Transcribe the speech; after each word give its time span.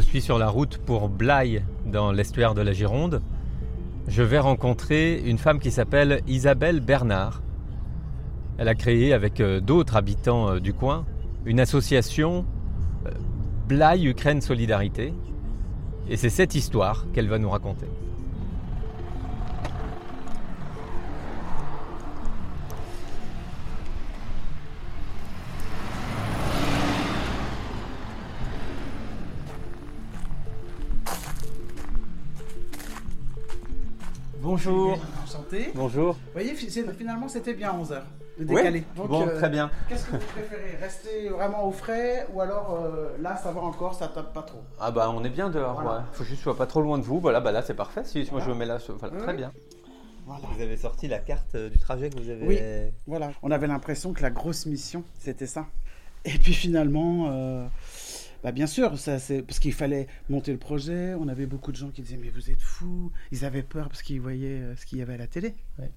je 0.00 0.06
suis 0.06 0.22
sur 0.22 0.38
la 0.38 0.48
route 0.48 0.78
pour 0.78 1.10
Blaye, 1.10 1.62
dans 1.84 2.10
l'estuaire 2.10 2.54
de 2.54 2.62
la 2.62 2.72
Gironde, 2.72 3.20
je 4.08 4.22
vais 4.22 4.38
rencontrer 4.38 5.20
une 5.20 5.36
femme 5.36 5.58
qui 5.58 5.70
s'appelle 5.70 6.22
Isabelle 6.26 6.80
Bernard. 6.80 7.42
Elle 8.56 8.68
a 8.68 8.74
créé 8.74 9.12
avec 9.12 9.40
euh, 9.40 9.60
d'autres 9.60 9.96
habitants 9.96 10.52
euh, 10.52 10.58
du 10.58 10.72
coin 10.72 11.04
une 11.44 11.60
association 11.60 12.46
euh, 13.06 13.10
Blaye 13.68 14.06
Ukraine 14.06 14.40
Solidarité. 14.40 15.12
Et 16.08 16.16
c'est 16.16 16.30
cette 16.30 16.54
histoire 16.54 17.04
qu'elle 17.12 17.28
va 17.28 17.38
nous 17.38 17.50
raconter. 17.50 17.86
Bonjour. 34.62 34.98
Enchanté. 35.24 35.70
Bonjour. 35.74 36.12
Vous 36.14 36.32
voyez, 36.34 36.54
finalement, 36.54 37.28
c'était 37.28 37.54
bien 37.54 37.72
11h 37.72 38.02
de 38.38 38.44
décaler. 38.44 38.84
bon, 38.94 39.26
très 39.26 39.48
bien. 39.48 39.70
Qu'est-ce 39.88 40.04
que 40.04 40.10
vous 40.12 40.18
préférez 40.18 40.76
Rester 40.82 41.28
vraiment 41.30 41.66
au 41.66 41.70
frais 41.72 42.26
ou 42.34 42.42
alors 42.42 42.78
euh, 42.84 43.16
là, 43.22 43.36
ça 43.36 43.52
va 43.52 43.62
encore, 43.62 43.94
ça 43.94 44.08
tape 44.08 44.34
pas 44.34 44.42
trop? 44.42 44.60
Ah 44.78 44.90
bah 44.90 45.10
on 45.14 45.24
est 45.24 45.30
bien 45.30 45.48
dehors, 45.48 45.80
Voilà. 45.80 45.98
ouais. 46.00 46.04
Faut 46.12 46.24
juste 46.24 46.32
que 46.36 46.38
je 46.40 46.42
sois 46.44 46.56
pas 46.58 46.66
trop 46.66 46.82
loin 46.82 46.98
de 46.98 47.04
vous. 47.04 47.20
Voilà, 47.20 47.40
bah 47.40 47.52
là 47.52 47.62
c'est 47.62 47.74
parfait. 47.74 48.02
Si 48.04 48.28
moi 48.32 48.40
je 48.44 48.50
me 48.50 48.54
mets 48.54 48.66
là, 48.66 48.76
voilà, 48.98 49.14
Oui, 49.14 49.22
très 49.22 49.30
oui. 49.32 49.36
bien. 49.38 49.52
Voilà. 50.26 50.42
Vous 50.54 50.62
avez 50.62 50.76
sorti 50.76 51.08
la 51.08 51.18
carte 51.20 51.54
euh, 51.54 51.70
du 51.70 51.78
trajet 51.78 52.10
que 52.10 52.18
vous 52.20 52.28
avez. 52.28 52.46
Oui. 52.46 52.58
Voilà. 53.06 53.30
On 53.42 53.50
avait 53.50 53.66
l'impression 53.66 54.12
que 54.12 54.22
la 54.22 54.30
grosse 54.30 54.66
mission, 54.66 55.04
c'était 55.18 55.46
ça. 55.46 55.64
Et 56.26 56.38
puis 56.38 56.52
finalement, 56.52 57.28
euh, 57.30 57.66
bah 58.42 58.52
bien 58.52 58.66
sûr, 58.66 58.98
ça, 58.98 59.18
c'est 59.18 59.42
parce 59.42 59.58
qu'il 59.58 59.72
fallait 59.74 60.06
monter 60.28 60.52
le 60.52 60.58
projet. 60.58 61.14
On 61.14 61.28
avait 61.28 61.46
beaucoup 61.46 61.72
de 61.72 61.76
gens 61.76 61.90
qui 61.90 62.02
disaient 62.02 62.16
Mais 62.20 62.30
vous 62.30 62.50
êtes 62.50 62.60
fous 62.60 63.12
Ils 63.32 63.44
avaient 63.44 63.62
peur 63.62 63.88
parce 63.88 64.02
qu'ils 64.02 64.20
voyaient 64.20 64.60
euh, 64.60 64.76
ce 64.76 64.86
qu'il 64.86 64.98
y 64.98 65.02
avait 65.02 65.14
à 65.14 65.18
la 65.18 65.26
télé. 65.26 65.54
Ouais. 65.78 65.90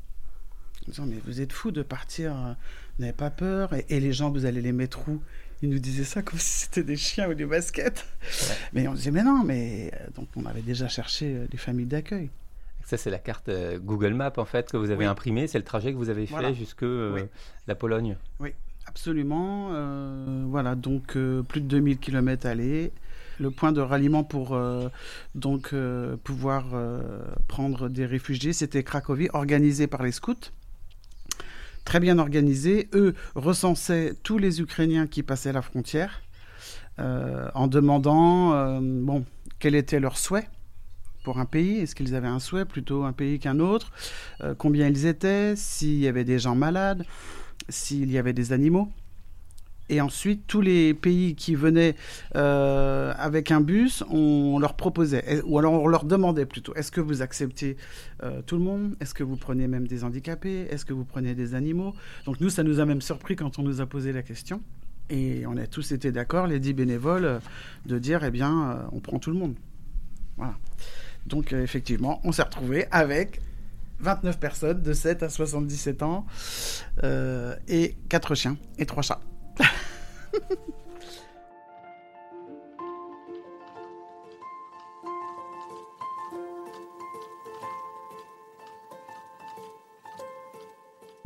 Ils 0.87 0.91
disaient 0.91 1.03
Mais 1.05 1.17
vous 1.25 1.39
êtes 1.41 1.53
fous 1.53 1.71
de 1.71 1.81
partir, 1.83 2.31
euh, 2.35 2.53
vous 2.97 3.03
n'avez 3.03 3.13
pas 3.13 3.29
peur 3.29 3.73
et, 3.73 3.85
et 3.89 3.99
les 3.99 4.11
gens, 4.13 4.29
vous 4.31 4.45
allez 4.45 4.61
les 4.61 4.73
mettre 4.73 5.07
où? 5.09 5.21
Ils 5.61 5.69
nous 5.69 5.79
disaient 5.79 6.03
ça 6.03 6.21
comme 6.21 6.39
si 6.39 6.63
c'était 6.65 6.83
des 6.83 6.97
chiens 6.97 7.29
ou 7.29 7.33
des 7.33 7.45
baskets. 7.45 8.05
Mais 8.73 8.87
on 8.89 8.93
disait 8.93 9.11
Mais 9.11 9.23
non, 9.23 9.43
mais. 9.45 9.91
euh, 9.93 10.07
Donc 10.15 10.27
on 10.35 10.45
avait 10.45 10.61
déjà 10.61 10.87
cherché 10.89 11.45
des 11.49 11.57
familles 11.57 11.85
d'accueil. 11.85 12.29
Ça 12.85 12.97
c'est 12.97 13.09
la 13.09 13.19
carte 13.19 13.49
Google 13.77 14.13
Maps 14.13 14.33
en 14.35 14.43
fait 14.43 14.69
que 14.69 14.75
vous 14.75 14.89
avez 14.89 15.05
Oui. 15.05 15.09
imprimée. 15.09 15.47
C'est 15.47 15.57
le 15.57 15.63
trajet 15.63 15.93
que 15.93 15.97
vous 15.97 16.09
avez 16.09 16.25
fait 16.25 16.33
Voilà. 16.33 16.51
jusque 16.51 16.83
euh, 16.83 17.13
Oui. 17.15 17.21
la 17.67 17.75
Pologne. 17.75 18.17
Absolument. 18.93 19.69
euh, 19.71 20.43
voilà, 20.47 20.75
donc 20.75 21.17
euh, 21.17 21.41
plus 21.41 21.61
de 21.61 21.65
2000 21.65 21.97
km 21.97 22.45
aller. 22.45 22.91
Le 23.39 23.49
point 23.49 23.71
de 23.71 23.81
ralliement 23.81 24.23
pour 24.23 24.53
euh, 24.53 24.87
donc 25.33 25.73
pouvoir 26.23 26.65
prendre 27.47 27.89
des 27.89 28.05
réfugiés, 28.05 28.53
c'était 28.53 28.83
Cracovie, 28.83 29.29
organisé 29.33 29.87
par 29.87 30.03
les 30.03 30.11
scouts. 30.11 30.51
Très 31.85 31.99
bien 31.99 32.19
organisé. 32.19 32.89
Eux 32.93 33.15
recensaient 33.33 34.13
tous 34.21 34.37
les 34.37 34.61
Ukrainiens 34.61 35.07
qui 35.07 35.23
passaient 35.23 35.51
la 35.51 35.63
frontière 35.63 36.21
en 36.99 37.67
demandant 37.67 38.79
bon, 38.79 39.25
quel 39.57 39.73
était 39.73 39.99
leur 39.99 40.19
souhait 40.19 40.47
pour 41.23 41.39
un 41.39 41.45
pays. 41.45 41.79
Est-ce 41.79 41.95
qu'ils 41.95 42.13
avaient 42.13 42.27
un 42.27 42.39
souhait 42.39 42.65
plutôt 42.65 43.03
un 43.03 43.13
pays 43.13 43.39
qu'un 43.39 43.59
autre? 43.59 43.91
Combien 44.59 44.87
ils 44.87 45.07
étaient? 45.07 45.55
S'il 45.55 45.99
y 45.99 46.07
avait 46.07 46.23
des 46.23 46.37
gens 46.37 46.55
malades? 46.55 47.03
S'il 47.69 48.11
y 48.11 48.17
avait 48.17 48.33
des 48.33 48.53
animaux. 48.53 48.89
Et 49.89 49.99
ensuite, 49.99 50.47
tous 50.47 50.61
les 50.61 50.93
pays 50.93 51.35
qui 51.35 51.55
venaient 51.55 51.95
euh, 52.35 53.13
avec 53.17 53.51
un 53.51 53.59
bus, 53.59 54.03
on 54.09 54.57
leur 54.57 54.75
proposait, 54.75 55.41
ou 55.43 55.59
alors 55.59 55.73
on 55.73 55.87
leur 55.87 56.05
demandait 56.05 56.45
plutôt, 56.45 56.73
est-ce 56.75 56.91
que 56.91 57.01
vous 57.01 57.21
acceptez 57.21 57.75
euh, 58.23 58.41
tout 58.45 58.55
le 58.55 58.63
monde? 58.63 58.95
Est-ce 59.01 59.13
que 59.13 59.23
vous 59.23 59.35
prenez 59.35 59.67
même 59.67 59.87
des 59.87 60.05
handicapés? 60.05 60.67
Est-ce 60.69 60.85
que 60.85 60.93
vous 60.93 61.03
prenez 61.03 61.35
des 61.35 61.53
animaux? 61.53 61.93
Donc 62.25 62.39
nous, 62.39 62.49
ça 62.49 62.63
nous 62.63 62.79
a 62.79 62.85
même 62.85 63.01
surpris 63.01 63.35
quand 63.35 63.59
on 63.59 63.63
nous 63.63 63.81
a 63.81 63.85
posé 63.85 64.13
la 64.13 64.23
question. 64.23 64.61
Et 65.09 65.43
on 65.45 65.57
a 65.57 65.67
tous 65.67 65.91
été 65.91 66.13
d'accord, 66.13 66.47
les 66.47 66.59
dix 66.59 66.73
bénévoles, 66.73 67.41
de 67.85 67.99
dire, 67.99 68.23
eh 68.23 68.31
bien, 68.31 68.71
euh, 68.71 68.75
on 68.93 69.01
prend 69.01 69.19
tout 69.19 69.31
le 69.31 69.37
monde. 69.37 69.55
Voilà. 70.37 70.55
Donc 71.27 71.53
effectivement, 71.53 72.19
on 72.23 72.31
s'est 72.31 72.41
retrouvés 72.41 72.85
avec 72.91 73.41
29 74.03 74.37
personnes 74.37 74.81
de 74.81 74.93
7 74.93 75.23
à 75.23 75.29
77 75.29 76.03
ans 76.03 76.25
euh, 77.03 77.55
et 77.67 77.95
4 78.09 78.35
chiens 78.35 78.57
et 78.77 78.85
3 78.85 79.01
chats. 79.01 79.21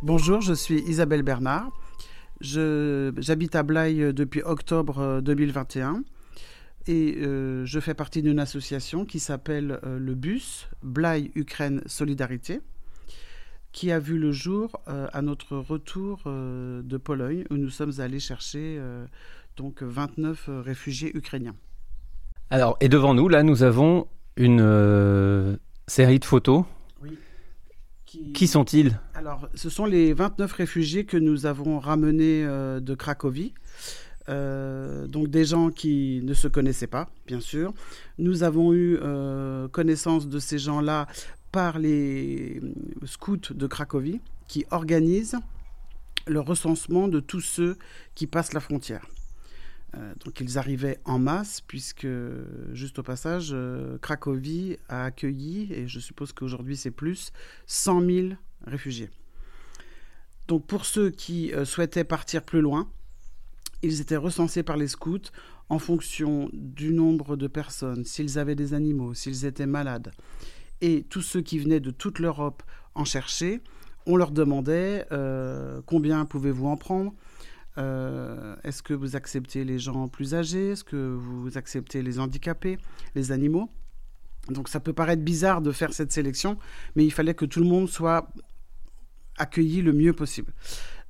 Bonjour, 0.04 0.42
je 0.42 0.54
suis 0.54 0.80
Isabelle 0.82 1.24
Bernard. 1.24 1.72
J'habite 2.40 3.56
à 3.56 3.64
Blaye 3.64 4.14
depuis 4.14 4.44
octobre 4.44 5.00
euh, 5.00 5.22
2021 5.22 6.04
et 6.88 7.18
euh, 7.18 7.66
je 7.66 7.80
fais 7.80 7.94
partie 7.94 8.22
d'une 8.22 8.40
association 8.40 9.06
qui 9.06 9.20
s'appelle 9.20 9.80
euh, 9.84 10.00
le 10.00 10.16
BUS, 10.16 10.68
Blaye 10.84 11.32
Ukraine 11.36 11.82
Solidarité, 11.86 12.62
qui 13.72 13.92
a 13.92 14.00
vu 14.00 14.18
le 14.18 14.32
jour 14.32 14.82
euh, 14.88 15.08
à 15.14 15.22
notre 15.22 15.58
retour 15.58 16.22
de 16.26 16.98
Pologne 16.98 17.44
où 17.50 17.56
nous 17.56 17.70
sommes 17.70 18.00
allés 18.00 18.20
chercher 18.20 18.80
donc 19.58 19.82
29 19.84 20.50
euh, 20.50 20.62
réfugiés 20.62 21.16
ukrainiens. 21.16 21.56
Alors 22.50 22.78
et 22.80 22.88
devant 22.88 23.14
nous 23.14 23.28
là 23.28 23.44
nous 23.44 23.64
avons 23.64 24.08
une 24.38 25.58
série 25.88 26.20
de 26.20 26.26
photos. 26.26 26.64
Qui 28.34 28.48
sont-ils? 28.48 28.98
Alors, 29.16 29.50
ce 29.54 29.70
sont 29.70 29.86
les 29.86 30.14
29 30.14 30.52
réfugiés 30.54 31.06
que 31.06 31.18
nous 31.18 31.46
avons 31.46 31.78
ramenés 31.78 32.44
de 32.46 32.96
Cracovie. 32.96 33.54
Euh, 34.30 35.08
donc 35.08 35.28
des 35.28 35.46
gens 35.46 35.70
qui 35.70 36.22
ne 36.24 36.34
se 36.34 36.48
connaissaient 36.48 36.88
pas, 36.88 37.10
bien 37.26 37.40
sûr. 37.40 37.74
Nous 38.18 38.44
avons 38.44 38.74
eu 38.74 38.98
euh, 39.02 39.68
connaissance 39.70 40.28
de 40.28 40.40
ces 40.40 40.60
gens-là 40.60 41.08
par 41.52 41.80
les 41.80 42.62
scouts 43.06 43.54
de 43.54 43.68
Cracovie 43.68 44.20
qui 44.48 44.66
organisent 44.72 45.40
le 46.28 46.42
recensement 46.42 47.08
de 47.08 47.22
tous 47.22 47.42
ceux 47.42 47.78
qui 48.16 48.28
passent 48.28 48.54
la 48.54 48.60
frontière. 48.60 49.06
Euh, 49.96 50.14
donc 50.26 50.42
ils 50.42 50.58
arrivaient 50.58 51.00
en 51.06 51.20
masse 51.20 51.62
puisque, 51.62 52.08
juste 52.74 53.00
au 53.00 53.04
passage, 53.04 53.56
Cracovie 54.02 54.78
a 54.90 55.06
accueilli, 55.06 55.72
et 55.72 55.88
je 55.88 56.00
suppose 56.00 56.34
qu'aujourd'hui 56.34 56.76
c'est 56.76 56.92
plus, 56.92 57.32
100 57.66 58.02
000 58.06 58.28
réfugiés. 58.66 59.10
Donc 60.50 60.68
pour 60.68 60.86
ceux 60.86 61.12
qui 61.12 61.54
souhaitaient 61.64 62.04
partir 62.04 62.44
plus 62.44 62.62
loin, 62.62 62.90
ils 63.82 64.02
étaient 64.02 64.18
recensés 64.18 64.64
par 64.64 64.78
les 64.78 64.88
scouts 64.88 65.32
en 65.70 65.80
fonction 65.80 66.50
du 66.54 66.94
nombre 66.94 67.36
de 67.36 67.48
personnes, 67.48 68.06
s'ils 68.06 68.40
avaient 68.40 68.56
des 68.56 68.74
animaux, 68.74 69.14
s'ils 69.14 69.46
étaient 69.46 69.66
malades. 69.66 70.12
Et 70.82 71.04
tous 71.04 71.22
ceux 71.22 71.42
qui 71.42 71.60
venaient 71.60 71.80
de 71.80 71.92
toute 71.92 72.20
l'Europe 72.20 72.64
en 72.96 73.06
chercher, 73.06 73.62
on 74.06 74.16
leur 74.16 74.32
demandait 74.32 75.06
euh, 75.12 75.82
combien 75.86 76.26
pouvez-vous 76.26 76.68
en 76.68 76.78
prendre? 76.78 77.14
Euh, 77.78 78.56
Est-ce 78.64 78.82
que 78.82 78.94
vous 78.94 79.16
acceptez 79.16 79.64
les 79.64 79.80
gens 79.80 80.08
plus 80.08 80.34
âgés? 80.34 80.70
Est-ce 80.70 80.84
que 80.84 80.96
vous 80.96 81.58
acceptez 81.58 82.02
les 82.02 82.20
handicapés, 82.20 82.78
les 83.16 83.32
animaux? 83.32 83.70
Donc 84.50 84.70
ça 84.70 84.80
peut 84.80 84.94
paraître 84.94 85.24
bizarre 85.24 85.62
de 85.62 85.72
faire 85.72 85.94
cette 85.94 86.12
sélection, 86.12 86.58
mais 86.96 87.06
il 87.06 87.12
fallait 87.12 87.34
que 87.34 87.46
tout 87.46 87.60
le 87.60 87.68
monde 87.68 87.90
soit 87.90 88.30
accueilli 89.38 89.82
le 89.82 89.94
mieux 89.94 90.14
possible. 90.14 90.54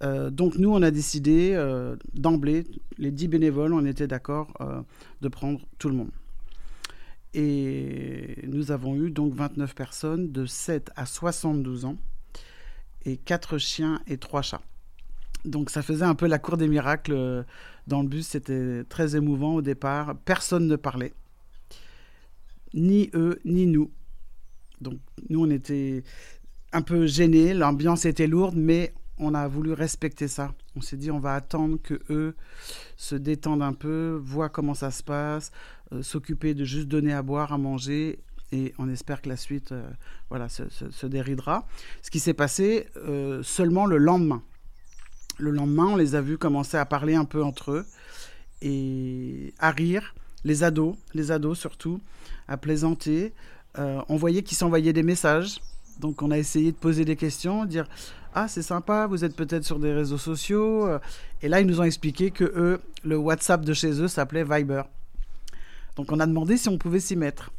Euh, 0.03 0.29
donc 0.29 0.57
nous, 0.57 0.71
on 0.71 0.81
a 0.81 0.91
décidé 0.91 1.53
euh, 1.53 1.95
d'emblée, 2.13 2.65
les 2.97 3.11
10 3.11 3.27
bénévoles, 3.27 3.73
on 3.73 3.85
était 3.85 4.07
d'accord 4.07 4.53
euh, 4.61 4.81
de 5.21 5.27
prendre 5.27 5.59
tout 5.79 5.89
le 5.89 5.95
monde. 5.95 6.11
Et 7.33 8.37
nous 8.47 8.71
avons 8.71 8.95
eu 8.95 9.11
donc 9.11 9.33
29 9.33 9.75
personnes 9.75 10.31
de 10.31 10.45
7 10.45 10.91
à 10.95 11.05
72 11.05 11.85
ans 11.85 11.97
et 13.05 13.17
4 13.17 13.57
chiens 13.57 14.01
et 14.07 14.17
3 14.17 14.41
chats. 14.41 14.61
Donc 15.45 15.69
ça 15.69 15.81
faisait 15.81 16.05
un 16.05 16.15
peu 16.15 16.27
la 16.27 16.39
cour 16.39 16.57
des 16.57 16.67
miracles 16.67 17.45
dans 17.85 18.01
le 18.01 18.07
bus, 18.07 18.27
c'était 18.27 18.83
très 18.85 19.15
émouvant 19.15 19.55
au 19.55 19.61
départ. 19.61 20.15
Personne 20.25 20.67
ne 20.67 20.75
parlait, 20.75 21.13
ni 22.73 23.09
eux, 23.13 23.39
ni 23.45 23.65
nous. 23.65 23.91
Donc 24.81 24.99
nous, 25.29 25.45
on 25.45 25.49
était 25.49 26.03
un 26.73 26.81
peu 26.81 27.05
gênés, 27.05 27.53
l'ambiance 27.53 28.05
était 28.05 28.27
lourde, 28.27 28.55
mais 28.57 28.93
on 29.19 29.33
a 29.33 29.47
voulu 29.47 29.73
respecter 29.73 30.27
ça. 30.27 30.53
On 30.75 30.81
s'est 30.81 30.97
dit, 30.97 31.11
on 31.11 31.19
va 31.19 31.33
attendre 31.33 31.77
que 31.81 31.99
eux 32.09 32.35
se 32.95 33.15
détendent 33.15 33.63
un 33.63 33.73
peu, 33.73 34.19
voient 34.23 34.49
comment 34.49 34.73
ça 34.73 34.91
se 34.91 35.03
passe, 35.03 35.51
euh, 35.93 36.03
s'occuper 36.03 36.53
de 36.53 36.63
juste 36.63 36.87
donner 36.87 37.13
à 37.13 37.21
boire, 37.21 37.53
à 37.53 37.57
manger, 37.57 38.19
et 38.51 38.73
on 38.77 38.89
espère 38.89 39.21
que 39.21 39.29
la 39.29 39.37
suite, 39.37 39.71
euh, 39.71 39.89
voilà, 40.29 40.47
se, 40.49 41.05
déridera. 41.05 41.67
Ce 42.01 42.11
qui 42.11 42.19
s'est 42.19 42.33
passé 42.33 42.87
euh, 42.97 43.41
seulement 43.43 43.85
le 43.85 43.97
lendemain. 43.97 44.41
Le 45.37 45.51
lendemain, 45.51 45.87
on 45.87 45.95
les 45.95 46.15
a 46.15 46.21
vus 46.21 46.37
commencer 46.37 46.77
à 46.77 46.85
parler 46.85 47.15
un 47.15 47.25
peu 47.25 47.43
entre 47.43 47.71
eux 47.71 47.85
et 48.61 49.53
à 49.59 49.71
rire 49.71 50.15
les 50.43 50.63
ados, 50.63 50.95
les 51.13 51.31
ados 51.31 51.59
surtout, 51.59 51.99
à 52.47 52.57
plaisanter. 52.57 53.33
on 53.75 54.15
voyait 54.15 54.41
qu'ils 54.41 54.57
s'envoyaient 54.57 54.93
des 54.93 55.03
messages. 55.03 55.61
Donc 55.99 56.21
on 56.21 56.31
a 56.31 56.37
essayé 56.37 56.71
de 56.71 56.77
poser 56.77 57.05
des 57.05 57.15
questions, 57.15 57.65
dire 57.65 57.87
ah 58.39 58.47
c'est 58.47 58.61
sympa, 58.61 59.07
vous 59.07 59.23
êtes 59.23 59.35
peut-être 59.35 59.63
sur 59.63 59.79
des 59.79 59.93
réseaux 59.93 60.17
sociaux. 60.17 60.87
Et 61.41 61.47
là 61.47 61.59
ils 61.59 61.67
nous 61.67 61.79
ont 61.81 61.85
expliqué 61.85 62.31
que 62.31 62.79
le 63.03 63.17
WhatsApp 63.17 63.65
de 63.65 63.73
chez 63.73 64.01
eux 64.01 64.07
s'appelait 64.07 64.43
Viber. 64.43 64.83
Donc 65.95 66.11
on 66.11 66.19
a 66.19 66.27
demandé 66.27 66.57
si 66.57 66.69
on 66.69 66.77
pouvait 66.77 66.99
s'y 66.99 67.15
mettre. 67.15 67.51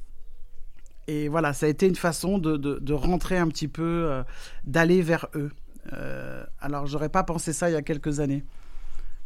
Et 1.09 1.29
voilà, 1.29 1.55
ça 1.55 1.67
a 1.67 1.69
été 1.71 1.87
une 1.87 1.97
façon 1.97 2.39
de, 2.39 2.93
rentrer 2.93 3.39
un 3.39 3.49
petit 3.49 3.67
peu, 3.67 3.83
euh, 4.07 4.23
d'aller 4.65 5.03
vers 5.03 5.27
eux. 5.35 5.51
Euh, 5.95 6.45
alors 6.61 6.87
j'aurais 6.87 7.09
pas 7.09 7.25
pensé 7.25 7.53
ça 7.53 7.71
il 7.71 7.73
y 7.73 7.77
a 7.77 7.83
quelques 7.83 8.21
années, 8.21 8.45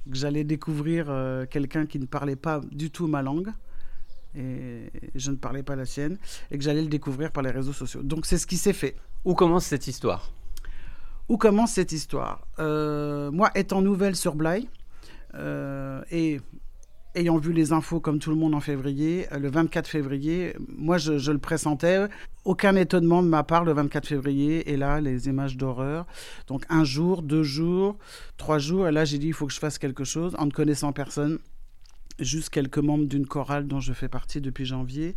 que 0.09 0.17
j'allais 0.17 0.45
découvrir 0.45 1.07
euh, 1.09 1.45
quelqu'un 1.45 1.87
qui 1.87 1.99
ne 1.99 2.07
parlait 2.07 2.37
pas 2.37 2.61
du 2.71 2.91
tout 2.91 3.09
ma 3.09 3.21
langue 3.21 3.53
et 4.35 4.91
je 5.15 5.31
ne 5.31 5.37
parlais 5.37 5.63
pas 5.63 5.77
la 5.77 5.85
sienne, 5.85 6.17
et 6.51 6.57
que 6.57 6.65
j'allais 6.65 6.81
le 6.81 6.89
découvrir 6.89 7.33
par 7.33 7.43
les 7.43 7.51
réseaux 7.51 7.75
sociaux. 7.75 8.03
Donc 8.03 8.25
c'est 8.25 8.39
ce 8.39 8.47
qui 8.47 8.57
s'est 8.57 8.73
fait. 8.73 8.97
Où 9.27 9.35
commence 9.35 9.67
cette 9.67 9.87
histoire? 9.89 10.33
Où 11.29 11.37
commence 11.37 11.73
cette 11.73 11.93
histoire 11.93 12.47
euh, 12.59 13.31
Moi, 13.31 13.51
étant 13.55 13.81
nouvelle 13.81 14.17
sur 14.17 14.35
Blaye, 14.35 14.69
euh, 15.35 16.03
et 16.11 16.41
ayant 17.15 17.39
vu 17.39 17.53
les 17.53 17.73
infos 17.73 18.01
comme 18.01 18.19
tout 18.19 18.31
le 18.31 18.37
monde 18.37 18.55
en 18.55 18.61
février, 18.61 19.27
euh, 19.33 19.39
le 19.39 19.49
24 19.49 19.87
février, 19.87 20.55
moi 20.69 20.99
je, 20.99 21.31
le 21.31 21.39
pressentais. 21.39 22.07
Aucun 22.45 22.75
étonnement 22.75 23.23
de 23.23 23.29
ma 23.29 23.45
part 23.45 23.65
le 23.65 23.73
24 23.73 24.07
février. 24.07 24.71
Et 24.71 24.77
là, 24.77 25.01
les 25.01 25.29
images 25.29 25.57
d'horreur. 25.57 26.07
Donc 26.49 26.65
un 26.69 26.85
jour, 26.85 27.23
deux 27.23 27.45
jours, 27.45 27.97
trois 28.37 28.59
jours. 28.59 28.89
Et 28.89 28.93
là, 28.93 29.05
j'ai 29.05 29.19
dit, 29.19 29.29
il 29.29 29.33
faut 29.33 29.47
que 29.47 29.53
je 29.53 29.61
fasse 29.61 29.79
quelque 29.79 30.05
chose 30.05 30.35
en 30.39 30.47
ne 30.47 30.51
connaissant 30.51 30.93
personne 30.93 31.39
juste 32.19 32.51
quelques 32.51 32.79
membres 32.79 33.07
d'une 33.07 33.27
chorale 33.27 33.67
dont 33.67 33.81
je 33.81 33.93
fais 33.93 34.09
partie 34.09 34.41
depuis 34.41 34.65
janvier. 34.65 35.17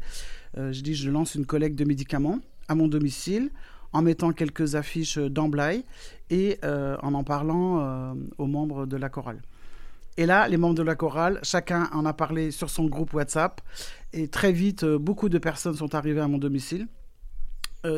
Je 0.56 0.80
dis, 0.82 0.96
je 0.96 1.12
lance 1.12 1.36
une 1.36 1.46
collecte 1.46 1.78
de 1.78 1.84
médicaments 1.84 2.40
à 2.70 2.76
mon 2.76 2.88
domicile 2.88 3.50
en 3.94 4.02
mettant 4.02 4.32
quelques 4.32 4.76
affiches 4.76 5.18
d'emblaye 5.18 5.86
et 6.30 6.60
euh, 6.64 6.98
en 7.02 7.14
en 7.14 7.24
parlant 7.24 7.80
euh, 7.80 8.14
aux 8.38 8.48
membres 8.48 8.86
de 8.86 8.98
la 8.98 9.10
chorale. 9.10 9.42
Et 10.18 10.26
là, 10.26 10.48
les 10.48 10.58
membres 10.58 10.76
de 10.76 10.84
la 10.84 10.96
chorale, 10.96 11.40
chacun 11.44 11.90
en 11.92 12.06
a 12.06 12.14
parlé 12.14 12.52
sur 12.52 12.70
son 12.70 12.86
groupe 12.86 13.14
WhatsApp. 13.14 13.62
Et 14.14 14.30
très 14.30 14.54
vite, 14.54 14.86
beaucoup 14.86 15.28
de 15.28 15.38
personnes 15.38 15.76
sont 15.76 15.94
arrivées 15.94 16.22
à 16.22 16.28
mon 16.28 16.38
domicile. 16.38 16.88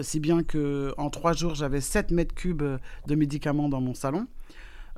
si 0.01 0.19
bien 0.19 0.41
qu'en 0.41 1.09
trois 1.11 1.33
jours, 1.33 1.53
j'avais 1.53 1.79
7 1.79 2.09
mètres 2.09 2.33
cubes 2.33 2.63
de 2.63 3.15
médicaments 3.15 3.69
dans 3.69 3.81
mon 3.81 3.93
salon. 3.93 4.27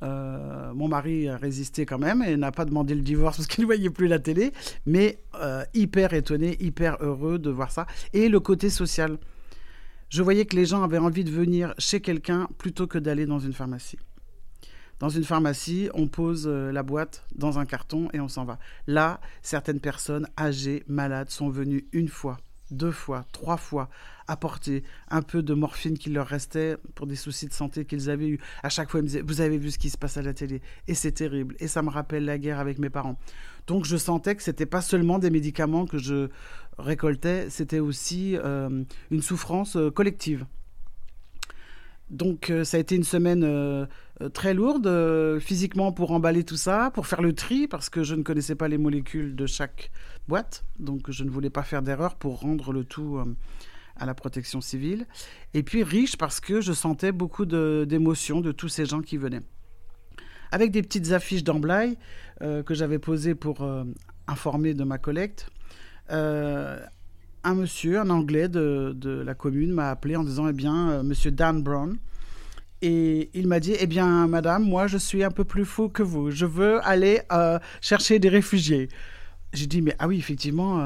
Euh, 0.02 0.74
mon 0.74 0.88
mari 0.88 1.28
a 1.28 1.36
résisté 1.38 1.86
quand 1.86 1.98
même 1.98 2.24
et 2.24 2.38
n'a 2.38 2.52
pas 2.52 2.66
demandé 2.66 2.96
le 2.96 3.02
divorce 3.02 3.38
parce 3.38 3.48
qu'il 3.48 3.64
ne 3.64 3.66
voyait 3.68 3.90
plus 3.90 4.08
la 4.08 4.20
télé, 4.20 4.54
mais 4.86 5.20
euh, 5.36 5.64
hyper 5.74 6.14
étonné, 6.14 6.58
hyper 6.60 6.98
heureux 7.02 7.40
de 7.40 7.50
voir 7.50 7.72
ça. 7.72 7.86
Et 8.14 8.30
le 8.30 8.40
côté 8.40 8.70
social. 8.70 9.18
Je 10.10 10.24
voyais 10.24 10.46
que 10.46 10.56
les 10.56 10.66
gens 10.66 10.82
avaient 10.82 10.98
envie 10.98 11.24
de 11.24 11.30
venir 11.30 11.76
chez 11.78 12.02
quelqu'un 12.02 12.50
plutôt 12.58 12.88
que 12.88 12.98
d'aller 12.98 13.28
dans 13.28 13.38
une 13.38 13.54
pharmacie. 13.54 14.00
Dans 14.98 15.10
une 15.10 15.24
pharmacie, 15.24 15.88
on 15.94 16.08
pose 16.08 16.48
euh, 16.48 16.72
la 16.72 16.82
boîte 16.82 17.26
dans 17.36 17.60
un 17.60 17.66
carton 17.66 18.10
et 18.12 18.20
on 18.20 18.28
s'en 18.28 18.44
va. 18.44 18.58
Là, 18.88 19.22
certaines 19.44 19.80
personnes 19.80 20.28
âgées, 20.38 20.84
malades, 20.88 21.30
sont 21.30 21.50
venues 21.50 21.88
une 21.94 22.08
fois, 22.08 22.40
deux 22.72 22.92
fois, 22.92 23.24
trois 23.32 23.58
fois, 23.58 23.88
apporter 24.28 24.84
un 25.10 25.22
peu 25.22 25.44
de 25.44 25.54
morphine 25.54 25.98
qu'il 25.98 26.14
leur 26.14 26.28
restait 26.28 26.78
pour 26.96 27.06
des 27.06 27.16
soucis 27.16 27.48
de 27.48 27.54
santé 27.54 27.86
qu'ils 27.86 28.10
avaient 28.10 28.30
eu. 28.30 28.40
À 28.64 28.70
chaque 28.70 28.90
fois, 28.90 29.02
ils 29.02 29.04
me 29.04 29.08
disaient, 29.08 29.22
vous 29.22 29.42
avez 29.42 29.60
vu 29.60 29.70
ce 29.70 29.78
qui 29.78 29.92
se 29.92 29.98
passe 29.98 30.18
à 30.18 30.24
la 30.24 30.34
télé, 30.34 30.62
et 30.88 30.96
c'est 30.96 31.12
terrible, 31.12 31.56
et 31.60 31.68
ça 31.68 31.84
me 31.84 31.90
rappelle 31.90 32.26
la 32.26 32.40
guerre 32.40 32.60
avec 32.60 32.80
mes 32.80 32.90
parents. 32.90 33.20
Donc 33.70 33.86
je 33.86 33.98
sentais 33.98 34.36
que 34.36 34.42
c'était 34.42 34.66
pas 34.66 34.82
seulement 34.82 35.20
des 35.20 35.30
médicaments 35.30 35.86
que 35.86 36.00
je 36.00 36.30
récoltais, 36.80 37.52
c'était 37.52 37.80
aussi 37.80 38.36
euh, 38.36 38.84
une 39.12 39.22
souffrance 39.22 39.76
euh, 39.76 39.92
collective. 39.92 40.48
Donc 42.10 42.50
euh, 42.50 42.64
ça 42.64 42.78
a 42.78 42.80
été 42.80 42.96
une 42.96 43.04
semaine 43.04 43.88
très 44.34 44.56
lourde 44.56 45.40
physiquement 45.40 45.92
pour 45.92 46.12
emballer 46.12 46.44
tout 46.44 46.58
ça, 46.58 46.90
pour 46.96 47.06
faire 47.06 47.22
le 47.22 47.34
tri 47.34 47.68
parce 47.68 47.92
que 47.92 48.02
je 48.02 48.16
ne 48.16 48.24
connaissais 48.24 48.56
pas 48.56 48.68
les 48.68 48.80
molécules 48.80 49.36
de 49.36 49.46
chaque 49.46 49.92
boîte, 50.28 50.66
donc 50.80 51.12
je 51.12 51.24
ne 51.24 51.30
voulais 51.30 51.52
pas 51.52 51.62
faire 51.62 51.84
d'erreur 51.84 52.16
pour 52.16 52.40
rendre 52.40 52.74
le 52.74 52.84
tout 52.84 53.24
à 53.96 54.08
la 54.08 54.16
protection 54.16 54.62
civile. 54.62 55.06
Et 55.54 55.62
puis 55.62 55.84
riche 55.84 56.18
parce 56.18 56.40
que 56.40 56.60
je 56.60 56.74
sentais 56.74 57.12
beaucoup 57.12 57.46
d'émotions 57.46 58.42
de, 58.42 58.52
tous 58.52 58.70
ces 58.70 58.86
gens 58.86 59.02
qui 59.02 59.18
venaient. 59.18 59.44
Avec 60.52 60.72
des 60.72 60.82
petites 60.82 61.12
affiches 61.12 61.44
d'emblaye 61.44 61.98
euh, 62.42 62.64
que 62.64 62.74
j'avais 62.74 63.00
posées 63.00 63.36
pour 63.36 63.62
euh, 63.62 63.84
informer 64.28 64.74
de 64.74 64.84
ma 64.84 64.98
collecte. 64.98 65.50
Euh, 66.12 66.80
un 67.44 67.54
monsieur, 67.54 68.00
un 68.00 68.10
Anglais 68.10 68.50
de, 68.50 69.24
la 69.26 69.34
commune, 69.34 69.72
m'a 69.72 69.90
appelé 69.90 70.16
en 70.16 70.24
disant, 70.24 70.48
eh 70.48 70.54
bien, 70.54 71.04
Monsieur 71.04 71.32
Dan 71.32 71.62
Brown, 71.62 71.98
et 72.82 73.30
il 73.34 73.48
m'a 73.48 73.60
dit, 73.60 73.76
eh 73.80 73.88
bien, 73.88 74.28
madame, 74.28 74.64
moi, 74.64 74.88
je 74.88 74.98
suis 74.98 75.24
un 75.24 75.32
peu 75.32 75.44
plus 75.44 75.66
fou 75.66 75.88
que 75.88 76.04
vous. 76.04 76.32
Je 76.32 76.46
veux 76.46 76.86
aller 76.86 77.22
chercher 77.80 78.20
des 78.20 78.28
réfugiés. 78.28 78.90
J'ai 79.54 79.68
dit, 79.68 79.82
mais 79.82 79.96
ah 80.00 80.08
oui, 80.08 80.18
effectivement, 80.18 80.80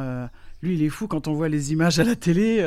lui, 0.61 0.75
il 0.75 0.83
est 0.83 0.89
fou 0.89 1.07
quand 1.07 1.27
on 1.27 1.33
voit 1.33 1.49
les 1.49 1.71
images 1.71 1.99
à 1.99 2.03
la 2.03 2.15
télé. 2.15 2.63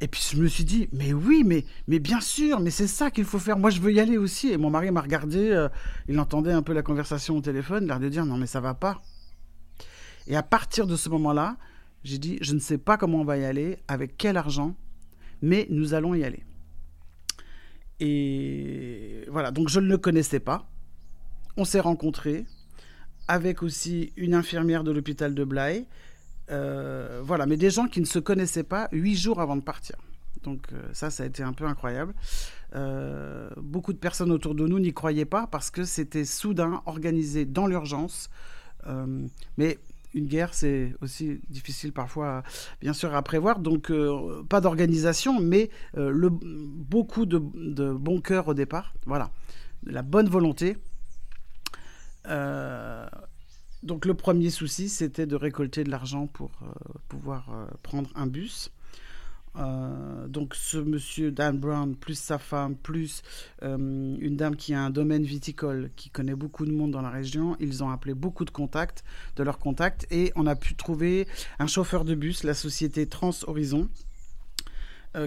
Et 0.00 0.06
puis 0.06 0.22
je 0.32 0.40
me 0.40 0.46
suis 0.46 0.64
dit, 0.64 0.88
mais 0.92 1.12
oui, 1.12 1.42
mais, 1.44 1.64
mais 1.88 1.98
bien 1.98 2.20
sûr, 2.20 2.60
mais 2.60 2.70
c'est 2.70 2.86
ça 2.86 3.10
qu'il 3.10 3.24
faut 3.24 3.38
faire. 3.38 3.58
Moi, 3.58 3.70
je 3.70 3.80
veux 3.80 3.92
y 3.92 3.98
aller 3.98 4.16
aussi. 4.16 4.48
Et 4.52 4.56
mon 4.56 4.70
mari 4.70 4.90
m'a 4.90 5.00
regardé, 5.00 5.50
euh, 5.50 5.68
il 6.08 6.18
entendait 6.20 6.52
un 6.52 6.62
peu 6.62 6.72
la 6.72 6.82
conversation 6.82 7.36
au 7.36 7.40
téléphone, 7.40 7.86
l'air 7.86 7.98
de 7.98 8.08
dire, 8.08 8.24
non, 8.24 8.36
mais 8.36 8.46
ça 8.46 8.60
va 8.60 8.74
pas. 8.74 9.02
Et 10.28 10.36
à 10.36 10.42
partir 10.42 10.86
de 10.86 10.94
ce 10.94 11.08
moment-là, 11.08 11.56
j'ai 12.04 12.18
dit, 12.18 12.38
je 12.42 12.54
ne 12.54 12.60
sais 12.60 12.78
pas 12.78 12.96
comment 12.96 13.22
on 13.22 13.24
va 13.24 13.38
y 13.38 13.44
aller, 13.44 13.78
avec 13.88 14.16
quel 14.16 14.36
argent, 14.36 14.76
mais 15.42 15.66
nous 15.70 15.94
allons 15.94 16.14
y 16.14 16.22
aller. 16.22 16.44
Et 17.98 19.24
voilà, 19.28 19.50
donc 19.50 19.68
je 19.68 19.80
ne 19.80 19.88
le 19.88 19.98
connaissais 19.98 20.38
pas. 20.38 20.70
On 21.56 21.64
s'est 21.64 21.80
rencontrés 21.80 22.46
avec 23.26 23.62
aussi 23.62 24.12
une 24.16 24.34
infirmière 24.34 24.84
de 24.84 24.92
l'hôpital 24.92 25.34
de 25.34 25.44
Blaye 25.44 25.86
euh, 26.50 27.20
voilà, 27.24 27.46
mais 27.46 27.56
des 27.56 27.70
gens 27.70 27.86
qui 27.86 28.00
ne 28.00 28.06
se 28.06 28.18
connaissaient 28.18 28.64
pas 28.64 28.88
huit 28.92 29.16
jours 29.16 29.40
avant 29.40 29.56
de 29.56 29.62
partir. 29.62 29.96
Donc 30.42 30.66
euh, 30.72 30.82
ça, 30.92 31.10
ça 31.10 31.24
a 31.24 31.26
été 31.26 31.42
un 31.42 31.52
peu 31.52 31.64
incroyable. 31.64 32.14
Euh, 32.74 33.50
beaucoup 33.56 33.92
de 33.92 33.98
personnes 33.98 34.30
autour 34.30 34.54
de 34.54 34.66
nous 34.66 34.78
n'y 34.78 34.92
croyaient 34.92 35.24
pas 35.24 35.46
parce 35.46 35.70
que 35.70 35.84
c'était 35.84 36.24
soudain, 36.24 36.82
organisé 36.86 37.44
dans 37.44 37.66
l'urgence. 37.66 38.30
mais 39.56 39.78
une 40.14 40.26
guerre, 40.26 40.54
c'est 40.54 40.94
aussi 41.02 41.40
difficile 41.50 41.92
parfois, 41.92 42.42
bien 42.80 42.94
sûr, 42.94 43.14
à 43.14 43.22
prévoir. 43.22 43.58
Donc, 43.58 43.92
pas 44.48 44.62
d'organisation, 44.62 45.38
mais 45.38 45.68
beaucoup 45.94 47.26
de, 47.26 47.38
de, 47.54 47.92
bon 47.92 48.22
cœur 48.22 48.48
au 48.48 48.54
départ. 48.54 48.94
Voilà, 49.04 49.30
la 49.84 50.00
bonne 50.00 50.28
volonté. 50.28 50.78
Donc 53.82 54.06
le 54.06 54.14
premier 54.14 54.50
souci, 54.50 54.88
c'était 54.88 55.26
de 55.26 55.36
récolter 55.36 55.84
de 55.84 55.90
l'argent 55.90 56.26
pour 56.26 56.50
euh, 56.62 56.66
pouvoir 57.08 57.48
euh, 57.50 57.66
prendre 57.82 58.10
un 58.16 58.26
bus. 58.26 58.72
Euh, 59.56 60.26
donc 60.28 60.54
ce 60.54 60.78
monsieur 60.78 61.30
Dan 61.30 61.58
Brown, 61.58 61.96
plus 61.96 62.18
sa 62.18 62.38
femme, 62.38 62.76
plus 62.76 63.22
une 63.62 64.36
dame 64.36 64.56
qui 64.56 64.74
a 64.74 64.80
un 64.82 64.90
domaine 64.90 65.24
viticole, 65.24 65.90
qui 65.96 66.10
connaît 66.10 66.34
beaucoup 66.34 66.66
de 66.66 66.72
monde 66.72 66.90
dans 66.90 67.02
la 67.02 67.10
région, 67.10 67.56
ils 67.60 67.82
ont 67.82 67.90
appelé 67.90 68.14
beaucoup 68.14 68.44
de 68.44 68.50
contacts, 68.50 69.04
de 69.36 69.42
leurs 69.42 69.58
contacts, 69.58 70.06
et 70.10 70.32
on 70.36 70.46
a 70.46 70.54
pu 70.54 70.74
trouver 70.74 71.26
un 71.58 71.66
chauffeur 71.66 72.04
de 72.04 72.14
bus, 72.14 72.44
la 72.44 72.54
société 72.54 73.06
Trans 73.06 73.34
Horizon, 73.46 73.88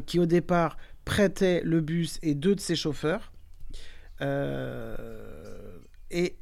qui 0.05 0.19
au 0.19 0.25
départ 0.25 0.77
prêtait 1.03 1.61
le 1.65 1.81
bus 1.81 2.19
et 2.21 2.35
deux 2.35 2.55
de 2.55 2.61
ses 2.61 2.75
chauffeurs. 2.75 3.33
et 6.11 6.35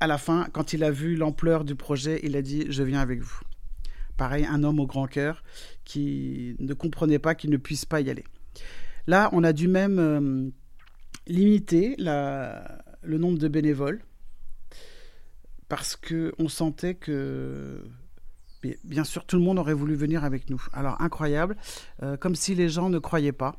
à 0.00 0.06
la 0.06 0.18
fin, 0.18 0.46
quand 0.52 0.72
il 0.72 0.84
a 0.84 0.90
vu 0.90 1.16
l'ampleur 1.16 1.64
du 1.64 1.74
projet, 1.74 2.20
il 2.22 2.36
a 2.36 2.42
dit 2.42 2.66
Je 2.68 2.82
viens 2.82 3.00
avec 3.00 3.20
vous. 3.20 3.40
Pareil, 4.16 4.46
un 4.46 4.62
homme 4.62 4.80
au 4.80 4.86
grand 4.86 5.06
cœur 5.06 5.42
qui 5.84 6.56
ne 6.60 6.72
comprenait 6.74 7.18
pas 7.18 7.34
qu'il 7.34 7.50
ne 7.50 7.56
puisse 7.56 7.84
pas 7.84 8.00
y 8.00 8.10
aller. 8.10 8.24
Là, 9.06 9.28
on 9.32 9.42
a 9.44 9.52
dû 9.52 9.68
même 9.68 9.98
euh, 9.98 10.50
limiter 11.26 11.96
le 11.98 13.18
nombre 13.18 13.38
de 13.38 13.48
bénévoles 13.48 14.02
parce 15.68 15.96
qu'on 15.96 16.48
sentait 16.48 16.94
que, 16.94 17.82
bien 18.84 19.04
sûr, 19.04 19.26
tout 19.26 19.36
le 19.36 19.42
monde 19.42 19.58
aurait 19.58 19.74
voulu 19.74 19.96
venir 19.96 20.24
avec 20.24 20.48
nous. 20.48 20.64
Alors, 20.72 21.00
incroyable, 21.00 21.56
euh, 22.02 22.16
comme 22.16 22.36
si 22.36 22.54
les 22.54 22.68
gens 22.68 22.90
ne 22.90 22.98
croyaient 22.98 23.32
pas. 23.32 23.56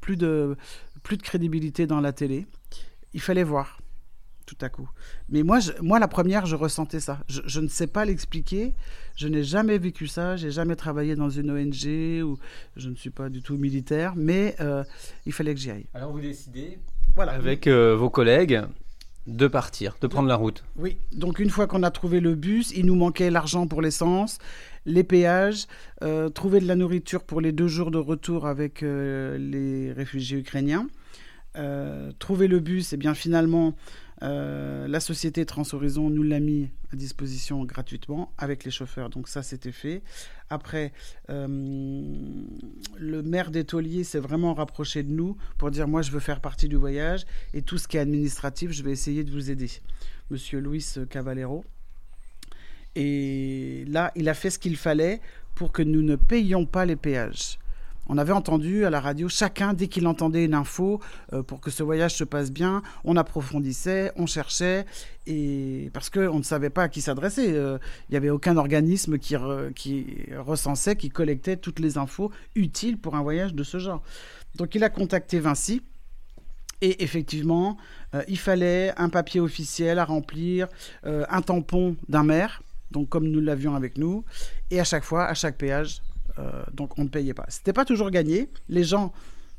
Plus 0.00 0.16
de, 0.16 0.56
plus 1.02 1.16
de 1.16 1.22
crédibilité 1.22 1.86
dans 1.86 2.00
la 2.00 2.12
télé. 2.12 2.46
Il 3.12 3.20
fallait 3.20 3.44
voir 3.44 3.81
tout 4.54 4.64
à 4.64 4.68
coup. 4.68 4.88
Mais 5.28 5.42
moi, 5.42 5.60
moi 5.80 5.98
la 5.98 6.08
première, 6.08 6.46
je 6.46 6.56
ressentais 6.56 7.00
ça. 7.00 7.20
Je, 7.28 7.60
ne 7.60 7.68
sais 7.68 7.86
pas 7.86 8.04
l'expliquer. 8.04 8.74
Je 9.16 9.28
n'ai 9.28 9.42
jamais 9.42 9.78
vécu 9.78 10.06
ça. 10.06 10.36
J'ai 10.36 10.50
jamais 10.50 10.76
travaillé 10.76 11.16
dans 11.16 11.30
une 11.30 11.50
ONG 11.50 12.22
ou 12.24 12.38
je 12.76 12.88
ne 12.88 12.94
suis 12.94 13.10
pas 13.10 13.28
du 13.28 13.42
tout 13.42 13.56
militaire. 13.56 14.14
Mais 14.16 14.54
euh, 14.60 14.84
il 15.26 15.32
fallait 15.32 15.54
que 15.54 15.60
j'y 15.60 15.70
aille. 15.70 15.86
Alors 15.94 16.12
vous 16.12 16.20
décidez, 16.20 16.78
voilà. 17.14 17.32
avec 17.32 17.66
euh, 17.66 17.96
vos 17.96 18.10
collègues, 18.10 18.62
de 19.26 19.46
partir, 19.46 19.96
de 20.00 20.06
prendre 20.06 20.28
la 20.28 20.36
route. 20.36 20.64
Oui, 20.76 20.96
donc 21.12 21.38
une 21.38 21.50
fois 21.50 21.66
qu'on 21.66 21.82
a 21.84 21.90
trouvé 21.90 22.20
le 22.20 22.34
bus, 22.34 22.72
il 22.74 22.86
nous 22.86 22.96
manquait 22.96 23.30
l'argent 23.30 23.66
pour 23.66 23.80
l'essence, 23.80 24.38
les 24.84 25.04
péages, 25.04 25.66
euh, 26.02 26.28
trouver 26.28 26.60
de 26.60 26.66
la 26.66 26.74
nourriture 26.74 27.22
pour 27.22 27.40
les 27.40 27.52
deux 27.52 27.68
jours 27.68 27.90
de 27.90 27.98
retour 27.98 28.46
avec 28.46 28.82
euh, 28.82 29.38
les 29.38 29.92
réfugiés 29.92 30.38
ukrainiens. 30.38 30.88
Euh, 31.56 32.12
trouver 32.18 32.48
le 32.48 32.60
bus, 32.60 32.94
et 32.94 32.96
bien 32.96 33.12
finalement, 33.12 33.74
la 34.22 35.00
société 35.00 35.44
Transhorizon 35.44 36.08
nous 36.08 36.22
l'a 36.22 36.38
mis 36.40 36.70
à 36.92 36.96
disposition 36.96 37.64
gratuitement 37.64 38.32
avec 38.38 38.64
les 38.64 38.70
chauffeurs. 38.70 39.10
Donc 39.10 39.26
ça, 39.28 39.42
c'était 39.42 39.72
fait. 39.72 40.02
Après, 40.48 40.92
le 41.28 43.22
maire 43.22 43.50
des 43.50 43.64
Tauliers 43.64 44.04
s'est 44.04 44.20
vraiment 44.20 44.54
rapproché 44.54 45.02
de 45.02 45.10
nous 45.10 45.36
pour 45.58 45.70
dire, 45.70 45.88
moi, 45.88 46.02
je 46.02 46.12
veux 46.12 46.20
faire 46.20 46.40
partie 46.40 46.68
du 46.68 46.76
voyage 46.76 47.26
et 47.52 47.62
tout 47.62 47.78
ce 47.78 47.88
qui 47.88 47.96
est 47.96 48.00
administratif, 48.00 48.70
je 48.70 48.82
vais 48.82 48.92
essayer 48.92 49.24
de 49.24 49.30
vous 49.32 49.50
aider. 49.50 49.70
Monsieur 50.30 50.60
Luis 50.60 50.86
Cavalero. 51.10 51.64
Et 52.94 53.84
là, 53.88 54.12
il 54.14 54.28
a 54.28 54.34
fait 54.34 54.50
ce 54.50 54.58
qu'il 54.58 54.76
fallait 54.76 55.20
pour 55.54 55.72
que 55.72 55.82
nous 55.82 56.02
ne 56.02 56.16
payions 56.16 56.66
pas 56.66 56.84
les 56.84 56.96
péages. 56.96 57.58
On 58.14 58.18
avait 58.18 58.34
entendu 58.34 58.84
à 58.84 58.90
la 58.90 59.00
radio, 59.00 59.26
chacun, 59.30 59.72
dès 59.72 59.88
qu'il 59.88 60.06
entendait 60.06 60.44
une 60.44 60.52
info, 60.52 61.00
euh, 61.32 61.42
pour 61.42 61.62
que 61.62 61.70
ce 61.70 61.82
voyage 61.82 62.14
se 62.14 62.24
passe 62.24 62.52
bien, 62.52 62.82
on 63.04 63.16
approfondissait, 63.16 64.12
on 64.16 64.26
cherchait, 64.26 64.84
et 65.26 65.88
parce 65.94 66.10
qu'on 66.10 66.36
ne 66.36 66.42
savait 66.42 66.68
pas 66.68 66.82
à 66.82 66.88
qui 66.90 67.00
s'adresser. 67.00 67.54
Euh, 67.54 67.78
il 68.10 68.12
n'y 68.12 68.18
avait 68.18 68.28
aucun 68.28 68.58
organisme 68.58 69.16
qui, 69.16 69.34
recensait, 69.34 70.96
qui 70.96 71.08
collectait 71.08 71.56
toutes 71.56 71.78
les 71.78 71.96
infos 71.96 72.30
utiles 72.54 72.98
pour 72.98 73.14
un 73.14 73.22
voyage 73.22 73.54
de 73.54 73.64
ce 73.64 73.78
genre. 73.78 74.02
Donc 74.56 74.74
il 74.74 74.84
a 74.84 74.90
contacté 74.90 75.40
Vinci. 75.40 75.80
Et 76.82 77.02
effectivement, 77.02 77.78
euh, 78.14 78.22
il 78.28 78.38
fallait 78.38 78.92
un 78.98 79.08
papier 79.08 79.40
officiel 79.40 79.98
à 79.98 80.04
remplir, 80.04 80.68
un 81.04 81.40
tampon 81.40 81.96
d'un 82.10 82.24
maire, 82.24 82.62
donc 82.90 83.08
comme 83.08 83.26
nous 83.26 83.40
l'avions 83.40 83.74
avec 83.74 83.96
nous, 83.96 84.22
et 84.70 84.80
à 84.80 84.84
chaque 84.84 85.04
fois, 85.04 85.24
à 85.24 85.32
chaque 85.32 85.56
péage, 85.56 86.02
donc 86.72 86.98
on 86.98 87.04
ne 87.04 87.08
payait 87.08 87.34
pas. 87.34 87.46
C'était 87.48 87.72
pas 87.72 87.84
toujours 87.84 88.10
gagné. 88.10 88.48
Les 88.68 88.84
gens 88.84 89.12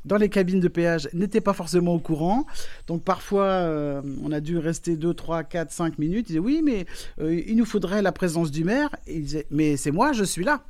dans 0.04 0.16
les 0.16 0.28
cabines 0.28 0.60
de 0.60 0.68
péage 0.68 1.08
n'étaient 1.12 1.40
pas 1.40 1.52
forcément 1.52 1.94
au 1.94 1.98
courant. 1.98 2.46
Donc 2.86 3.02
parfois, 3.02 3.44
euh, 3.44 4.02
on 4.22 4.32
a 4.32 4.40
dû 4.40 4.58
rester 4.58 4.96
2, 4.96 5.14
3, 5.14 5.44
4, 5.44 5.70
5 5.70 5.98
minutes. 5.98 6.26
Ils 6.28 6.32
disaient 6.32 6.38
oui, 6.38 6.62
mais 6.64 6.86
euh, 7.20 7.42
il 7.46 7.56
nous 7.56 7.64
faudrait 7.64 8.02
la 8.02 8.12
présence 8.12 8.50
du 8.50 8.64
maire. 8.64 8.94
Ils 9.06 9.22
disaient, 9.22 9.46
mais 9.50 9.76
c'est 9.76 9.90
moi, 9.90 10.12
je 10.12 10.24
suis 10.24 10.44
là. 10.44 10.62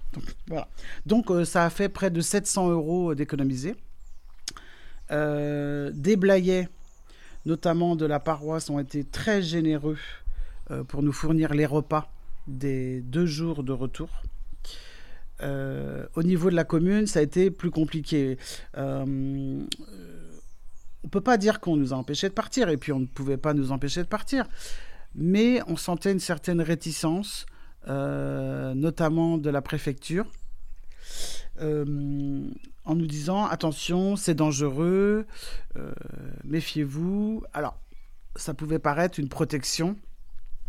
Donc 1.06 1.30
ça 1.44 1.64
a 1.64 1.70
fait 1.70 1.88
près 1.88 2.10
de 2.10 2.20
700 2.20 2.70
euros 2.70 3.14
d'économiser. 3.14 3.74
des 5.10 6.16
blayets, 6.16 6.68
notamment 7.46 7.96
de 7.96 8.06
la 8.06 8.20
paroisse, 8.20 8.70
ont 8.70 8.78
été 8.78 9.04
très 9.04 9.42
généreux 9.42 9.98
pour 10.88 11.02
nous 11.02 11.12
fournir 11.12 11.54
les 11.54 11.66
repas 11.66 12.10
des 12.46 13.00
deux 13.00 13.26
jours 13.26 13.64
de 13.64 13.72
retour. 13.72 14.08
Euh, 15.42 16.06
au 16.14 16.22
niveau 16.22 16.50
de 16.50 16.54
la 16.54 16.64
commune, 16.64 17.06
ça 17.06 17.18
a 17.18 17.22
été 17.22 17.50
plus 17.50 17.70
compliqué. 17.70 18.38
Euh, 18.76 19.04
on 19.04 21.06
ne 21.06 21.10
peut 21.10 21.20
pas 21.20 21.36
dire 21.36 21.60
qu'on 21.60 21.76
nous 21.76 21.92
a 21.92 21.96
empêchés 21.96 22.28
de 22.28 22.34
partir, 22.34 22.68
et 22.68 22.76
puis 22.76 22.92
on 22.92 23.00
ne 23.00 23.06
pouvait 23.06 23.36
pas 23.36 23.54
nous 23.54 23.72
empêcher 23.72 24.02
de 24.02 24.08
partir. 24.08 24.46
Mais 25.14 25.60
on 25.66 25.76
sentait 25.76 26.12
une 26.12 26.20
certaine 26.20 26.60
réticence, 26.60 27.46
euh, 27.88 28.74
notamment 28.74 29.38
de 29.38 29.50
la 29.50 29.62
préfecture, 29.62 30.26
en 31.60 32.96
nous 32.96 33.06
disant 33.06 33.46
attention, 33.46 34.16
c'est 34.16 34.34
dangereux, 34.34 35.24
méfiez-vous. 36.42 37.44
Alors, 37.52 37.78
ça 38.34 38.54
pouvait 38.54 38.80
paraître 38.80 39.20
une 39.20 39.28
protection 39.28 39.96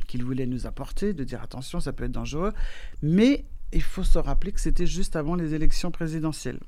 qu'il 0.07 0.24
voulait 0.24 0.45
nous 0.45 0.67
apporter, 0.67 1.13
de 1.13 1.24
dire 1.24 1.41
attention, 1.41 1.79
ça 1.79 1.91
peut 1.91 2.03
être 2.03 2.12
dangereux, 2.12 2.53
mais 3.01 3.45
il 3.75 3.84
faut 3.84 4.03
se 4.03 4.17
rappeler 4.17 4.53
que 4.53 4.62
c'était 4.62 4.88
juste 4.88 5.15
avant 5.17 5.36
les 5.36 5.53
élections 5.53 5.91
présidentielles. 5.91 6.60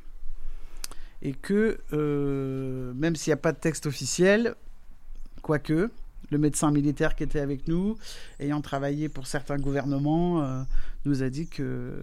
Et 1.21 1.31
que, 1.31 1.79
euh, 1.93 2.93
même 2.93 3.15
s'il 3.15 3.31
n'y 3.31 3.35
a 3.35 3.37
pas 3.37 3.53
de 3.53 3.57
texte 3.57 3.85
officiel, 3.85 4.55
quoique, 5.41 5.89
le 6.29 6.37
médecin 6.37 6.69
militaire 6.69 7.15
qui 7.15 7.23
était 7.23 7.39
avec 7.39 7.69
nous, 7.69 7.97
ayant 8.39 8.59
travaillé 8.59 9.07
pour 9.07 9.25
certains 9.25 9.57
gouvernements, 9.57 10.43
euh, 10.43 10.61
nous 11.05 11.23
a 11.23 11.29
dit 11.29 11.47
que, 11.47 11.93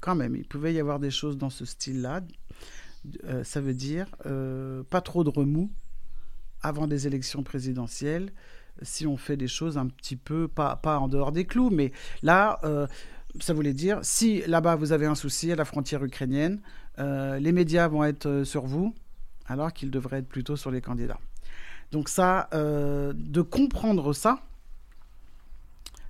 quand 0.00 0.14
même, 0.14 0.36
il 0.36 0.44
pouvait 0.44 0.74
y 0.74 0.78
avoir 0.78 1.00
des 1.00 1.10
choses 1.10 1.38
dans 1.38 1.50
ce 1.50 1.64
style-là. 1.64 2.20
Euh, 3.24 3.42
ça 3.44 3.62
veut 3.62 3.74
dire 3.74 4.06
pas 4.90 5.00
trop 5.00 5.24
de 5.24 5.30
remous 5.30 5.70
avant 6.60 6.86
des 6.86 7.06
élections 7.06 7.42
présidentielles, 7.42 8.30
si 8.82 9.06
on 9.06 9.16
fait 9.16 9.36
des 9.36 9.48
choses 9.48 9.78
un 9.78 9.86
petit 9.86 10.16
peu, 10.16 10.48
pas, 10.48 10.76
pas 10.76 10.98
en 10.98 11.08
dehors 11.08 11.32
des 11.32 11.44
clous, 11.46 11.70
mais 11.70 11.92
là, 12.22 12.58
ça 13.40 13.52
voulait 13.52 13.72
dire, 13.72 13.98
si 14.02 14.42
là-bas 14.46 14.76
vous 14.76 14.92
avez 14.92 15.06
un 15.06 15.14
souci 15.14 15.50
à 15.50 15.56
la 15.56 15.64
frontière 15.64 16.04
ukrainienne, 16.04 16.60
euh, 16.98 17.38
les 17.38 17.52
médias 17.52 17.88
vont 17.88 18.04
être 18.04 18.26
euh, 18.26 18.44
sur 18.44 18.66
vous, 18.66 18.94
alors 19.46 19.72
qu'ils 19.72 19.90
devraient 19.90 20.18
être 20.18 20.28
plutôt 20.28 20.56
sur 20.56 20.70
les 20.70 20.80
candidats. 20.80 21.18
Donc 21.90 22.08
ça, 22.08 22.48
euh, 22.54 23.12
de 23.16 23.42
comprendre 23.42 24.12
ça, 24.12 24.40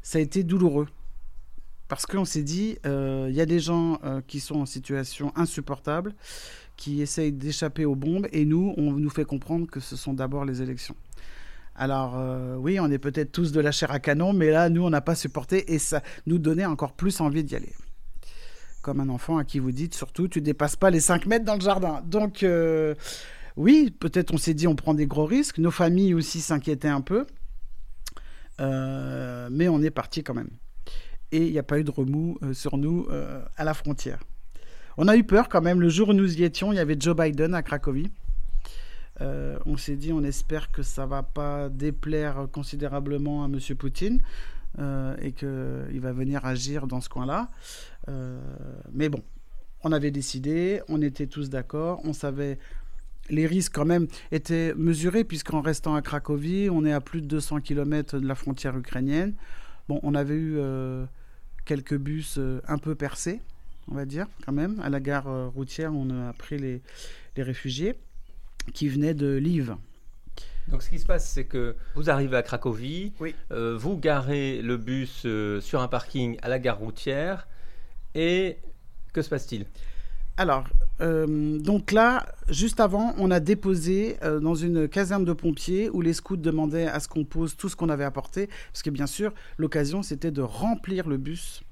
ça 0.02 0.18
a 0.18 0.20
été 0.20 0.42
douloureux. 0.44 0.88
Parce 1.88 2.06
qu'on 2.06 2.24
s'est 2.24 2.42
dit, 2.42 2.78
il 2.84 3.34
y 3.34 3.40
a 3.40 3.46
des 3.46 3.60
gens 3.60 4.00
qui 4.26 4.40
sont 4.40 4.56
en 4.56 4.66
situation 4.66 5.32
insupportable, 5.36 6.14
qui 6.76 7.02
essayent 7.02 7.30
d'échapper 7.30 7.84
aux 7.84 7.94
bombes, 7.94 8.26
et 8.32 8.46
nous, 8.46 8.72
on 8.78 8.92
nous 8.92 9.10
fait 9.10 9.26
comprendre 9.26 9.66
que 9.66 9.80
ce 9.80 9.94
sont 9.94 10.14
d'abord 10.14 10.46
les 10.46 10.62
élections. 10.62 10.96
Alors 11.76 12.14
euh, 12.16 12.56
oui, 12.56 12.78
on 12.78 12.90
est 12.90 12.98
peut-être 12.98 13.32
tous 13.32 13.52
de 13.52 13.60
la 13.60 13.72
chair 13.72 13.90
à 13.90 13.98
canon, 13.98 14.32
mais 14.32 14.50
là, 14.50 14.68
nous, 14.68 14.82
on 14.84 14.90
n'a 14.90 15.00
pas 15.00 15.14
supporté 15.14 15.72
et 15.72 15.78
ça 15.78 16.02
nous 16.26 16.38
donnait 16.38 16.64
encore 16.64 16.92
plus 16.92 17.20
envie 17.20 17.42
d'y 17.42 17.56
aller. 17.56 17.72
Comme 18.82 19.00
un 19.00 19.08
enfant 19.08 19.38
à 19.38 19.44
qui 19.44 19.58
vous 19.58 19.72
dites, 19.72 19.94
surtout, 19.94 20.28
tu 20.28 20.40
dépasses 20.40 20.76
pas 20.76 20.90
les 20.90 21.00
5 21.00 21.26
mètres 21.26 21.44
dans 21.44 21.54
le 21.54 21.60
jardin. 21.60 22.02
Donc 22.06 22.42
euh, 22.42 22.94
oui, 23.56 23.90
peut-être 23.90 24.32
on 24.32 24.38
s'est 24.38 24.54
dit, 24.54 24.66
on 24.68 24.76
prend 24.76 24.94
des 24.94 25.06
gros 25.06 25.26
risques. 25.26 25.58
Nos 25.58 25.70
familles 25.70 26.14
aussi 26.14 26.40
s'inquiétaient 26.40 26.88
un 26.88 27.00
peu. 27.00 27.26
Euh, 28.60 29.48
mais 29.50 29.68
on 29.68 29.82
est 29.82 29.90
parti 29.90 30.22
quand 30.22 30.34
même. 30.34 30.50
Et 31.32 31.46
il 31.46 31.52
n'y 31.52 31.58
a 31.58 31.64
pas 31.64 31.80
eu 31.80 31.84
de 31.84 31.90
remous 31.90 32.38
sur 32.52 32.76
nous 32.76 33.08
à 33.56 33.64
la 33.64 33.74
frontière. 33.74 34.20
On 34.96 35.08
a 35.08 35.16
eu 35.16 35.24
peur 35.24 35.48
quand 35.48 35.60
même. 35.60 35.80
Le 35.80 35.88
jour 35.88 36.10
où 36.10 36.12
nous 36.12 36.38
y 36.38 36.44
étions, 36.44 36.72
il 36.72 36.76
y 36.76 36.78
avait 36.78 36.96
Joe 36.96 37.16
Biden 37.16 37.54
à 37.54 37.62
Cracovie. 37.62 38.12
Euh, 39.20 39.58
on 39.66 39.76
s'est 39.76 39.96
dit, 39.96 40.12
on 40.12 40.24
espère 40.24 40.70
que 40.72 40.82
ça 40.82 41.06
va 41.06 41.22
pas 41.22 41.68
déplaire 41.68 42.48
considérablement 42.52 43.44
à 43.44 43.46
M. 43.46 43.58
Poutine 43.76 44.20
euh, 44.78 45.16
et 45.20 45.32
qu'il 45.32 46.00
va 46.00 46.12
venir 46.12 46.44
agir 46.44 46.86
dans 46.86 47.00
ce 47.00 47.08
coin-là. 47.08 47.50
Euh, 48.08 48.40
mais 48.92 49.08
bon, 49.08 49.22
on 49.82 49.92
avait 49.92 50.10
décidé, 50.10 50.82
on 50.88 51.00
était 51.00 51.26
tous 51.26 51.50
d'accord, 51.50 52.00
on 52.04 52.12
savait 52.12 52.58
les 53.30 53.46
risques 53.46 53.74
quand 53.74 53.86
même 53.86 54.06
étaient 54.32 54.74
mesurés 54.74 55.24
puisqu'en 55.24 55.62
restant 55.62 55.94
à 55.94 56.02
Cracovie, 56.02 56.68
on 56.70 56.84
est 56.84 56.92
à 56.92 57.00
plus 57.00 57.22
de 57.22 57.26
200 57.26 57.60
km 57.60 58.18
de 58.18 58.26
la 58.26 58.34
frontière 58.34 58.76
ukrainienne. 58.76 59.34
Bon, 59.88 59.98
on 60.02 60.14
avait 60.14 60.36
eu 60.36 60.58
quelques 61.64 61.96
bus 61.96 62.38
un 62.66 62.76
peu 62.76 62.94
percés, 62.94 63.40
on 63.88 63.94
va 63.94 64.04
dire 64.04 64.26
quand 64.44 64.52
même. 64.52 64.78
À 64.80 64.90
la 64.90 65.00
gare 65.00 65.50
routière, 65.54 65.94
on 65.94 66.10
a 66.10 66.34
pris 66.34 66.58
les 66.58 66.82
réfugiés 67.42 67.94
qui 68.72 68.88
venait 68.88 69.14
de 69.14 69.38
Lviv. 69.38 69.76
Donc 70.68 70.82
ce 70.82 70.88
qui 70.88 70.98
se 70.98 71.04
passe, 71.04 71.28
c'est 71.28 71.44
que 71.44 71.76
vous 71.94 72.08
arrivez 72.08 72.36
à 72.36 72.42
Cracovie, 72.42 73.12
euh, 73.52 73.76
vous 73.76 73.98
garez 73.98 74.62
le 74.62 74.78
bus 74.78 75.24
euh, 75.26 75.60
sur 75.60 75.82
un 75.82 75.88
parking 75.88 76.38
à 76.42 76.48
la 76.48 76.58
gare 76.58 76.78
routière, 76.78 77.46
et 78.14 78.56
que 79.12 79.20
se 79.20 79.28
passe-t-il? 79.28 79.66
Alors, 80.38 80.64
euh, 81.00 81.58
donc 81.58 81.92
là, 81.92 82.26
juste 82.48 82.80
avant, 82.80 83.14
on 83.18 83.30
a 83.30 83.40
déposé 83.40 84.16
dans 84.22 84.54
une 84.54 84.88
caserne 84.88 85.24
de 85.24 85.32
pompiers 85.32 85.90
où 85.90 86.00
les 86.00 86.14
scouts 86.14 86.36
demandaient 86.36 86.86
à 86.86 86.98
ce 86.98 87.08
qu'on 87.08 87.24
pose 87.24 87.56
tout 87.56 87.68
ce 87.68 87.76
qu'on 87.76 87.90
avait 87.90 88.04
apporté, 88.04 88.48
parce 88.72 88.82
que 88.82 88.90
bien 88.90 89.06
sûr, 89.06 89.32
l'occasion, 89.58 90.02
c'était 90.02 90.30
de 90.30 90.42
remplir 90.42 91.08
le 91.08 91.18
bus. 91.18 91.62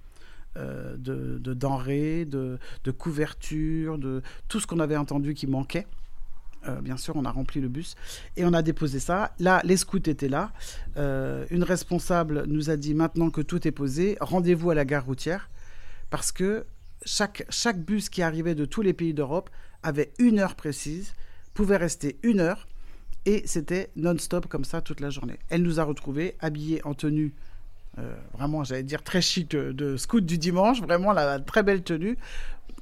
De, 0.54 1.38
denrées, 1.38 2.26
de, 2.26 2.58
de 2.84 2.90
couvertures, 2.90 3.96
de 3.96 4.20
tout 4.48 4.60
ce 4.60 4.66
qu'on 4.66 4.80
avait 4.80 4.98
entendu 4.98 5.32
qui 5.32 5.46
manquait. 5.46 5.86
Euh, 6.68 6.80
bien 6.80 6.96
sûr, 6.96 7.16
on 7.16 7.24
a 7.24 7.30
rempli 7.30 7.60
le 7.60 7.68
bus 7.68 7.96
et 8.36 8.44
on 8.44 8.52
a 8.52 8.62
déposé 8.62 9.00
ça. 9.00 9.32
Là, 9.40 9.60
les 9.64 9.76
scouts 9.76 10.08
étaient 10.08 10.28
là. 10.28 10.52
Euh, 10.96 11.44
une 11.50 11.64
responsable 11.64 12.44
nous 12.46 12.70
a 12.70 12.76
dit 12.76 12.94
maintenant 12.94 13.30
que 13.30 13.40
tout 13.40 13.66
est 13.66 13.72
posé, 13.72 14.16
rendez-vous 14.20 14.70
à 14.70 14.74
la 14.74 14.84
gare 14.84 15.04
routière 15.04 15.50
parce 16.10 16.30
que 16.30 16.64
chaque, 17.04 17.44
chaque 17.48 17.80
bus 17.80 18.08
qui 18.08 18.22
arrivait 18.22 18.54
de 18.54 18.64
tous 18.64 18.82
les 18.82 18.92
pays 18.92 19.12
d'Europe 19.12 19.50
avait 19.82 20.12
une 20.18 20.38
heure 20.38 20.54
précise, 20.54 21.14
pouvait 21.54 21.76
rester 21.76 22.18
une 22.22 22.38
heure 22.38 22.68
et 23.24 23.42
c'était 23.46 23.90
non-stop 23.96 24.46
comme 24.46 24.64
ça 24.64 24.80
toute 24.80 25.00
la 25.00 25.10
journée. 25.10 25.38
Elle 25.48 25.62
nous 25.62 25.80
a 25.80 25.84
retrouvés 25.84 26.36
habillés 26.40 26.84
en 26.84 26.94
tenue. 26.94 27.34
Euh, 27.98 28.14
vraiment, 28.34 28.62
j'allais 28.62 28.84
dire 28.84 29.02
très 29.02 29.20
chic 29.20 29.50
de, 29.50 29.96
scout 29.96 30.24
du 30.24 30.38
dimanche, 30.38 30.80
vraiment 30.80 31.12
la 31.12 31.40
très 31.40 31.62
belle 31.62 31.82
tenue, 31.82 32.16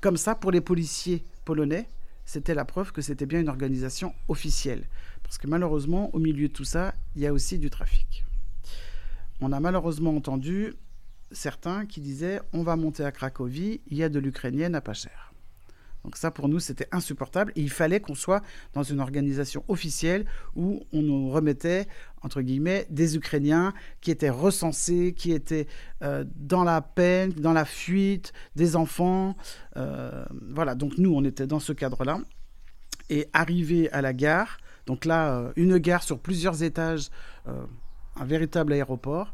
comme 0.02 0.16
ça 0.16 0.34
pour 0.34 0.50
les 0.50 0.60
policiers 0.60 1.25
polonais 1.44 1.88
c'était 2.30 2.54
la 2.54 2.64
preuve 2.64 2.92
que 2.92 3.02
c'était 3.02 3.26
bien 3.26 3.40
une 3.40 3.49
organisation 3.49 4.14
officielle. 4.28 4.84
Parce 5.25 5.37
que 5.37 5.49
malheureusement, 5.49 6.14
au 6.14 6.20
milieu 6.20 6.46
de 6.46 6.52
tout 6.52 6.64
ça, 6.64 6.94
il 7.16 7.22
y 7.22 7.26
a 7.26 7.32
aussi 7.32 7.58
du 7.58 7.70
trafic. 7.70 8.25
On 9.40 9.50
a 9.50 9.58
malheureusement 9.58 10.14
entendu 10.14 10.75
certains 11.32 11.87
qui 11.87 12.00
disaient 12.00 12.40
on 12.52 12.62
va 12.62 12.76
monter 12.76 13.04
à 13.04 13.10
Cracovie, 13.10 13.80
il 13.88 13.96
y 13.96 14.04
a 14.04 14.08
de 14.08 14.20
l'ukrainienne 14.20 14.76
à 14.76 14.80
pas 14.80 14.92
cher. 14.92 15.29
Donc 16.04 16.16
ça, 16.16 16.30
pour 16.30 16.49
nous, 16.49 16.61
c'était 16.61 16.88
insupportable. 16.92 17.52
Il 17.57 17.71
fallait 17.71 18.00
qu'on 18.00 18.14
soit 18.14 18.42
dans 18.73 18.83
une 18.83 19.00
organisation 19.00 19.64
officielle 19.69 20.25
où 20.57 20.83
on 20.92 21.02
nous 21.02 21.30
remettait, 21.30 21.87
entre 22.23 22.40
guillemets, 22.40 22.87
des 22.90 23.16
Ukrainiens 23.16 23.75
qui 24.00 24.11
étaient 24.11 24.30
recensés, 24.30 25.14
qui 25.16 25.33
étaient 25.33 25.66
euh, 26.02 26.25
dans 26.37 26.64
la 26.64 26.80
peine, 26.80 27.33
dans 27.33 27.52
la 27.52 27.64
fuite, 27.64 28.33
des 28.57 28.76
enfants. 28.76 29.37
Euh, 29.76 30.25
voilà, 30.50 30.75
donc 30.75 30.97
nous, 30.97 31.14
on 31.14 31.25
était 31.25 31.47
dans 31.47 31.61
ce 31.61 31.73
cadre-là. 31.73 32.21
Et 33.11 33.28
arrivé 33.33 33.90
à 33.90 34.02
la 34.02 34.12
gare, 34.12 34.59
donc 34.87 35.04
là, 35.04 35.35
euh, 35.35 35.52
une 35.57 35.78
gare 35.78 36.02
sur 36.02 36.19
plusieurs 36.19 36.62
étages, 36.62 37.09
un 38.16 38.25
véritable 38.25 38.73
aéroport, 38.73 39.33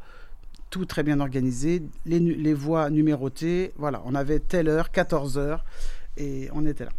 tout 0.71 0.87
très 0.87 1.03
bien 1.03 1.21
organisé, 1.21 1.83
les 2.07 2.55
voies 2.55 2.89
numérotées. 2.89 3.73
Voilà, 3.77 4.01
on 4.07 4.15
avait 4.15 4.39
telle 4.39 4.69
heure, 4.69 4.91
14 4.91 5.37
heures 5.37 5.65
et 6.17 6.49
on 6.53 6.67
était 6.67 6.85
là. 6.85 6.93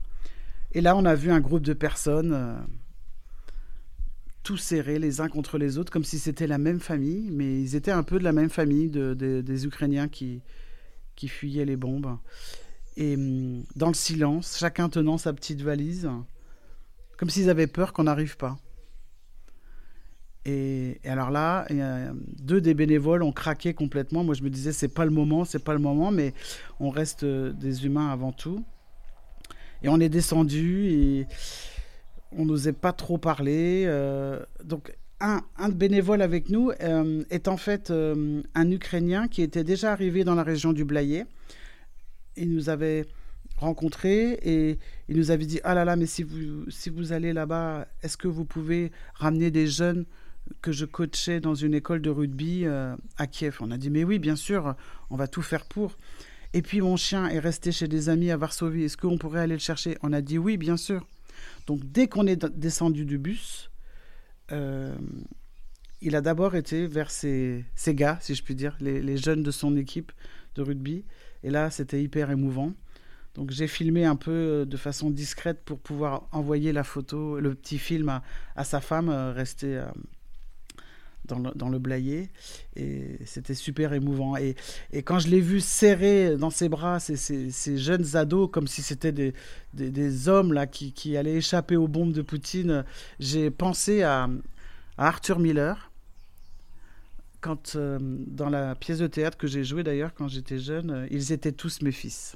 Et 0.73 0.81
là, 0.81 0.95
on 0.95 1.05
a 1.05 1.15
vu 1.15 1.31
un 1.31 1.39
groupe 1.39 1.63
de 1.63 1.73
personnes 1.73 2.33
euh, 2.33 2.55
tous 4.43 4.57
serrés 4.57 4.99
les 4.99 5.21
uns 5.21 5.27
contre 5.27 5.57
les 5.57 5.77
autres, 5.77 5.91
comme 5.91 6.03
si 6.03 6.19
c'était 6.19 6.47
la 6.47 6.57
même 6.57 6.79
famille, 6.79 7.29
mais 7.31 7.61
ils 7.61 7.75
étaient 7.75 7.91
un 7.91 8.03
peu 8.03 8.19
de 8.19 8.23
la 8.23 8.33
même 8.33 8.49
famille 8.49 8.89
de, 8.89 9.13
des 9.13 9.65
Ukrainiens 9.65 10.07
qui, 10.07 10.41
qui 11.15 11.27
fuyaient 11.27 11.65
les 11.65 11.75
bombes. 11.75 12.17
Et 12.95 13.15
hum, 13.15 13.63
dans 13.75 13.89
le 13.89 13.93
silence, 13.93 14.57
chacun 14.57 14.89
tenant 14.89 15.17
sa 15.17 15.33
petite 15.33 15.61
valise, 15.61 16.09
comme 17.17 17.29
s'ils 17.29 17.49
avaient 17.49 17.67
peur 17.67 17.93
qu'on 17.93 18.03
n'arrive 18.03 18.37
pas. 18.37 18.57
Et, 20.45 20.99
alors 21.03 21.29
là, 21.29 21.67
deux 22.39 22.61
des 22.61 22.73
bénévoles 22.73 23.21
ont 23.21 23.33
craqué 23.33 23.73
complètement. 23.73 24.23
Moi, 24.23 24.33
je 24.33 24.43
me 24.43 24.49
disais, 24.49 24.71
c'est 24.71 24.87
pas 24.87 25.03
le 25.03 25.11
moment, 25.11 25.43
c'est 25.43 25.63
pas 25.63 25.73
le 25.73 25.79
moment, 25.79 26.09
mais 26.09 26.33
on 26.79 26.89
reste 26.89 27.23
euh, 27.23 27.51
des 27.51 27.85
humains 27.85 28.09
avant 28.09 28.31
tout. 28.31 28.63
Et 29.83 29.89
on 29.89 29.99
est 29.99 30.09
descendu 30.09 30.87
et 30.89 31.27
on 32.31 32.45
n'osait 32.45 32.73
pas 32.73 32.93
trop 32.93 33.17
parler. 33.17 33.83
Euh, 33.85 34.39
donc, 34.63 34.95
un, 35.19 35.41
un 35.57 35.69
bénévole 35.69 36.21
avec 36.21 36.49
nous 36.49 36.71
euh, 36.81 37.23
est 37.29 37.47
en 37.47 37.57
fait 37.57 37.89
euh, 37.89 38.41
un 38.53 38.71
Ukrainien 38.71 39.27
qui 39.27 39.41
était 39.41 39.63
déjà 39.63 39.91
arrivé 39.91 40.23
dans 40.23 40.35
la 40.35 40.43
région 40.43 40.73
du 40.73 40.85
Blayet. 40.85 41.25
Il 42.35 42.53
nous 42.53 42.69
avait 42.69 43.05
rencontrés 43.57 44.33
et 44.43 44.77
il 45.09 45.17
nous 45.17 45.31
avait 45.31 45.45
dit 45.45 45.59
Ah 45.63 45.73
là 45.73 45.85
là, 45.85 45.95
mais 45.95 46.05
si 46.05 46.21
vous, 46.21 46.69
si 46.69 46.89
vous 46.89 47.13
allez 47.13 47.33
là-bas, 47.33 47.87
est-ce 48.03 48.17
que 48.17 48.27
vous 48.27 48.45
pouvez 48.45 48.91
ramener 49.15 49.49
des 49.49 49.65
jeunes 49.65 50.05
que 50.61 50.71
je 50.71 50.85
coachais 50.85 51.39
dans 51.39 51.55
une 51.55 51.73
école 51.73 52.01
de 52.01 52.11
rugby 52.11 52.65
à 52.67 53.27
Kiev? 53.27 53.57
On 53.59 53.71
a 53.71 53.77
dit 53.77 53.89
Mais 53.89 54.03
oui, 54.03 54.19
bien 54.19 54.35
sûr, 54.35 54.75
on 55.09 55.15
va 55.15 55.27
tout 55.27 55.41
faire 55.41 55.65
pour. 55.65 55.97
Et 56.53 56.61
puis 56.61 56.81
mon 56.81 56.95
chien 56.95 57.27
est 57.27 57.39
resté 57.39 57.71
chez 57.71 57.87
des 57.87 58.09
amis 58.09 58.31
à 58.31 58.37
Varsovie. 58.37 58.83
Est-ce 58.83 58.97
qu'on 58.97 59.17
pourrait 59.17 59.41
aller 59.41 59.55
le 59.55 59.59
chercher? 59.59 59.97
On 60.01 60.13
a 60.13 60.21
dit 60.21 60.37
oui, 60.37 60.57
bien 60.57 60.77
sûr. 60.77 61.05
Donc 61.65 61.81
dès 61.83 62.07
qu'on 62.07 62.25
est 62.27 62.45
descendu 62.45 63.05
du 63.05 63.17
bus, 63.17 63.69
euh, 64.51 64.95
il 66.01 66.15
a 66.15 66.21
d'abord 66.21 66.55
été 66.55 66.87
vers 66.87 67.11
ses, 67.11 67.65
gars, 67.87 68.17
si 68.21 68.35
je 68.35 68.43
puis 68.43 68.55
dire, 68.55 68.77
les, 68.79 69.17
jeunes 69.17 69.43
de 69.43 69.51
son 69.51 69.75
équipe 69.75 70.11
de 70.55 70.61
rugby. 70.61 71.05
Et 71.43 71.49
là, 71.49 71.69
c'était 71.69 72.01
hyper 72.01 72.31
émouvant. 72.31 72.73
Donc 73.35 73.51
j'ai 73.51 73.67
filmé 73.67 74.05
un 74.05 74.15
peu 74.15 74.31
euh, 74.31 74.65
de 74.65 74.77
façon 74.77 75.11
discrète 75.11 75.63
pour 75.63 75.79
pouvoir 75.79 76.27
envoyer 76.31 76.71
la 76.71 76.83
photo, 76.83 77.39
le 77.39 77.53
petit 77.53 77.77
film 77.77 78.21
à, 78.55 78.63
sa 78.63 78.81
femme, 78.81 79.09
euh, 79.09 79.31
restée 79.31 79.79
dans 81.27 81.39
le, 81.39 81.51
dans 81.55 81.69
Blayet. 81.69 82.29
Et 82.75 83.17
c'était 83.25 83.53
super 83.53 83.93
émouvant. 83.93 84.35
Et, 84.37 84.55
quand 85.03 85.19
je 85.19 85.27
l'ai 85.27 85.41
vu 85.41 85.59
serrer 85.59 86.37
dans 86.37 86.49
ses 86.49 86.69
bras 86.69 86.99
ces, 86.99 87.77
jeunes 87.77 88.15
ados, 88.15 88.49
comme 88.51 88.67
si 88.67 88.81
c'était 88.81 89.11
des, 89.11 89.33
des, 89.73 90.29
hommes 90.29 90.53
là, 90.53 90.67
qui, 90.67 90.93
qui, 90.93 91.17
allaient 91.17 91.35
échapper 91.35 91.75
aux 91.75 91.87
bombes 91.87 92.13
de 92.13 92.21
Poutine, 92.21 92.85
j'ai 93.19 93.51
pensé 93.51 94.03
à, 94.03 94.29
Arthur 94.97 95.39
Miller. 95.39 95.91
Quand, 97.39 97.75
euh, 97.75 97.99
dans 98.01 98.49
la 98.49 98.73
pièce 98.73 98.97
de 98.97 99.05
théâtre 99.05 99.37
que 99.37 99.45
j'ai 99.45 99.63
jouée 99.63 99.83
d'ailleurs 99.83 100.13
quand 100.15 100.27
j'étais 100.27 100.57
jeune, 100.57 100.89
euh, 100.89 101.07
ils 101.11 101.31
étaient 101.31 101.51
tous 101.51 101.83
mes 101.83 101.91
fils. 101.91 102.35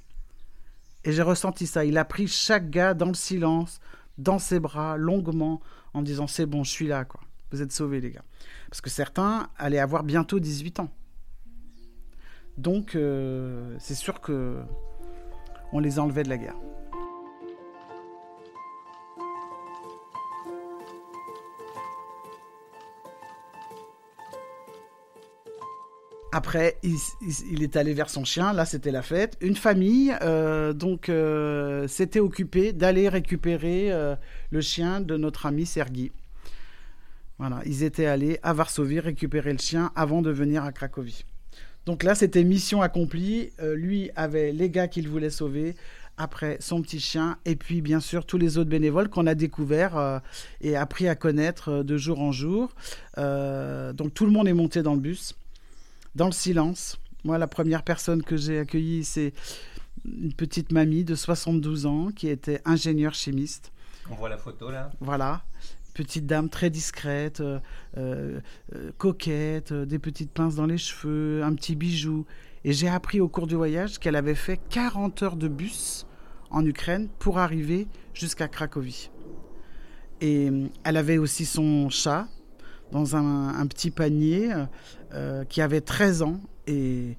Et 1.04 1.12
j'ai 1.12 1.24
ressenti 1.24 1.66
ça. 1.66 1.84
Il 1.86 1.98
a 1.98 2.06
pris 2.06 2.28
chaque 2.28 2.70
gars 2.70 2.94
dans 2.94 3.08
le 3.08 3.16
silence, 3.16 3.80
dans 4.20 4.38
ses 4.38 4.60
bras, 4.60 4.98
longuement, 4.98 5.60
en 5.94 6.04
disant 6.04 6.28
c'est 6.28 6.46
bon, 6.46 6.64
je 6.64 6.70
suis 6.70 6.88
là, 6.88 7.06
quoi. 7.06 7.22
Vous 7.52 7.62
êtes 7.62 7.72
sauvés, 7.72 8.00
les 8.00 8.12
gars. 8.12 8.24
Parce 8.70 8.82
que 8.82 8.90
certains 8.90 9.50
allaient 9.58 9.80
avoir 9.80 10.04
bientôt 10.04 10.40
18 10.40 10.80
ans. 10.80 10.90
Donc, 12.58 12.96
euh, 12.96 13.76
c'est 13.80 13.96
sûr 13.96 14.22
que 14.22 14.60
on 15.74 15.80
les 15.80 16.00
enlevait 16.00 16.24
de 16.24 16.30
la 16.30 16.38
guerre. 16.38 16.56
Après, 26.34 26.78
il, 26.82 27.62
est 27.62 27.76
allé 27.76 27.94
vers 27.94 28.10
son 28.10 28.24
chien. 28.24 28.54
Là, 28.54 28.64
c'était 28.64 28.92
la 28.92 29.02
fête. 29.02 29.38
Une 29.42 29.58
famille, 29.58 30.16
euh, 30.22 30.72
donc, 30.72 31.10
euh, 31.10 31.90
s'était 31.90 32.22
occupée 32.22 32.72
d'aller 32.72 33.10
récupérer 33.10 33.92
le 34.50 34.62
chien 34.62 35.02
de 35.02 35.18
notre 35.18 35.46
ami 35.46 35.66
Sergi. 35.66 36.12
Voilà, 37.42 37.60
ils 37.66 37.82
étaient 37.82 38.06
allés 38.06 38.38
à 38.44 38.54
Varsovie 38.54 39.00
récupérer 39.00 39.52
le 39.52 39.58
chien 39.58 39.92
avant 39.96 40.22
de 40.22 40.30
venir 40.30 40.64
à 40.64 40.72
Cracovie. 40.72 41.26
Donc 41.88 42.04
là, 42.04 42.14
c'était 42.14 42.44
mission 42.44 42.84
accomplie. 42.84 43.50
Euh, 43.60 43.74
lui 43.74 44.12
avait 44.16 44.52
les 44.52 44.70
gars 44.70 44.88
qu'il 44.88 45.10
voulait 45.10 45.32
sauver, 45.32 45.76
après 46.18 46.58
son 46.60 46.84
petit 46.84 47.00
chien, 47.00 47.40
et 47.46 47.56
puis 47.56 47.82
bien 47.82 48.00
sûr 48.00 48.28
tous 48.28 48.38
les 48.38 48.60
autres 48.60 48.70
bénévoles 48.70 49.10
qu'on 49.10 49.26
a 49.26 49.34
découverts 49.34 49.98
euh, 49.98 50.20
et 50.62 50.76
appris 50.76 51.08
à 51.08 51.16
connaître 51.16 51.70
euh, 51.70 51.84
de 51.84 51.98
jour 51.98 52.22
en 52.22 52.32
jour. 52.32 52.76
donc 53.18 54.14
tout 54.14 54.28
le 54.28 54.32
monde 54.32 54.48
est 54.48 54.54
monté 54.54 54.84
dans 54.84 54.94
le 54.94 55.00
bus, 55.00 55.34
dans 56.14 56.28
le 56.28 56.34
silence. 56.34 57.00
Moi, 57.24 57.40
la 57.40 57.48
première 57.48 57.82
personne 57.82 58.22
que 58.22 58.38
j'ai 58.38 58.60
accueillie, 58.60 59.04
c'est 59.04 59.34
une 60.06 60.34
petite 60.34 60.72
mamie 60.72 61.06
de 61.06 61.16
72 61.16 61.88
ans 61.88 62.10
qui 62.16 62.28
était 62.28 62.62
ingénieure 62.66 63.16
chimiste. 63.16 63.72
On 64.12 64.14
voit 64.14 64.30
la 64.30 64.38
photo 64.38 64.70
là. 64.70 64.92
Voilà 65.00 65.42
petite 65.92 66.26
dame 66.26 66.50
très 66.50 66.70
discrète, 66.70 67.42
euh, 67.42 67.60
euh, 67.98 68.40
euh, 68.76 68.92
coquette, 68.98 69.74
des 69.74 70.00
petites 70.00 70.32
pinces 70.32 70.56
dans 70.56 70.66
les 70.66 70.78
cheveux, 70.78 71.44
un 71.44 71.54
petit 71.54 71.76
bijou. 71.76 72.26
Et 72.64 72.74
j'ai 72.74 72.88
appris 72.88 73.20
au 73.20 73.28
cours 73.28 73.48
du 73.48 73.56
voyage 73.56 74.00
qu'elle 74.00 74.16
avait 74.16 74.36
fait 74.36 74.60
40 74.70 75.24
heures 75.24 75.36
de 75.36 75.48
bus 75.48 76.06
en 76.50 76.66
Ukraine 76.66 77.10
pour 77.20 77.40
arriver 77.40 77.88
jusqu'à 78.14 78.48
Cracovie. 78.48 79.10
Et 80.22 80.52
elle 80.84 80.98
avait 80.98 81.18
aussi 81.18 81.46
son 81.46 81.90
chat 81.90 82.28
dans 82.92 83.16
un, 83.16 83.66
petit 83.66 83.90
panier 83.90 84.54
qui 85.50 85.62
avait 85.62 85.82
13 85.82 86.22
ans. 86.22 86.40
Et 86.68 87.18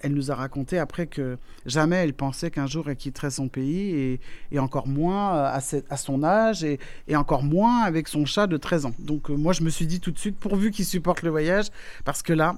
elle 0.00 0.14
nous 0.14 0.30
a 0.30 0.34
raconté 0.34 0.78
après 0.78 1.06
que 1.06 1.38
jamais 1.66 1.96
elle 1.96 2.14
pensait 2.14 2.50
qu'un 2.50 2.66
jour 2.66 2.88
elle 2.88 2.96
quitterait 2.96 3.30
son 3.30 3.48
pays 3.48 4.18
et, 4.50 4.58
encore 4.58 4.88
moins 4.88 5.36
euh, 5.36 5.80
à, 5.90 5.96
son 5.96 6.24
âge 6.24 6.64
et, 6.64 6.78
encore 7.14 7.42
moins 7.42 7.82
avec 7.82 8.08
son 8.08 8.24
chat 8.24 8.46
de 8.46 8.56
13 8.56 8.86
ans. 8.86 8.94
Donc 8.98 9.30
euh, 9.30 9.34
moi 9.34 9.52
je 9.52 9.62
me 9.62 9.70
suis 9.70 9.86
dit 9.86 10.00
tout 10.00 10.10
de 10.10 10.18
suite 10.18 10.38
pourvu 10.38 10.70
qu'il 10.70 10.84
supporte 10.84 11.22
le 11.22 11.30
voyage 11.30 11.66
parce 12.04 12.22
que 12.22 12.32
là 12.32 12.56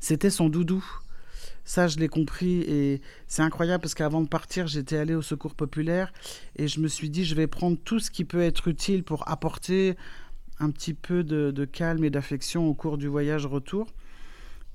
c'était 0.00 0.30
son 0.30 0.48
doudou. 0.48 0.84
Ça, 1.64 1.88
je 1.88 1.98
l'ai 1.98 2.06
compris 2.06 2.60
et 2.60 3.00
c'est 3.26 3.42
incroyable 3.42 3.82
parce 3.82 3.94
qu'avant 3.94 4.22
de 4.22 4.28
partir, 4.28 4.68
j'étais 4.68 4.98
allé 4.98 5.16
au 5.16 5.22
secours 5.22 5.56
populaire 5.56 6.12
et 6.54 6.68
je 6.68 6.78
me 6.78 6.86
suis 6.86 7.10
dit, 7.10 7.24
je 7.24 7.34
vais 7.34 7.48
prendre 7.48 7.76
tout 7.76 7.98
ce 7.98 8.12
qui 8.12 8.24
peut 8.24 8.40
être 8.40 8.68
utile 8.68 9.02
pour 9.02 9.28
apporter 9.28 9.96
un 10.60 10.70
petit 10.70 10.94
peu 10.94 11.24
de 11.24 11.64
calme 11.64 12.04
et 12.04 12.10
d'affection 12.10 12.68
au 12.68 12.74
cours 12.74 12.98
du 12.98 13.08
voyage 13.08 13.46
retour. 13.46 13.88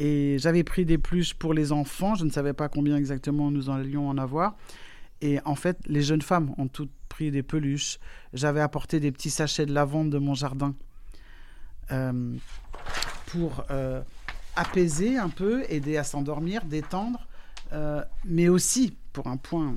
Et 0.03 0.37
j'avais 0.39 0.63
pris 0.63 0.83
des 0.83 0.97
pluches 0.97 1.35
pour 1.35 1.53
les 1.53 1.71
enfants. 1.71 2.15
Je 2.15 2.25
ne 2.25 2.31
savais 2.31 2.53
pas 2.53 2.69
combien 2.69 2.97
exactement 2.97 3.51
nous 3.51 3.69
allions 3.69 4.09
en 4.09 4.17
avoir. 4.17 4.57
Et 5.21 5.39
en 5.45 5.53
fait, 5.53 5.77
les 5.85 6.01
jeunes 6.01 6.23
femmes 6.23 6.55
ont 6.57 6.67
toutes 6.67 6.89
pris 7.07 7.29
des 7.29 7.43
peluches. 7.43 7.99
J'avais 8.33 8.61
apporté 8.61 8.99
des 8.99 9.11
petits 9.11 9.29
sachets 9.29 9.67
de 9.67 9.73
lavande 9.73 10.09
de 10.09 10.17
mon 10.17 10.33
jardin 10.33 10.73
euh, 11.91 12.33
pour 13.27 13.63
euh, 13.69 14.01
apaiser 14.55 15.19
un 15.19 15.29
peu, 15.29 15.65
aider 15.69 15.97
à 15.97 16.03
s'endormir, 16.03 16.65
détendre, 16.65 17.27
euh, 17.71 18.03
mais 18.25 18.49
aussi 18.49 18.97
pour 19.13 19.27
un 19.27 19.37
point 19.37 19.75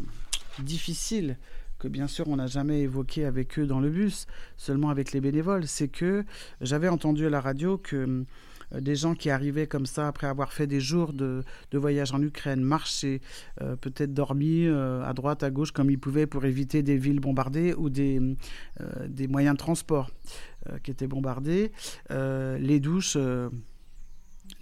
difficile 0.59 1.37
que 1.79 1.87
bien 1.87 2.07
sûr 2.07 2.29
on 2.29 2.37
n'a 2.37 2.47
jamais 2.47 2.81
évoqué 2.81 3.27
avec 3.27 3.59
eux 3.59 3.67
dans 3.67 3.81
le 3.81 3.91
bus, 3.91 4.27
seulement 4.57 4.89
avec 4.89 5.13
les 5.13 5.21
bénévoles, 5.21 5.67
c'est 5.67 5.89
que 5.89 6.25
j'avais 6.63 6.89
entendu 6.89 7.27
à 7.27 7.31
la 7.31 7.43
radio 7.43 7.77
que 7.77 8.25
des 8.81 8.97
gens 8.97 9.15
qui 9.15 9.31
arrivaient 9.31 9.67
comme 9.67 9.87
ça 9.87 10.09
après 10.09 10.27
avoir 10.27 10.53
fait 10.53 10.67
des 10.67 10.81
jours 10.81 11.13
de, 11.13 11.45
voyage 11.73 12.13
en 12.13 12.23
Ukraine, 12.23 12.63
marcher, 12.63 13.21
peut-être 13.81 14.15
dormi 14.15 14.67
à 14.69 15.13
droite, 15.15 15.43
à 15.43 15.51
gauche 15.51 15.73
comme 15.73 15.91
ils 15.91 15.99
pouvaient 15.99 16.27
pour 16.27 16.45
éviter 16.45 16.83
des 16.83 16.97
villes 16.97 17.21
bombardées 17.21 17.75
ou 17.75 17.91
des, 17.91 18.21
des 19.09 19.29
moyens 19.29 19.55
de 19.55 19.59
transport 19.59 20.11
qui 20.83 20.91
étaient 20.91 21.07
bombardés. 21.07 21.73
les 22.11 22.81
douches 22.81 23.17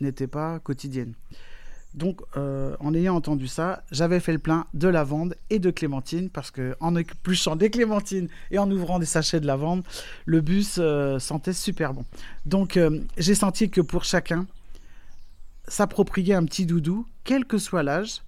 n'étaient 0.00 0.26
pas 0.26 0.58
quotidiennes. 0.60 1.14
Donc, 1.94 2.22
euh, 2.36 2.74
en 2.80 2.94
ayant 2.94 3.14
entendu 3.14 3.46
ça, 3.46 3.84
j'avais 3.90 4.20
fait 4.20 4.32
le 4.32 4.38
plein 4.38 4.66
de 4.72 4.88
lavande 4.88 5.36
et 5.50 5.58
de 5.58 5.70
clémentine 5.70 6.30
parce 6.30 6.50
que 6.50 6.74
en 6.80 6.96
épluchant 6.96 7.54
des 7.54 7.70
clémentines 7.70 8.28
et 8.50 8.58
en 8.58 8.70
ouvrant 8.70 8.98
des 8.98 9.06
sachets 9.06 9.40
de 9.40 9.46
lavande, 9.46 9.82
le 10.24 10.40
bus 10.40 10.76
euh, 10.78 11.18
sentait 11.18 11.52
super 11.52 11.92
bon. 11.92 12.04
Donc, 12.46 12.76
euh, 12.76 13.00
j'ai 13.18 13.34
senti 13.34 13.68
que 13.68 13.82
pour 13.82 14.04
chacun, 14.04 14.46
s'approprier 15.68 16.34
un 16.34 16.44
petit 16.44 16.64
doudou, 16.64 17.06
quel 17.24 17.44
que 17.44 17.58
soit 17.58 17.82
l'âge, 17.82 18.22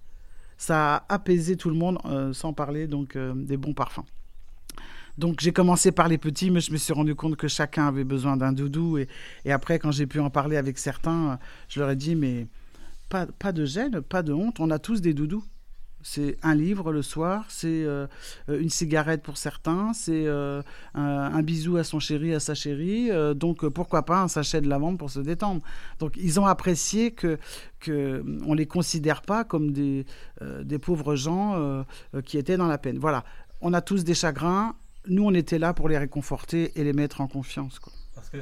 ça 0.57 0.95
a 0.95 1.13
apaisé 1.13 1.57
tout 1.57 1.69
le 1.69 1.75
monde, 1.75 1.99
sans 2.33 2.53
parler 2.53 2.87
donc 2.87 3.17
des 3.17 3.57
bons 3.57 3.73
parfums. 3.73 4.05
Donc 5.17 5.41
j'ai 5.41 5.51
commencé 5.51 5.91
par 5.91 6.07
les 6.07 6.17
petits, 6.17 6.49
mais 6.49 6.61
je 6.61 6.71
me 6.71 6.77
suis 6.77 6.93
rendu 6.93 7.13
compte 7.13 7.35
que 7.35 7.49
chacun 7.49 7.87
avait 7.87 8.05
besoin 8.05 8.37
d'un 8.37 8.53
doudou. 8.53 8.97
Et, 8.97 9.09
et 9.43 9.51
après, 9.51 9.79
quand 9.79 9.91
j'ai 9.91 10.07
pu 10.07 10.21
en 10.21 10.29
parler 10.29 10.55
avec 10.55 10.77
certains, 10.77 11.39
je 11.67 11.81
leur 11.81 11.89
ai 11.89 11.97
dit, 11.97 12.15
mais 12.15 12.47
pas, 13.09 13.51
de 13.51 13.65
gêne, 13.65 14.01
pas 14.01 14.23
de 14.23 14.33
honte, 14.33 14.59
on 14.59 14.69
a 14.71 14.79
tous 14.79 15.01
des 15.01 15.13
doudous. 15.13 15.43
C'est 16.07 16.37
un 16.43 16.53
livre 16.53 16.91
le 16.91 17.01
soir, 17.01 17.45
c'est 17.49 17.83
euh, 17.83 18.05
une 18.47 18.69
cigarette 18.69 19.23
pour 19.23 19.37
certains, 19.37 19.91
c'est 19.93 20.27
euh, 20.27 20.61
un, 20.93 21.41
bisou 21.41 21.77
à 21.77 21.83
son 21.83 21.99
chéri, 21.99 22.31
à 22.35 22.39
sa 22.39 22.53
chérie. 22.53 23.09
Euh, 23.09 23.33
donc 23.33 23.67
pourquoi 23.69 24.05
pas 24.05 24.21
un 24.21 24.27
sachet 24.27 24.61
de 24.61 24.69
lavande 24.69 24.99
pour 24.99 25.09
se 25.09 25.19
détendre. 25.19 25.61
Donc 25.97 26.13
ils 26.15 26.39
ont 26.39 26.45
apprécié 26.45 27.09
que, 27.09 27.39
que 27.79 28.23
on 28.45 28.53
les 28.53 28.67
considère 28.67 29.23
pas 29.23 29.43
comme 29.43 29.71
des, 29.71 30.05
des 30.61 30.77
pauvres 30.77 31.15
gens 31.15 31.83
qui 32.23 32.37
étaient 32.37 32.57
dans 32.57 32.67
la 32.67 32.77
peine. 32.77 32.99
Voilà, 32.99 33.23
on 33.61 33.73
a 33.73 33.81
tous 33.81 34.03
des 34.03 34.13
chagrins. 34.13 34.75
Nous 35.07 35.23
on 35.23 35.33
était 35.33 35.57
là 35.57 35.73
pour 35.73 35.89
les 35.89 35.97
réconforter 35.97 36.71
et 36.79 36.83
les 36.83 36.93
mettre 36.93 37.19
en 37.21 37.27
confiance. 37.27 37.79
Parce 38.13 38.29
que 38.29 38.37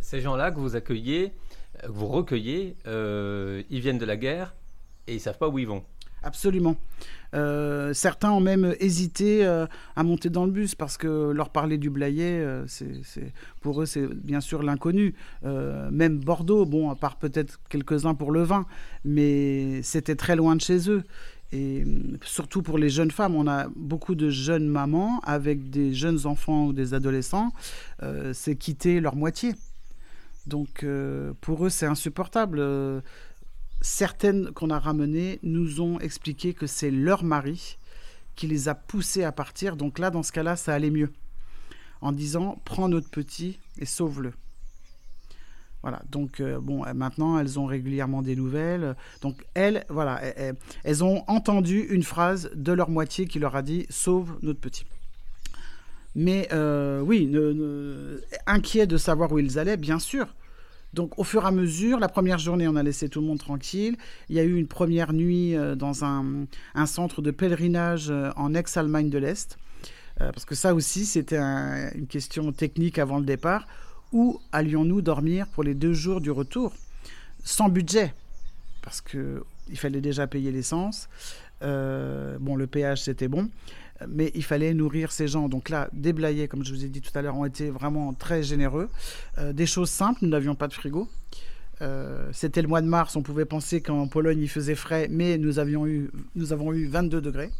ces 0.00 0.22
gens-là 0.22 0.50
que 0.50 0.60
vous 0.60 0.76
accueillez, 0.76 1.34
vous 1.88 2.06
recueillez, 2.06 2.76
euh, 2.86 3.62
ils 3.70 3.80
viennent 3.80 3.98
de 3.98 4.04
la 4.04 4.16
guerre 4.16 4.54
et 5.06 5.14
ils 5.14 5.20
savent 5.20 5.38
pas 5.38 5.48
où 5.48 5.58
ils 5.58 5.66
vont. 5.66 5.84
Absolument. 6.22 6.76
Euh, 7.34 7.94
certains 7.94 8.30
ont 8.30 8.40
même 8.40 8.74
hésité 8.78 9.46
euh, 9.46 9.66
à 9.96 10.02
monter 10.02 10.28
dans 10.28 10.44
le 10.44 10.50
bus 10.50 10.74
parce 10.74 10.98
que 10.98 11.30
leur 11.30 11.48
parler 11.48 11.78
du 11.78 11.88
Blayet, 11.88 12.44
c'est, 12.66 13.32
pour 13.62 13.80
eux, 13.80 13.86
c'est 13.86 14.06
bien 14.06 14.40
sûr 14.40 14.62
l'inconnu. 14.62 15.14
même 15.42 16.18
Bordeaux, 16.18 16.66
bon, 16.66 16.90
à 16.90 16.94
part 16.94 17.16
peut-être 17.16 17.58
quelques-uns 17.70 18.14
pour 18.14 18.32
le 18.32 18.42
vin, 18.42 18.66
mais 19.04 19.82
c'était 19.82 20.16
très 20.16 20.36
loin 20.36 20.56
de 20.56 20.60
chez 20.60 20.90
eux. 20.90 21.02
Et 21.52 21.84
surtout 22.22 22.62
pour 22.62 22.78
les 22.78 22.90
jeunes 22.90 23.10
femmes, 23.10 23.34
on 23.34 23.48
a 23.48 23.68
beaucoup 23.74 24.14
de 24.14 24.28
jeunes 24.28 24.68
mamans 24.68 25.20
avec 25.24 25.70
des 25.70 25.94
jeunes 25.94 26.26
enfants 26.26 26.66
ou 26.66 26.72
des 26.72 26.92
adolescents, 26.92 27.52
c'est 28.34 28.56
quitter 28.56 29.00
leur 29.00 29.16
moitié. 29.16 29.54
Donc 30.50 30.82
euh, 30.82 31.32
pour 31.40 31.64
eux, 31.64 31.70
c'est 31.70 31.86
insupportable. 31.86 32.58
Euh, 32.58 33.00
certaines 33.80 34.50
qu'on 34.50 34.68
a 34.68 34.78
ramenées 34.78 35.38
nous 35.42 35.80
ont 35.80 35.98
expliqué 36.00 36.52
que 36.52 36.66
c'est 36.66 36.90
leur 36.90 37.24
mari 37.24 37.78
qui 38.34 38.46
les 38.48 38.68
a 38.68 38.74
poussées 38.74 39.22
à 39.22 39.32
partir. 39.32 39.76
Donc 39.76 39.98
là, 39.98 40.10
dans 40.10 40.24
ce 40.24 40.32
cas-là, 40.32 40.56
ça 40.56 40.74
allait 40.74 40.90
mieux. 40.90 41.12
En 42.00 42.12
disant, 42.12 42.60
prends 42.64 42.88
notre 42.88 43.08
petit 43.08 43.60
et 43.78 43.86
sauve-le. 43.86 44.32
Voilà, 45.82 46.02
donc 46.10 46.40
euh, 46.40 46.60
bon, 46.60 46.84
maintenant 46.94 47.38
elles 47.38 47.58
ont 47.58 47.64
régulièrement 47.64 48.20
des 48.20 48.36
nouvelles. 48.36 48.96
Donc 49.22 49.46
elles, 49.54 49.86
voilà, 49.88 50.20
elles, 50.84 51.04
ont 51.04 51.24
entendu 51.26 51.78
une 51.90 52.02
phrase 52.02 52.50
de 52.54 52.72
leur 52.72 52.90
moitié 52.90 53.26
qui 53.26 53.38
leur 53.38 53.56
a 53.56 53.62
dit 53.62 53.86
sauve 53.88 54.36
notre 54.42 54.60
petit. 54.60 54.84
Mais 56.16 56.48
oui, 57.02 57.26
ne, 57.26 58.20
inquiet 58.46 58.86
de 58.86 58.96
savoir 58.96 59.30
où 59.30 59.38
ils 59.38 59.58
allaient, 59.58 59.78
bien 59.78 60.00
sûr. 60.00 60.26
Donc 60.94 61.18
au 61.18 61.24
fur 61.24 61.44
et 61.44 61.46
à 61.46 61.50
mesure, 61.50 61.98
la 61.98 62.08
première 62.08 62.38
journée, 62.38 62.66
on 62.68 62.76
a 62.76 62.82
laissé 62.82 63.08
tout 63.08 63.20
le 63.20 63.26
monde 63.26 63.38
tranquille. 63.38 63.96
Il 64.28 64.36
y 64.36 64.40
a 64.40 64.42
eu 64.42 64.56
une 64.56 64.66
première 64.66 65.12
nuit 65.12 65.56
euh, 65.56 65.74
dans 65.74 66.04
un, 66.04 66.46
centre 66.86 67.22
de 67.22 67.30
pèlerinage 67.30 68.10
euh, 68.10 68.30
en 68.36 68.54
ex-Allemagne 68.54 69.10
de 69.10 69.18
l'Est. 69.18 69.58
parce 70.18 70.44
que 70.44 70.54
ça 70.54 70.74
aussi, 70.74 71.06
c'était 71.06 71.38
une 71.38 72.06
question 72.06 72.52
technique 72.52 72.98
avant 72.98 73.18
le 73.18 73.24
départ. 73.24 73.66
Où 74.12 74.40
allions-nous 74.52 75.00
dormir 75.02 75.46
pour 75.46 75.62
les 75.62 75.74
deux 75.74 75.92
jours 75.94 76.20
du 76.20 76.30
retour? 76.30 76.74
Sans 77.44 77.68
budget, 77.68 78.12
parce 78.82 79.00
qu'il 79.00 79.42
fallait 79.76 80.00
déjà 80.00 80.26
payer 80.26 80.50
l'essence. 80.50 81.08
bon, 81.62 82.56
le 82.56 82.66
péage, 82.66 83.02
c'était 83.02 83.28
bon 83.28 83.48
mais 84.08 84.30
il 84.34 84.44
fallait 84.44 84.74
nourrir 84.74 85.12
ces 85.12 85.28
gens. 85.28 85.48
Donc 85.48 85.68
là, 85.68 85.88
des 85.92 86.12
blayets, 86.12 86.48
comme 86.48 86.64
je 86.64 86.72
vous 86.72 86.84
ai 86.84 86.88
dit 86.88 87.00
tout 87.00 87.16
à 87.16 87.22
l'heure, 87.22 87.36
ont 87.36 87.44
été 87.44 87.70
vraiment 87.70 88.12
très 88.14 88.42
généreux. 88.42 88.88
Euh, 89.38 89.52
des 89.52 89.66
choses 89.66 89.90
simples, 89.90 90.20
nous 90.22 90.28
n'avions 90.28 90.54
pas 90.54 90.68
de 90.68 90.74
frigo. 90.74 91.08
Euh, 91.82 92.28
c'était 92.32 92.60
le 92.62 92.68
mois 92.68 92.82
de 92.82 92.86
mars, 92.86 93.16
on 93.16 93.22
pouvait 93.22 93.46
penser 93.46 93.80
qu'en 93.80 94.06
Pologne 94.06 94.40
il 94.40 94.50
faisait 94.50 94.74
frais, 94.74 95.08
mais 95.10 95.38
nous, 95.38 95.58
avions 95.58 95.86
eu, 95.86 96.10
nous 96.36 96.52
avons 96.52 96.72
eu 96.74 96.86
22 96.86 97.20
degrés. 97.22 97.50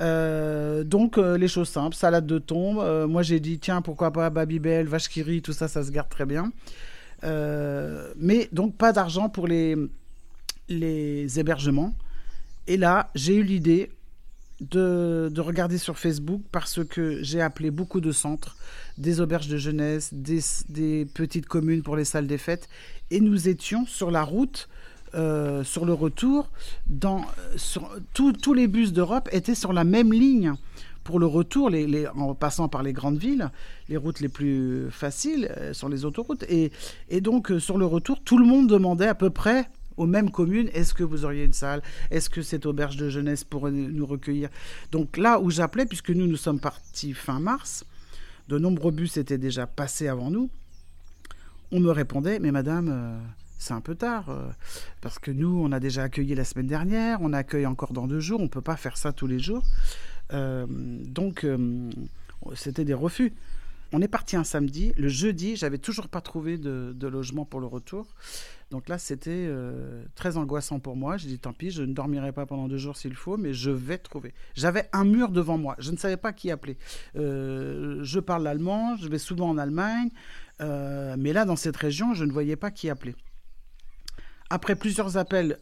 Euh, 0.00 0.82
donc 0.84 1.16
les 1.18 1.48
choses 1.48 1.68
simples, 1.68 1.94
salade 1.94 2.26
de 2.26 2.38
tombe. 2.38 3.08
moi 3.08 3.22
j'ai 3.22 3.38
dit 3.38 3.58
tiens 3.60 3.80
pourquoi 3.80 4.12
pas 4.12 4.30
Babybel, 4.30 4.86
vache 4.86 5.08
qui 5.08 5.42
tout 5.42 5.52
ça 5.52 5.68
ça 5.68 5.84
se 5.84 5.90
garde 5.92 6.08
très 6.08 6.26
bien. 6.26 6.50
mais 7.22 8.48
donc 8.50 8.76
pas 8.76 8.92
d'argent 8.92 9.28
pour 9.28 9.46
les, 9.46 9.76
les 10.68 11.38
hébergements. 11.38 11.94
Et 12.66 12.76
là 12.76 13.08
j'ai 13.14 13.36
eu 13.36 13.44
l'idée, 13.44 13.90
de, 14.60 15.40
regarder 15.40 15.78
sur 15.78 15.98
Facebook 15.98 16.42
parce 16.52 16.84
que 16.84 17.22
j'ai 17.22 17.40
appelé 17.40 17.70
beaucoup 17.70 18.00
de 18.00 18.12
centres, 18.12 18.56
des 18.96 19.20
auberges 19.20 19.48
de 19.48 19.56
jeunesse, 19.56 20.12
des, 20.12 21.06
petites 21.06 21.46
communes 21.46 21.82
pour 21.82 21.96
les 21.96 22.04
salles 22.04 22.26
des 22.26 22.38
fêtes, 22.38 22.68
et 23.10 23.20
nous 23.20 23.48
étions 23.48 23.86
sur 23.86 24.10
la 24.10 24.22
route. 24.22 24.68
Euh, 25.14 25.64
sur 25.64 25.86
le 25.86 25.94
retour, 25.94 26.50
dans, 26.86 27.24
sur, 27.56 27.90
tous 28.12 28.52
les 28.52 28.66
bus 28.66 28.92
d'Europe 28.92 29.26
étaient 29.32 29.54
sur 29.54 29.72
la 29.72 29.82
même 29.82 30.12
ligne 30.12 30.52
pour 31.08 31.18
le 31.18 31.24
retour, 31.24 31.70
les, 31.70 32.06
en 32.08 32.34
passant 32.34 32.68
par 32.68 32.82
les 32.82 32.92
grandes 32.92 33.16
villes, 33.16 33.50
les 33.88 33.96
routes 33.96 34.20
les 34.20 34.28
plus 34.28 34.90
faciles 34.90 35.50
euh, 35.56 35.72
sont 35.72 35.88
les 35.88 36.04
autoroutes. 36.04 36.42
Et, 36.50 36.70
et 37.08 37.22
donc, 37.22 37.50
euh, 37.50 37.58
sur 37.58 37.78
le 37.78 37.86
retour, 37.86 38.20
tout 38.22 38.36
le 38.36 38.44
monde 38.44 38.68
demandait 38.68 39.08
à 39.08 39.14
peu 39.14 39.30
près 39.30 39.70
aux 39.98 40.06
mêmes 40.06 40.30
communes, 40.30 40.70
est-ce 40.72 40.94
que 40.94 41.04
vous 41.04 41.24
auriez 41.24 41.44
une 41.44 41.52
salle? 41.52 41.82
Est-ce 42.10 42.30
que 42.30 42.40
cette 42.40 42.64
auberge 42.64 42.96
de 42.96 43.08
jeunesse 43.08 43.44
pourrait 43.44 43.72
nous 43.72 44.06
recueillir? 44.06 44.48
Donc 44.92 45.16
là 45.16 45.40
où 45.40 45.50
j'appelais, 45.50 45.86
puisque 45.86 46.10
nous, 46.10 46.26
nous 46.26 46.36
sommes 46.36 46.60
partis 46.60 47.12
fin 47.12 47.40
mars, 47.40 47.84
de 48.48 48.58
nombreux 48.58 48.92
bus 48.92 49.16
étaient 49.16 49.38
déjà 49.38 49.66
passés 49.66 50.08
avant 50.08 50.30
nous, 50.30 50.48
on 51.70 51.80
me 51.80 51.90
répondait, 51.90 52.38
mais 52.38 52.50
madame, 52.50 52.88
euh, 52.90 53.18
c'est 53.58 53.74
un 53.74 53.80
peu 53.80 53.94
tard, 53.94 54.30
euh, 54.30 54.48
parce 55.00 55.18
que 55.18 55.30
nous, 55.30 55.60
on 55.62 55.70
a 55.72 55.80
déjà 55.80 56.04
accueilli 56.04 56.34
la 56.34 56.44
semaine 56.44 56.66
dernière, 56.66 57.18
on 57.20 57.32
accueille 57.32 57.66
encore 57.66 57.92
dans 57.92 58.06
deux 58.06 58.20
jours, 58.20 58.40
on 58.40 58.44
ne 58.44 58.48
peut 58.48 58.62
pas 58.62 58.76
faire 58.76 58.96
ça 58.96 59.12
tous 59.12 59.26
les 59.26 59.38
jours. 59.38 59.62
Euh, 60.32 60.66
donc, 60.68 61.46
c'était 62.54 62.84
des 62.84 62.94
refus. 62.94 63.32
On 63.92 64.02
est 64.02 64.08
parti 64.08 64.36
un 64.36 64.44
samedi. 64.44 64.92
Le 64.96 65.08
jeudi, 65.08 65.56
j'avais 65.56 65.78
toujours 65.78 66.08
pas 66.08 66.20
trouvé 66.20 66.58
de, 66.58 66.94
logement 67.06 67.44
pour 67.44 67.60
le 67.60 67.66
retour. 67.66 68.14
Donc 68.70 68.88
là, 68.88 68.98
c'était 68.98 69.30
euh, 69.30 70.04
très 70.14 70.36
angoissant 70.36 70.78
pour 70.78 70.94
moi. 70.94 71.16
J'ai 71.16 71.28
dit 71.28 71.38
tant 71.38 71.54
pis, 71.54 71.70
je 71.70 71.82
ne 71.82 71.94
dormirai 71.94 72.32
pas 72.32 72.44
pendant 72.44 72.68
deux 72.68 72.76
jours 72.76 72.98
s'il 72.98 73.14
faut, 73.14 73.38
mais 73.38 73.54
je 73.54 73.70
vais 73.70 73.96
trouver. 73.96 74.34
J'avais 74.54 74.88
un 74.92 75.04
mur 75.04 75.30
devant 75.30 75.56
moi. 75.56 75.74
Je 75.78 75.90
ne 75.90 75.96
savais 75.96 76.18
pas 76.18 76.34
qui 76.34 76.50
appeler. 76.50 76.76
Euh, 77.16 78.00
je 78.02 78.20
parle 78.20 78.42
l'allemand, 78.42 78.96
je 78.96 79.08
vais 79.08 79.18
souvent 79.18 79.48
en 79.48 79.56
Allemagne, 79.56 80.10
euh, 80.60 81.16
mais 81.18 81.32
là, 81.32 81.46
dans 81.46 81.56
cette 81.56 81.76
région, 81.76 82.12
je 82.12 82.24
ne 82.24 82.32
voyais 82.32 82.56
pas 82.56 82.70
qui 82.70 82.90
appeler. 82.90 83.14
Après 84.50 84.76
plusieurs 84.76 85.16
appels 85.16 85.58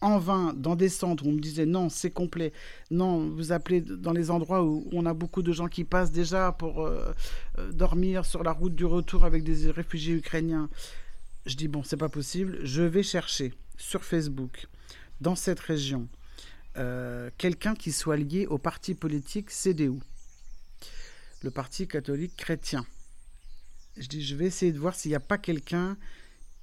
en 0.00 0.18
vain 0.18 0.52
dans 0.54 0.76
des 0.76 0.88
centres 0.88 1.26
où 1.26 1.30
on 1.30 1.32
me 1.32 1.40
disait 1.40 1.66
non, 1.66 1.88
c'est 1.88 2.10
complet. 2.10 2.52
Non, 2.90 3.28
vous 3.30 3.52
appelez 3.52 3.80
dans 3.80 4.12
les 4.12 4.30
endroits 4.30 4.64
où 4.64 4.88
on 4.92 5.06
a 5.06 5.14
beaucoup 5.14 5.42
de 5.42 5.52
gens 5.52 5.68
qui 5.68 5.84
passent 5.84 6.12
déjà 6.12 6.52
pour 6.52 6.84
euh, 6.84 7.12
euh, 7.58 7.72
dormir 7.72 8.24
sur 8.24 8.42
la 8.42 8.52
route 8.52 8.74
du 8.74 8.84
retour 8.84 9.24
avec 9.24 9.42
des 9.42 9.70
réfugiés 9.70 10.14
ukrainiens. 10.14 10.68
Je 11.46 11.56
dis 11.56 11.68
bon, 11.68 11.82
c'est 11.82 11.96
pas 11.96 12.08
possible. 12.08 12.58
Je 12.62 12.82
vais 12.82 13.02
chercher 13.02 13.52
sur 13.76 14.04
Facebook 14.04 14.66
dans 15.20 15.34
cette 15.34 15.60
région 15.60 16.08
euh, 16.76 17.30
quelqu'un 17.38 17.74
qui 17.74 17.90
soit 17.90 18.16
lié 18.16 18.46
au 18.46 18.58
parti 18.58 18.94
politique 18.94 19.50
CDU, 19.50 19.98
le 21.42 21.50
parti 21.50 21.88
catholique 21.88 22.36
chrétien. 22.36 22.86
Je 23.96 24.06
dis 24.06 24.22
je 24.24 24.36
vais 24.36 24.46
essayer 24.46 24.70
de 24.70 24.78
voir 24.78 24.94
s'il 24.94 25.10
n'y 25.10 25.16
a 25.16 25.20
pas 25.20 25.38
quelqu'un 25.38 25.96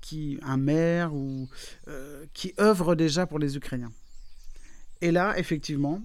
qui, 0.05 0.37
un 0.43 0.57
maire 0.57 1.15
ou 1.15 1.49
euh, 1.87 2.25
qui 2.33 2.53
œuvre 2.59 2.93
déjà 2.93 3.25
pour 3.25 3.39
les 3.39 3.57
Ukrainiens. 3.57 3.91
Et 5.01 5.09
là, 5.09 5.37
effectivement, 5.39 5.99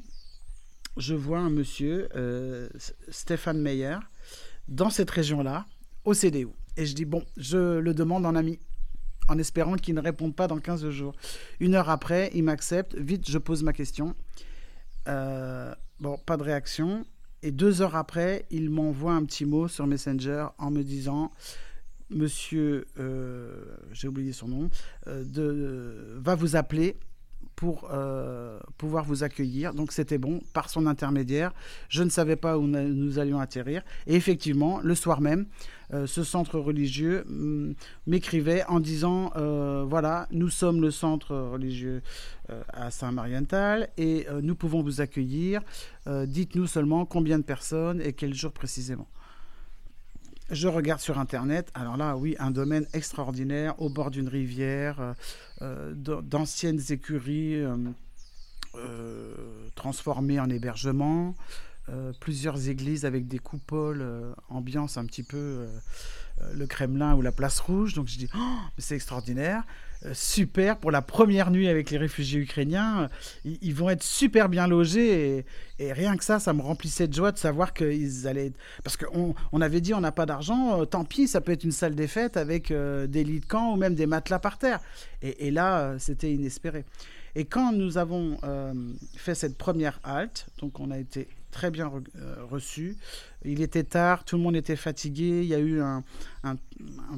je 0.97 1.15
vois 1.15 1.39
un 1.39 1.51
monsieur, 1.51 2.09
euh, 2.17 2.71
Stéphane 3.11 3.61
Meyer, 3.61 3.99
dans 4.69 4.89
cette 4.89 5.11
région-là, 5.11 5.67
au 6.07 6.15
CDU. 6.15 6.49
Et 6.79 6.87
je 6.87 6.95
dis, 6.95 7.05
bon, 7.05 7.23
je 7.37 7.79
le 7.79 7.93
demande 7.93 8.25
en 8.25 8.35
ami. 8.35 8.59
en 9.29 9.39
espérant 9.39 9.77
qu'il 9.77 9.95
ne 9.95 10.01
réponde 10.01 10.35
pas 10.35 10.49
dans 10.49 10.59
15 10.59 10.89
jours. 10.89 11.15
Une 11.61 11.75
heure 11.75 11.91
après, 11.91 12.31
il 12.35 12.43
m'accepte. 12.43 12.95
Vite, 12.95 13.31
je 13.31 13.39
pose 13.39 13.63
ma 13.63 13.75
question. 13.75 14.17
Euh, 15.09 15.75
bon, 16.01 16.17
pas 16.25 16.39
de 16.39 16.43
réaction. 16.43 17.05
Et 17.43 17.53
deux 17.53 17.83
heures 17.83 17.97
après, 17.97 18.47
il 18.51 18.71
m'envoie 18.71 19.13
un 19.13 19.25
petit 19.25 19.45
mot 19.45 19.69
sur 19.69 19.87
Messenger 19.87 20.47
en 20.59 20.71
me 20.71 20.83
disant 20.83 21.33
Monsieur, 22.11 22.87
euh, 22.99 23.63
j'ai 23.93 24.09
oublié 24.09 24.33
son 24.33 24.49
nom, 24.49 24.71
euh, 25.07 26.19
va 26.19 26.35
vous 26.35 26.57
appeler 26.57 26.97
pour 27.55 27.89
euh, 27.93 28.59
pouvoir 28.79 29.05
vous 29.05 29.23
accueillir. 29.23 29.75
Donc 29.75 29.93
c'était 29.93 30.19
bon, 30.19 30.41
par 30.53 30.71
son 30.71 30.87
intermédiaire. 30.87 31.53
Je 31.89 32.03
ne 32.03 32.09
savais 32.09 32.37
pas 32.37 32.59
où 32.59 32.67
nous 32.67 33.19
allions 33.19 33.39
atterrir. 33.39 33.83
Et 34.07 34.17
effectivement, 34.17 34.81
le 34.83 34.95
soir 34.95 35.21
même, 35.21 35.47
ce 36.07 36.23
centre 36.23 36.59
religieux 36.59 37.25
mm, 37.29 37.75
m'écrivait 38.07 38.65
en 38.65 38.81
disant, 38.81 39.31
voilà, 39.87 40.27
nous 40.31 40.49
sommes 40.49 40.81
le 40.81 40.91
centre 40.91 41.37
religieux 41.37 42.03
à 42.73 42.91
Saint-Marienthal 42.91 43.91
et 43.99 44.27
nous 44.43 44.55
pouvons 44.55 44.83
vous 44.83 45.01
accueillir. 45.03 45.61
Dites-nous 46.09 46.67
seulement 46.67 47.05
combien 47.05 47.39
de 47.39 47.45
personnes 47.45 48.01
et 48.01 48.15
quel 48.15 48.35
jour 48.35 48.53
précisément. 48.53 49.07
Je 50.51 50.67
regarde 50.67 51.01
sur 51.01 51.19
Internet. 51.19 51.71
Alors 51.75 51.97
là, 51.97 52.17
oui, 52.17 52.35
un 52.41 52.51
domaine 52.51 52.85
extraordinaire, 52.93 53.81
au 53.81 53.89
bord 53.89 54.11
d'une 54.11 54.27
rivière, 54.27 55.01
euh, 55.01 55.15
euh, 55.63 55.95
d'anciennes 55.95 56.81
écuries 56.89 57.63
euh, 58.75 59.35
transformées 59.77 60.41
en 60.41 60.51
hébergement, 60.51 61.35
plusieurs 62.21 62.69
églises 62.69 63.05
avec 63.05 63.27
des 63.27 63.41
coupoles, 63.41 64.05
ambiance 64.49 64.97
un 64.97 65.05
petit 65.05 65.25
peu 65.25 65.67
le 66.53 66.67
Kremlin 66.67 67.17
ou 67.17 67.23
la 67.23 67.33
Place 67.33 67.59
Rouge. 67.59 67.95
Donc 67.95 68.07
je 68.07 68.17
dis, 68.17 68.29
oh, 68.37 68.59
c'est 68.79 68.95
extraordinaire. 68.95 69.65
Euh, 70.07 70.13
super 70.15 70.79
pour 70.79 70.91
la 70.91 71.03
première 71.03 71.51
nuit 71.51 71.69
avec 71.69 71.91
les 71.91 71.99
réfugiés 71.99 72.41
ukrainiens. 72.41 73.09
Ils, 73.45 73.75
vont 73.75 73.91
être 73.91 74.03
super 74.03 74.49
bien 74.49 74.67
logés 74.67 75.45
et, 75.79 75.93
rien 75.93 76.17
que 76.17 76.25
ça, 76.25 76.39
ça 76.39 76.55
me 76.55 76.63
remplissait 76.63 77.07
de 77.07 77.13
joie 77.13 77.33
de 77.33 77.39
savoir 77.39 77.75
qu'ils 77.75 78.27
allaient. 78.27 78.53
Parce 78.83 78.97
qu'on 78.97 79.35
on 79.53 79.61
avait 79.61 79.81
dit 79.81 79.93
on 79.93 80.01
n'a 80.01 80.13
pas 80.13 80.25
d'argent, 80.25 80.81
euh, 80.81 80.85
tant 80.87 81.05
pis, 81.05 81.29
ça 81.29 81.41
peut 81.41 81.53
être 81.53 81.65
une 81.65 81.73
salle 81.73 81.95
des 81.95 82.07
fêtes 82.07 82.39
avec 82.39 82.71
euh, 82.71 83.07
des 83.07 83.25
lits 83.25 83.41
de 83.41 83.47
camp 83.47 83.75
ou 83.75 83.77
même 83.77 83.95
des 83.95 84.07
matelas 84.07 84.39
par 84.39 84.57
terre. 84.59 84.81
Et, 85.23 85.51
là, 85.51 85.99
c'était 85.99 86.33
inespéré. 86.33 86.87
Et 87.35 87.45
quand 87.45 87.73
nous 87.73 87.99
avons 87.99 88.39
fait 89.17 89.35
cette 89.35 89.59
première 89.59 90.01
halte, 90.03 90.47
donc 90.61 90.81
on 90.81 90.91
a 90.91 90.99
été 90.99 91.29
très 91.51 91.71
bien 91.71 91.91
reçus, 92.51 92.97
il 93.45 93.63
était 93.63 93.85
tard, 93.85 94.25
tout 94.25 94.37
le 94.37 94.43
monde 94.43 94.57
était 94.57 94.77
fatigué. 94.77 95.41
Il 95.43 95.47
y 95.47 95.55
a 95.55 95.59
eu 95.59 95.81
un, 95.81 96.03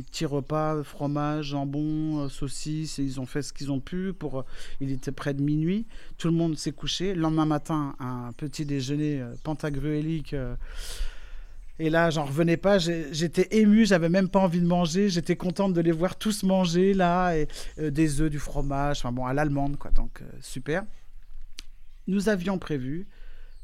petit 0.06 0.24
repas, 0.24 0.82
fromage, 0.84 1.46
jambon, 1.46 2.20
euh, 2.20 2.28
saucisse. 2.28 2.98
Ils 2.98 3.20
ont 3.20 3.26
fait 3.26 3.42
ce 3.42 3.52
qu'ils 3.52 3.72
ont 3.72 3.80
pu. 3.80 4.12
Pour, 4.12 4.40
euh, 4.40 4.44
il 4.80 4.92
était 4.92 5.10
près 5.10 5.34
de 5.34 5.42
minuit. 5.42 5.86
Tout 6.18 6.28
le 6.28 6.34
monde 6.34 6.56
s'est 6.56 6.72
couché. 6.72 7.14
Le 7.14 7.22
lendemain 7.22 7.46
matin, 7.46 7.96
un 7.98 8.32
petit 8.36 8.64
déjeuner 8.64 9.20
euh, 9.20 9.34
pentagruélique. 9.42 10.36
Et 11.80 11.90
là, 11.90 12.10
j'en 12.10 12.24
revenais 12.24 12.56
pas. 12.56 12.78
J'étais 12.78 13.48
ému. 13.50 13.84
J'avais 13.84 14.08
même 14.08 14.28
pas 14.28 14.38
envie 14.38 14.60
de 14.60 14.66
manger. 14.66 15.08
J'étais 15.08 15.34
contente 15.34 15.72
de 15.72 15.80
les 15.80 15.92
voir 15.92 16.16
tous 16.16 16.44
manger 16.44 16.94
là, 16.94 17.34
et, 17.36 17.48
des 17.78 18.20
œufs, 18.20 18.30
du 18.30 18.38
fromage. 18.38 18.98
Enfin 18.98 19.10
bon, 19.10 19.26
à 19.26 19.34
l'allemande 19.34 19.76
quoi. 19.76 19.90
Donc 19.90 20.22
super. 20.40 20.84
Nous 22.06 22.28
avions 22.28 22.58
prévu 22.58 23.08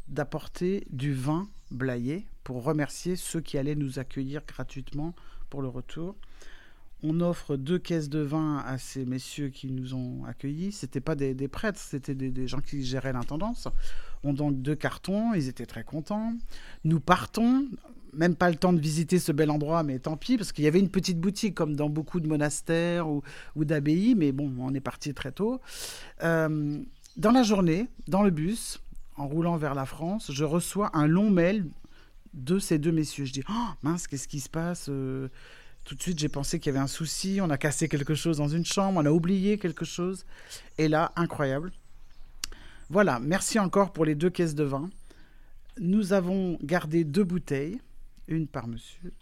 d'apporter 0.09 0.87
du 0.91 1.13
vin 1.13 1.49
Blayé 1.71 2.27
pour 2.45 2.65
remercier 2.65 3.15
ceux 3.17 3.41
qui 3.41 3.59
allaient 3.59 3.75
nous 3.75 3.99
accueillir 3.99 4.43
gratuitement 4.47 5.15
pour 5.51 5.61
le 5.61 5.69
retour. 5.69 6.17
On 7.03 7.21
offre 7.21 7.57
deux 7.57 7.79
caisses 7.79 8.09
de 8.09 8.19
vin 8.21 8.59
à 8.67 8.79
ces 8.79 9.05
messieurs 9.05 9.51
qui 9.51 9.71
nous 9.71 9.95
ont 9.95 10.25
accueillis. 10.25 10.73
C'était 10.73 11.01
pas 11.01 11.15
des, 11.15 11.35
prêtres, 11.47 11.79
c'était 11.79 12.15
des, 12.15 12.49
gens 12.49 12.61
qui 12.61 12.83
géraient 12.85 13.13
l'intendance. 13.13 13.69
On 14.25 14.33
donc 14.33 14.61
deux 14.63 14.75
cartons, 14.75 15.35
ils 15.35 15.49
étaient 15.49 15.67
très 15.67 15.85
contents. 15.85 16.33
Nous 16.85 16.99
partons, 16.99 17.67
même 18.15 18.35
pas 18.35 18.51
le 18.51 18.57
temps 18.57 18.73
de 18.73 18.81
visiter 18.81 19.21
ce 19.21 19.31
bel 19.31 19.51
endroit, 19.51 19.85
mais 19.85 20.01
tant 20.01 20.17
pis, 20.17 20.37
parce 20.37 20.51
qu'il 20.51 20.65
y 20.65 20.69
avait 20.69 20.81
une 20.81 20.91
petite 20.91 21.21
boutique 21.21 21.55
comme 21.55 21.77
dans 21.77 21.89
beaucoup 21.89 22.19
de 22.19 22.27
monastères 22.27 23.09
ou, 23.09 23.23
d'abbayes, 23.57 24.17
mais 24.17 24.33
bon, 24.33 24.53
on 24.59 24.75
est 24.75 24.81
parti 24.81 25.15
très 25.15 25.31
tôt. 25.31 25.61
Euh, 26.25 26.83
dans 27.17 27.31
la 27.31 27.45
journée, 27.45 27.87
dans 28.09 28.23
le 28.23 28.31
bus, 28.31 28.81
en 29.19 29.27
roulant 29.27 29.57
vers 29.57 29.75
la 29.75 29.87
France, 29.87 30.31
je 30.33 30.45
reçois 30.45 30.91
un 30.95 31.07
long 31.07 31.31
mail 31.31 31.67
de 32.35 32.59
ces 32.59 32.79
deux 32.79 32.93
messieurs. 32.93 33.25
Je 33.25 33.33
dis 33.33 33.43
oh, 33.49 33.69
mince, 33.83 34.07
qu'est-ce 34.07 34.29
qui 34.29 34.41
se 34.41 34.49
passe 34.49 34.87
euh, 34.89 35.29
Tout 35.85 35.95
de 35.95 36.03
suite, 36.03 36.19
j'ai 36.19 36.29
pensé 36.29 36.59
qu'il 36.59 36.73
y 36.73 36.77
avait 36.77 36.83
un 36.83 36.89
souci. 36.89 37.41
On 37.43 37.51
a 37.51 37.59
cassé 37.59 37.89
quelque 37.89 38.15
chose 38.15 38.39
dans 38.39 38.49
une 38.49 38.65
chambre, 38.65 39.01
on 39.01 39.07
a 39.07 39.11
oublié 39.11 39.59
quelque 39.59 39.85
chose. 39.85 40.25
Et 40.79 40.89
là, 40.89 41.13
incroyable. 41.17 41.73
Voilà, 42.91 43.19
merci 43.21 43.59
encore 43.59 43.93
pour 43.93 44.05
les 44.05 44.15
deux 44.15 44.31
caisses 44.31 44.55
de 44.55 44.65
vin. 44.65 44.89
Nous 45.79 46.13
avons 46.13 46.59
gardé 46.63 47.05
deux 47.05 47.25
bouteilles, 47.25 47.81
une 48.29 48.47
par 48.47 48.67
monsieur. 48.67 49.13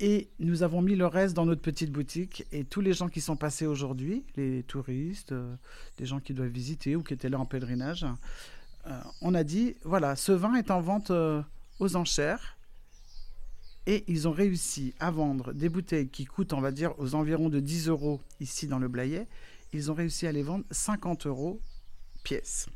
Et 0.00 0.28
nous 0.38 0.62
avons 0.62 0.82
mis 0.82 0.96
le 0.96 1.06
reste 1.06 1.34
dans 1.34 1.46
notre 1.46 1.62
petite 1.62 1.90
boutique. 1.90 2.44
Et 2.52 2.64
tous 2.64 2.80
les 2.80 2.92
gens 2.92 3.08
qui 3.08 3.20
sont 3.20 3.36
passés 3.36 3.66
aujourd'hui, 3.66 4.24
les 4.36 4.62
touristes, 4.64 5.32
euh, 5.32 5.54
des 5.98 6.06
gens 6.06 6.20
qui 6.20 6.34
doivent 6.34 6.48
visiter 6.48 6.96
ou 6.96 7.02
qui 7.02 7.14
étaient 7.14 7.28
là 7.28 7.38
en 7.38 7.46
pèlerinage, 7.46 8.04
euh, 8.86 9.00
on 9.20 9.34
a 9.34 9.44
dit, 9.44 9.76
voilà, 9.84 10.16
ce 10.16 10.32
vin 10.32 10.54
est 10.54 10.70
en 10.70 10.80
vente 10.80 11.10
euh, 11.10 11.42
aux 11.80 11.96
enchères. 11.96 12.56
Et 13.86 14.04
ils 14.08 14.26
ont 14.26 14.32
réussi 14.32 14.94
à 14.98 15.10
vendre 15.10 15.52
des 15.52 15.68
bouteilles 15.68 16.08
qui 16.08 16.24
coûtent, 16.24 16.54
on 16.54 16.60
va 16.60 16.70
dire, 16.70 16.98
aux 16.98 17.14
environs 17.14 17.50
de 17.50 17.60
10 17.60 17.88
euros 17.88 18.20
ici 18.40 18.66
dans 18.66 18.78
le 18.78 18.88
Blayet. 18.88 19.28
Ils 19.74 19.90
ont 19.90 19.94
réussi 19.94 20.26
à 20.26 20.32
les 20.32 20.42
vendre 20.42 20.64
50 20.70 21.26
euros 21.26 21.60
pièce. 22.22 22.68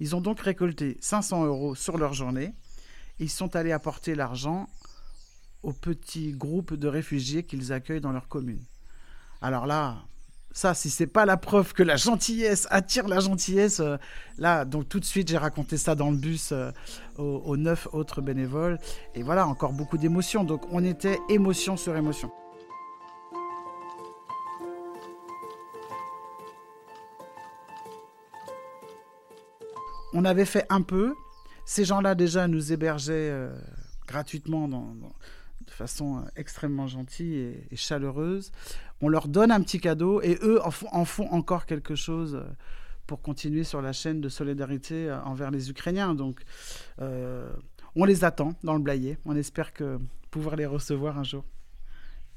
Ils 0.00 0.14
ont 0.14 0.20
donc 0.20 0.40
récolté 0.40 0.98
500 1.00 1.46
euros 1.46 1.74
sur 1.74 1.96
leur 1.96 2.12
journée. 2.12 2.52
Ils 3.18 3.30
sont 3.30 3.56
allés 3.56 3.72
apporter 3.72 4.14
l'argent 4.14 4.68
aux 5.62 5.72
petits 5.72 6.32
groupes 6.32 6.74
de 6.74 6.88
réfugiés 6.88 7.44
qu'ils 7.44 7.72
accueillent 7.72 8.02
dans 8.02 8.12
leur 8.12 8.28
commune. 8.28 8.62
Alors 9.40 9.66
là, 9.66 10.04
ça, 10.54 10.72
si 10.72 10.88
c'est 10.88 11.08
pas 11.08 11.26
la 11.26 11.36
preuve 11.36 11.72
que 11.72 11.82
la 11.82 11.96
gentillesse 11.96 12.68
attire 12.70 13.08
la 13.08 13.18
gentillesse, 13.18 13.80
euh, 13.80 13.96
là, 14.38 14.64
donc 14.64 14.88
tout 14.88 15.00
de 15.00 15.04
suite, 15.04 15.28
j'ai 15.28 15.36
raconté 15.36 15.76
ça 15.76 15.96
dans 15.96 16.12
le 16.12 16.16
bus 16.16 16.52
euh, 16.52 16.70
aux, 17.18 17.56
neuf 17.56 17.88
autres 17.92 18.20
bénévoles. 18.20 18.78
Et 19.16 19.24
voilà, 19.24 19.48
encore 19.48 19.72
beaucoup 19.72 19.98
d'émotions. 19.98 20.44
Donc, 20.44 20.62
on 20.70 20.84
était 20.84 21.18
émotion 21.28 21.76
sur 21.76 21.96
émotion. 21.96 22.30
On 30.12 30.24
avait 30.24 30.44
fait 30.44 30.66
un 30.70 30.82
peu. 30.82 31.14
Ces 31.64 31.84
gens-là, 31.84 32.14
déjà, 32.14 32.46
nous 32.46 32.72
hébergeaient 32.72 33.12
euh, 33.12 33.52
gratuitement 34.06 34.68
dans 34.68 34.94
de 35.66 35.70
façon 35.70 36.18
euh, 36.18 36.20
extrêmement 36.36 36.86
gentille 36.86 37.54
et, 37.70 37.76
chaleureuse. 37.76 38.52
On 39.00 39.08
leur 39.08 39.28
donne 39.28 39.50
un 39.50 39.60
petit 39.60 39.80
cadeau 39.80 40.20
et 40.22 40.38
eux 40.42 40.60
en 40.64 41.04
font, 41.04 41.28
encore 41.30 41.66
quelque 41.66 41.94
chose 41.94 42.36
euh, 42.36 42.44
pour 43.06 43.20
continuer 43.20 43.64
sur 43.64 43.82
la 43.82 43.92
chaîne 43.92 44.20
de 44.20 44.28
solidarité 44.28 45.08
euh, 45.08 45.20
envers 45.22 45.50
les 45.50 45.70
Ukrainiens. 45.70 46.14
Donc, 46.14 46.42
on 47.96 48.04
les 48.04 48.24
attend 48.24 48.54
dans 48.64 48.74
le 48.74 48.80
Blayet. 48.80 49.18
On 49.24 49.36
espère 49.36 49.72
que 49.72 49.98
pouvoir 50.30 50.56
les 50.56 50.66
recevoir 50.66 51.18
un 51.18 51.24
jour. 51.24 51.44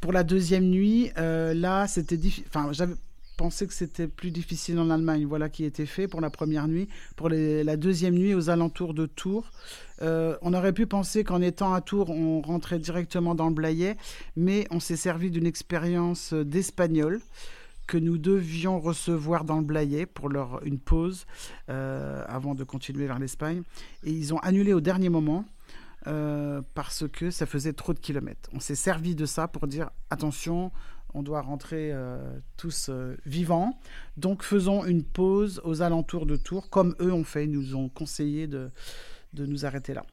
Pour 0.01 0.13
la 0.13 0.23
deuxième 0.23 0.65
nuit, 0.65 1.11
là, 1.15 1.87
c'était 1.87 2.17
difficile. 2.17 2.45
Enfin, 2.47 2.71
pensé 3.37 3.67
que 3.67 3.73
c'était 3.73 4.07
plus 4.07 4.31
difficile 4.31 4.79
en 4.79 4.89
Allemagne. 4.89 5.25
Voilà 5.25 5.47
qui 5.47 5.63
était 5.63 5.85
fait 5.85 6.07
pour 6.07 6.19
la 6.19 6.29
première 6.29 6.67
nuit. 6.67 6.89
Pour 7.15 7.29
la 7.29 7.77
deuxième 7.77 8.15
nuit, 8.15 8.33
aux 8.33 8.49
alentours 8.49 8.93
de 8.93 9.05
Tours, 9.05 9.51
euh, 10.01 10.35
on 10.41 10.53
aurait 10.53 10.73
pu 10.73 10.87
penser 10.87 11.23
qu'en 11.23 11.41
étant 11.41 11.73
à 11.73 11.81
Tours, 11.81 12.09
on 12.09 12.41
rentrait 12.41 12.79
directement 12.79 13.35
dans 13.35 13.47
le 13.47 13.53
Blayet, 13.53 13.95
mais 14.35 14.67
on 14.71 14.79
s'est 14.79 14.97
servi 14.97 15.31
d'une 15.31 15.45
expérience 15.45 16.33
d'espagnol 16.33 17.21
que 17.85 17.97
nous 17.97 18.17
devions 18.17 18.79
recevoir 18.81 19.45
dans 19.45 19.57
le 19.57 19.63
Blayet 19.63 20.05
pour 20.05 20.27
leur 20.27 20.61
une 20.65 20.79
pause 20.79 21.25
euh, 21.69 22.25
avant 22.27 22.53
de 22.53 22.65
continuer 22.65 23.07
vers 23.07 23.19
l'Espagne. 23.19 23.61
Et 24.03 24.11
ils 24.11 24.33
ont 24.33 24.39
annulé 24.39 24.73
au 24.73 24.81
dernier 24.81 25.09
moment. 25.09 25.45
Euh, 26.05 26.61
parce 26.73 27.05
que 27.11 27.31
ça 27.31 27.45
faisait 27.45 27.73
trop 27.73 27.93
de 27.93 27.99
kilomètres. 27.99 28.49
On 28.53 28.61
s'est 28.61 28.75
servi 28.75 29.13
de 29.13 29.25
ça 29.25 29.49
pour 29.49 29.67
dire 29.67 29.89
attention, 30.09 30.71
on 31.17 31.23
doit 31.23 31.41
rentrer 31.41 31.91
euh, 31.91 32.39
tous 32.57 32.89
euh, 32.89 33.17
vivants. 33.25 33.79
Donc 34.17 34.43
faisons 34.43 34.85
une 34.85 35.03
pause 35.03 35.59
aux 35.63 35.81
alentours 35.81 36.27
de 36.27 36.35
Tours, 36.35 36.69
comme 36.69 36.95
eux 37.01 37.11
ont 37.11 37.23
fait, 37.23 37.45
ils 37.45 37.51
nous 37.51 37.75
ont 37.75 37.89
conseillé 37.89 38.45
de, 38.45 38.69
de 39.33 39.45
nous 39.47 39.65
arrêter 39.65 39.95
là. 39.95 40.05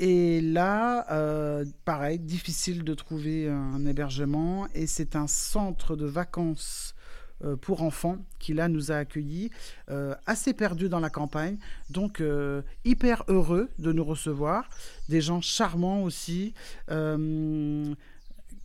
Et 0.00 0.42
là, 0.42 1.06
euh, 1.10 1.64
pareil, 1.86 2.18
difficile 2.18 2.84
de 2.84 2.94
trouver 2.94 3.48
un 3.48 3.86
hébergement, 3.86 4.66
et 4.74 4.86
c'est 4.86 5.16
un 5.16 5.26
centre 5.26 5.96
de 5.96 6.06
vacances 6.06 6.94
pour 7.62 7.82
enfants 7.82 8.18
qui 8.38 8.52
là 8.52 8.68
nous 8.68 8.92
a 8.92 8.96
accueillis, 8.96 9.50
assez 10.26 10.52
perdus 10.52 10.90
dans 10.90 11.00
la 11.00 11.08
campagne, 11.08 11.56
donc 11.88 12.22
hyper 12.84 13.24
heureux 13.28 13.70
de 13.78 13.92
nous 13.92 14.04
recevoir, 14.04 14.68
des 15.08 15.22
gens 15.22 15.40
charmants 15.40 16.02
aussi 16.02 16.52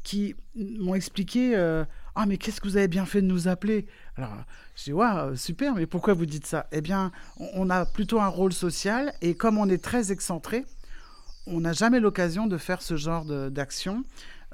qui 0.06 0.36
m'ont 0.56 0.96
expliqué 0.96 1.56
euh, 1.56 1.84
Ah, 2.14 2.26
mais 2.26 2.38
qu'est-ce 2.38 2.62
que 2.62 2.68
vous 2.68 2.78
avez 2.78 2.88
bien 2.88 3.06
fait 3.06 3.22
de 3.22 3.28
nous 3.28 3.50
appeler? 3.50 3.88
Alors, 4.16 4.32
je 4.78 4.84
dis 4.86 4.94
Ouais, 4.94 5.36
super, 5.36 5.74
mais 5.76 5.88
pourquoi 5.88 6.14
vous 6.14 6.28
dites 6.28 6.46
ça? 6.46 6.68
Eh 6.72 6.80
bien, 6.80 7.12
on 7.38 7.70
a 7.70 7.86
plutôt 7.86 8.22
un 8.22 8.28
rôle 8.28 8.54
social 8.54 9.14
et 9.22 9.36
comme 9.36 9.58
on 9.58 9.68
est 9.68 9.84
très 9.84 10.14
excentré, 10.14 10.64
on 11.48 11.60
n'a 11.60 11.74
jamais 11.74 12.00
l'occasion 12.00 12.48
de 12.48 12.58
faire 12.58 12.82
ce 12.82 12.96
genre 12.96 13.26
d'action. 13.26 14.06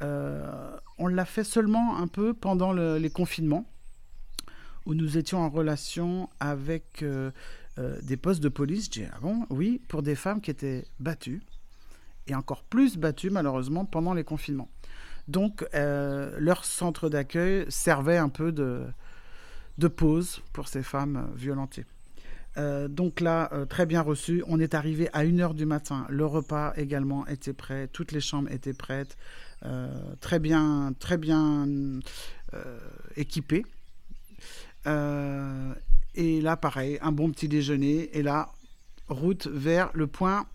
Euh, 0.02 0.76
on 0.98 1.08
l'a 1.08 1.26
fait 1.26 1.44
seulement 1.44 1.98
un 1.98 2.08
peu 2.08 2.34
pendant 2.34 2.74
les 2.74 3.10
confinements, 3.10 3.66
où 4.86 4.96
nous 4.96 5.18
étions 5.18 5.40
en 5.40 5.50
relation 5.50 6.30
avec 6.40 7.04
euh, 7.04 7.32
des 8.02 8.18
postes 8.18 8.42
de 8.42 8.50
police. 8.50 8.90
Dis, 8.90 9.04
ah 9.14 9.20
bon? 9.22 9.46
Oui, 9.50 9.82
pour 9.90 10.02
des 10.02 10.16
femmes 10.16 10.42
qui 10.42 10.50
étaient 10.50 10.86
battues, 11.00 11.42
et 12.28 12.36
encore 12.36 12.64
plus 12.64 12.98
battues 12.98 13.30
malheureusement 13.30 13.86
pendant 13.86 14.14
les 14.14 14.24
confinements. 14.24 14.70
Donc, 15.28 15.66
leur 15.74 16.66
centre 16.66 17.10
d'accueil 17.10 17.66
servait 17.70 18.18
un 18.18 18.30
peu 18.30 18.52
de, 18.52 18.86
pause 19.88 20.42
pour 20.54 20.68
ces 20.68 20.84
femmes 20.84 21.30
violentées. 21.36 21.86
Euh, 22.58 22.88
donc 22.88 23.22
là, 23.22 23.50
euh, 23.54 23.66
très 23.66 23.86
bien 23.86 24.02
reçu. 24.02 24.44
On 24.48 24.60
est 24.60 24.74
arrivé 24.74 25.10
à 25.14 25.24
1h 25.24 25.54
du 25.54 25.66
matin. 25.66 26.06
Le 26.10 26.26
repas 26.26 26.74
également 26.76 27.26
était 27.28 27.54
prêt. 27.54 27.88
Toutes 27.88 28.12
les 28.12 28.20
chambres 28.20 28.52
étaient 28.52 28.74
prêtes. 28.74 29.18
Euh, 29.64 29.90
très 30.20 30.40
bien, 30.40 30.94
très 31.00 31.18
bien 31.18 31.68
équipées. 33.16 33.66
et 34.86 36.42
là, 36.42 36.58
pareil, 36.58 36.98
un 37.02 37.12
bon 37.12 37.32
petit 37.32 37.48
déjeuner. 37.48 38.18
Et 38.18 38.24
là, 38.24 38.52
route 39.08 39.48
vers 39.48 39.92
le 39.94 40.08
point 40.08 40.46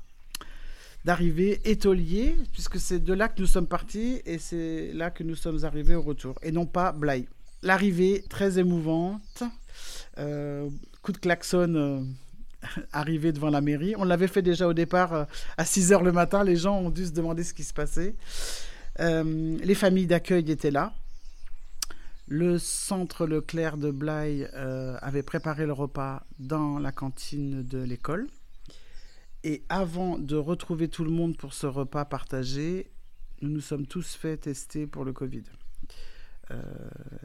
d'arrivée 1.06 1.60
étolier, 1.64 2.36
puisque 2.52 2.78
c'est 2.78 2.98
de 2.98 3.14
là 3.14 3.28
que 3.28 3.40
nous 3.40 3.46
sommes 3.46 3.68
partis 3.68 4.20
et 4.26 4.38
c'est 4.38 4.92
là 4.92 5.10
que 5.10 5.22
nous 5.22 5.36
sommes 5.36 5.64
arrivés 5.64 5.94
au 5.94 6.02
retour. 6.02 6.34
Et 6.42 6.52
non 6.52 6.66
pas 6.66 6.92
Blaye. 6.92 7.26
L'arrivée, 7.62 8.22
très 8.28 8.58
émouvante 8.58 9.42
coup 11.06 11.12
de 11.12 11.18
klaxon 11.18 11.74
euh, 11.76 12.00
arrivé 12.92 13.32
devant 13.32 13.48
la 13.48 13.60
mairie. 13.60 13.94
On 13.96 14.04
l'avait 14.04 14.26
fait 14.26 14.42
déjà 14.42 14.66
au 14.66 14.72
départ 14.72 15.12
euh, 15.12 15.24
à 15.56 15.64
6 15.64 15.92
h 15.92 16.02
le 16.02 16.10
matin. 16.10 16.42
Les 16.42 16.56
gens 16.56 16.78
ont 16.78 16.90
dû 16.90 17.06
se 17.06 17.12
demander 17.12 17.44
ce 17.44 17.54
qui 17.54 17.62
se 17.62 17.72
passait. 17.72 18.16
Euh, 18.98 19.56
les 19.62 19.74
familles 19.76 20.08
d'accueil 20.08 20.50
étaient 20.50 20.72
là. 20.72 20.92
Le 22.26 22.58
centre 22.58 23.24
Leclerc 23.24 23.76
de 23.76 23.92
Blaye 23.92 24.48
avait 25.00 25.22
préparé 25.22 25.64
le 25.64 25.72
repas 25.72 26.26
dans 26.40 26.80
la 26.80 26.90
cantine 26.90 27.62
de 27.62 27.78
l'école. 27.78 28.26
Et 29.46 29.62
avant 29.68 30.18
de 30.18 30.34
retrouver 30.34 30.88
tout 30.88 31.04
le 31.04 31.10
monde 31.12 31.36
pour 31.36 31.54
ce 31.54 31.68
repas 31.68 32.04
partagé, 32.04 32.90
nous 33.42 33.48
nous 33.48 33.60
sommes 33.60 33.86
tous 33.86 34.16
fait 34.16 34.36
tester 34.38 34.88
pour 34.88 35.04
le 35.04 35.12
Covid. 35.12 35.44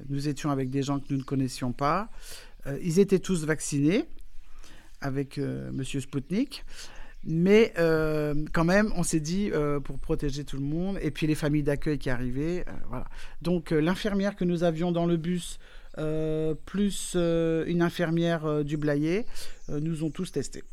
nous 0.07 0.27
étions 0.27 0.51
avec 0.51 0.69
des 0.69 0.83
gens 0.83 0.99
que 0.99 1.05
nous 1.09 1.17
ne 1.17 1.23
connaissions 1.23 1.73
pas. 1.73 2.11
Euh, 2.67 2.77
ils 2.83 2.99
étaient 2.99 3.17
tous 3.17 3.43
vaccinés 3.43 4.05
avec 5.01 5.39
euh, 5.39 5.71
Monsieur 5.71 5.99
Spoutnik. 5.99 6.63
Mais 7.23 7.73
euh, 7.79 8.35
quand 8.53 8.65
même, 8.65 8.93
on 8.95 9.01
s'est 9.01 9.19
dit 9.19 9.49
pour 9.83 9.97
protéger 9.97 10.43
tout 10.43 10.57
le 10.57 10.63
monde 10.63 10.99
et 11.01 11.09
puis 11.09 11.25
les 11.25 11.33
familles 11.33 11.63
d'accueil 11.63 11.97
qui 11.97 12.11
arrivaient, 12.11 12.65
voilà. 12.87 13.07
Donc 13.41 13.71
l'infirmière 13.71 14.35
que 14.35 14.45
nous 14.45 14.63
avions 14.63 14.91
dans 14.91 15.07
le 15.07 15.17
bus, 15.17 15.57
plus 16.67 17.15
une 17.15 17.81
infirmière 17.81 18.63
du 18.63 18.77
Blayet, 18.77 19.25
nous 19.69 20.03
ont 20.03 20.11
tous 20.11 20.31
testés. 20.31 20.63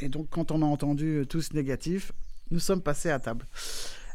Et 0.00 0.08
donc 0.08 0.28
quand 0.30 0.50
on 0.50 0.62
a 0.62 0.66
entendu 0.66 1.24
tous 1.28 1.52
négatifs, 1.52 2.12
nous 2.50 2.60
sommes 2.60 2.82
passés 2.82 3.10
à 3.10 3.18
table. 3.18 3.46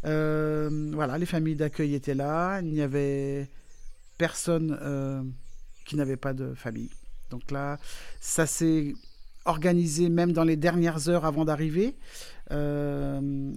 voilà, 0.03 1.17
les 1.17 1.25
familles 1.25 1.55
d'accueil 1.55 1.95
étaient 1.95 2.15
là. 2.15 2.59
Il 2.61 2.71
n'y 2.71 2.81
avait 2.81 3.49
personne 4.17 4.77
qui 5.85 5.95
n'avait 5.95 6.17
pas 6.17 6.33
de 6.33 6.53
famille. 6.53 6.89
Donc 7.29 7.49
là, 7.51 7.79
ça 8.19 8.45
s'est 8.45 8.93
organisé 9.45 10.09
même 10.09 10.33
dans 10.33 10.43
les 10.43 10.55
dernières 10.55 11.09
heures 11.09 11.25
avant 11.25 11.45
d'arriver, 11.45 11.95
euh, 12.51 13.51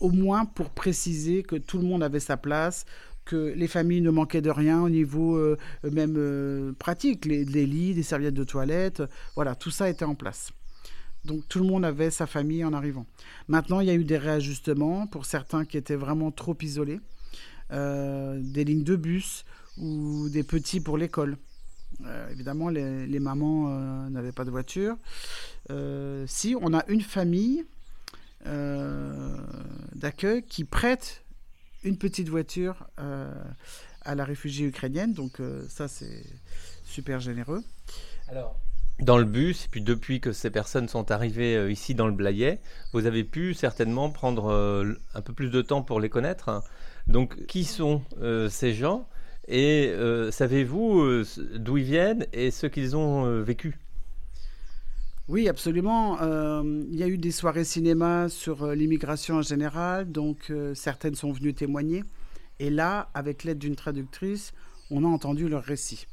au 0.00 0.10
moins 0.10 0.44
pour 0.44 0.70
préciser 0.70 1.42
que 1.42 1.56
tout 1.56 1.78
le 1.78 1.84
monde 1.84 2.02
avait 2.02 2.20
sa 2.20 2.36
place, 2.36 2.84
que 3.24 3.52
les 3.56 3.68
familles 3.68 4.00
ne 4.00 4.10
manquaient 4.10 4.40
de 4.40 4.50
rien 4.50 4.82
au 4.82 4.88
niveau 4.88 5.36
euh, 5.36 5.56
même 5.84 6.16
euh, 6.16 6.72
pratique, 6.72 7.24
les, 7.24 7.44
lits, 7.44 7.94
les 7.94 8.02
serviettes 8.02 8.34
de 8.34 8.44
toilette, 8.44 9.02
voilà, 9.36 9.54
tout 9.54 9.70
ça 9.70 9.88
était 9.88 10.04
en 10.04 10.16
place. 10.16 10.50
Donc 11.24 11.46
tout 11.48 11.58
le 11.58 11.66
monde 11.66 11.84
avait 11.84 12.10
sa 12.10 12.26
famille 12.26 12.64
en 12.64 12.72
arrivant. 12.72 13.06
Maintenant, 13.48 13.80
il 13.80 13.86
y 13.86 13.90
a 13.90 13.94
eu 13.94 14.04
des 14.04 14.18
réajustements 14.18 15.06
pour 15.06 15.24
certains 15.24 15.64
qui 15.64 15.76
étaient 15.76 15.96
vraiment 15.96 16.30
trop 16.30 16.56
isolés, 16.60 17.00
des 17.70 18.64
lignes 18.64 18.84
de 18.84 18.96
bus 18.96 19.44
ou 19.78 20.28
des 20.28 20.42
petits 20.42 20.80
pour 20.80 20.98
l'école. 20.98 21.36
Euh, 22.06 22.30
évidemment, 22.30 22.68
les, 22.68 23.20
mamans 23.20 23.68
euh, 23.68 24.08
n'avaient 24.08 24.32
pas 24.32 24.44
de 24.44 24.50
voiture. 24.50 24.96
Euh, 25.70 26.24
si, 26.26 26.56
on 26.60 26.74
a 26.74 26.84
une 26.88 27.02
famille 27.02 27.64
d'accueil 29.94 30.42
qui 30.42 30.64
prête 30.64 31.22
une 31.84 31.96
petite 31.96 32.28
voiture 32.28 32.88
à 32.96 34.14
la 34.16 34.24
réfugiée 34.24 34.66
ukrainienne. 34.66 35.12
Donc 35.12 35.40
ça, 35.68 35.86
c'est 35.86 36.24
super 36.84 37.20
généreux. 37.20 37.62
Alors, 38.28 38.58
dans 39.02 39.18
le 39.18 39.24
bus, 39.24 39.66
et 39.66 39.68
puis 39.68 39.82
depuis 39.82 40.20
que 40.20 40.32
ces 40.32 40.50
personnes 40.50 40.88
sont 40.88 41.10
arrivées 41.10 41.70
ici 41.70 41.94
dans 41.94 42.06
le 42.06 42.12
Blayet, 42.12 42.60
vous 42.92 43.06
avez 43.06 43.24
pu 43.24 43.54
certainement 43.54 44.10
prendre 44.10 44.50
un 45.14 45.20
peu 45.20 45.32
plus 45.32 45.50
de 45.50 45.60
temps 45.62 45.82
pour 45.82 46.00
les 46.00 46.08
connaître. 46.08 46.62
Donc, 47.06 47.46
qui 47.46 47.64
sont 47.64 48.02
ces 48.48 48.72
gens 48.72 49.06
et 49.48 49.88
euh, 49.88 50.30
savez-vous 50.30 51.00
euh, 51.00 51.24
d'où 51.56 51.76
ils 51.76 51.84
viennent 51.84 52.26
et 52.32 52.50
ce 52.50 52.66
qu'ils 52.66 52.96
ont 52.96 53.26
euh, 53.26 53.42
vécu? 53.42 53.76
Oui, 55.28 55.48
absolument. 55.48 56.18
il 56.20 56.94
y 56.94 57.02
a 57.02 57.08
eu 57.08 57.16
des 57.16 57.30
soirées 57.30 57.64
cinéma 57.64 58.28
sur 58.28 58.66
l'immigration 58.74 59.36
en 59.36 59.42
général, 59.42 60.10
donc 60.10 60.52
certaines 60.74 61.14
sont 61.14 61.32
venues 61.32 61.54
témoigner. 61.54 62.02
Et 62.58 62.70
là, 62.70 63.08
avec 63.14 63.44
l'aide 63.44 63.58
d'une 63.58 63.76
traductrice, 63.76 64.52
on 64.90 65.04
a 65.04 65.06
entendu 65.06 65.48
leur 65.48 65.62
récit. 65.62 66.06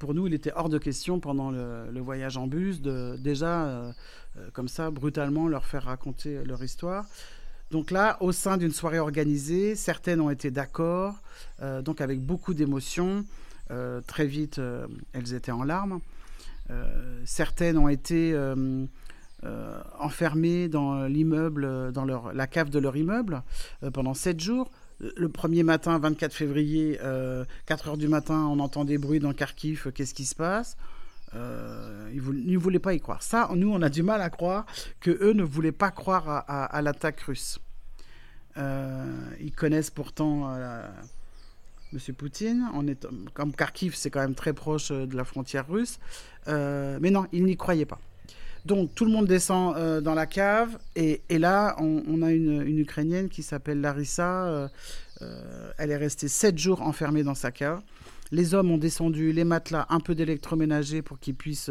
Pour 0.00 0.14
nous, 0.14 0.26
il 0.26 0.34
était 0.34 0.50
hors 0.56 0.68
de 0.68 0.78
question 0.78 1.20
pendant 1.20 1.52
le, 1.52 2.00
voyage 2.00 2.36
en 2.36 2.48
bus 2.48 2.80
de 2.80 3.16
déjà, 3.18 3.92
comme 4.52 4.66
ça, 4.66 4.90
brutalement 4.90 5.46
leur 5.46 5.64
faire 5.64 5.84
raconter 5.84 6.42
leur 6.44 6.64
histoire. 6.64 7.04
Donc 7.70 7.92
là, 7.92 8.16
au 8.20 8.32
sein 8.32 8.56
d'une 8.56 8.72
soirée 8.72 8.98
organisée, 8.98 9.76
certaines 9.76 10.20
ont 10.20 10.30
été 10.30 10.50
d'accord, 10.50 11.14
euh, 11.62 11.82
donc 11.82 12.00
avec 12.00 12.20
beaucoup 12.20 12.52
d'émotions. 12.52 13.24
Euh, 13.70 14.00
très 14.00 14.26
vite, 14.26 14.58
euh, 14.58 14.88
elles 15.12 15.34
étaient 15.34 15.52
en 15.52 15.62
larmes. 15.62 16.00
certaines 17.24 17.78
ont 17.78 17.88
été 17.88 18.36
enfermées 19.98 20.68
dans 20.68 21.06
l'immeuble, 21.06 21.90
leur, 22.06 22.32
la 22.32 22.46
cave 22.46 22.70
de 22.70 22.78
leur 22.78 22.96
immeuble, 22.96 23.42
pendant 23.92 24.14
sept 24.14 24.38
jours. 24.38 24.70
Le 25.16 25.28
premier 25.28 25.62
matin, 25.62 25.98
24 25.98 26.32
février, 26.32 26.98
4 27.66 27.88
heures 27.88 27.96
du 27.96 28.08
matin, 28.08 28.46
on 28.50 28.58
entend 28.58 28.84
des 28.84 28.98
bruits 28.98 29.20
dans 29.20 29.32
Kharkiv. 29.32 29.90
Qu'est-ce 29.94 30.14
qui 30.14 30.26
se 30.26 30.34
passe? 30.34 30.76
Ils, 31.32 32.22
ne 32.22 32.58
voulaient 32.58 32.78
pas 32.78 32.92
y 32.92 33.00
croire. 33.00 33.22
Ça, 33.22 33.48
nous, 33.54 33.72
on 33.72 33.80
a 33.82 33.88
du 33.88 34.02
mal 34.02 34.20
à 34.20 34.28
croire 34.28 34.66
que 35.00 35.10
eux 35.10 35.32
ne 35.32 35.42
voulaient 35.42 35.72
pas 35.72 35.90
croire 35.90 36.44
à, 36.48 36.82
l'attaque 36.82 37.20
russe. 37.20 37.58
ils 38.56 39.52
connaissent 39.56 39.90
pourtant 39.90 40.54
Monsieur 41.92 42.12
Poutine. 42.12 42.68
Comme 43.34 43.52
Kharkiv, 43.52 43.94
c'est 43.96 44.10
quand 44.10 44.20
même 44.20 44.34
très 44.34 44.52
proche 44.52 44.90
euh, 44.90 45.06
de 45.06 45.16
la 45.16 45.24
frontière 45.24 45.66
russe. 45.68 45.98
Euh, 46.48 46.98
mais 47.00 47.10
non, 47.10 47.26
il 47.32 47.44
n'y 47.44 47.56
croyait 47.56 47.84
pas. 47.84 48.00
Donc 48.64 48.94
tout 48.94 49.04
le 49.04 49.10
monde 49.10 49.26
descend 49.26 49.74
euh, 49.76 50.00
dans 50.00 50.14
la 50.14 50.26
cave 50.26 50.78
et, 50.96 51.22
là 51.30 51.76
on, 51.78 52.22
a 52.22 52.30
une, 52.32 52.78
Ukrainienne 52.78 53.28
qui 53.28 53.42
s'appelle 53.42 53.80
Larissa. 53.80 54.70
elle 55.78 55.90
est 55.90 55.96
restée 55.96 56.28
sept 56.28 56.58
jours 56.58 56.82
enfermée 56.82 57.22
dans 57.22 57.34
sa 57.34 57.50
cave. 57.50 57.80
Les 58.32 58.54
hommes 58.54 58.70
ont 58.70 58.78
descendu 58.78 59.32
les 59.32 59.44
matelas, 59.44 59.86
un 59.88 60.00
peu 60.00 60.14
d'électroménager 60.14 61.02
pour 61.02 61.18
qu'ils 61.18 61.34
puissent 61.34 61.70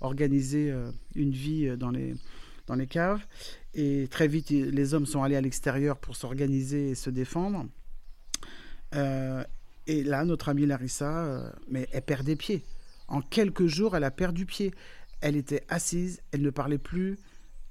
organiser 0.00 0.72
une 1.16 1.32
vie 1.32 1.76
dans 1.76 1.90
les, 1.90 2.14
dans 2.68 2.76
les 2.76 2.86
caves. 2.86 3.20
Et 3.74 4.06
très 4.08 4.28
vite, 4.28 4.50
les 4.50 4.94
hommes 4.94 5.06
sont 5.06 5.22
allés 5.22 5.36
à 5.36 5.40
l'extérieur 5.40 5.98
pour 5.98 6.16
s'organiser 6.16 6.90
et 6.90 6.94
se 6.94 7.10
défendre. 7.10 7.66
Euh, 8.94 9.42
et 9.86 10.02
là, 10.04 10.24
notre 10.24 10.48
amie 10.48 10.66
Larissa, 10.66 11.24
euh, 11.24 11.50
mais 11.68 11.88
elle 11.92 12.02
perd 12.02 12.24
des 12.24 12.36
pieds. 12.36 12.64
En 13.08 13.20
quelques 13.20 13.66
jours, 13.66 13.96
elle 13.96 14.04
a 14.04 14.10
perdu 14.10 14.46
pied. 14.46 14.72
Elle 15.20 15.36
était 15.36 15.64
assise, 15.68 16.22
elle 16.32 16.42
ne 16.42 16.50
parlait 16.50 16.78
plus, 16.78 17.18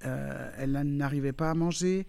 euh, 0.05 0.51
elle 0.57 0.71
n'arrivait 0.71 1.33
pas 1.33 1.49
à 1.49 1.53
manger. 1.53 2.05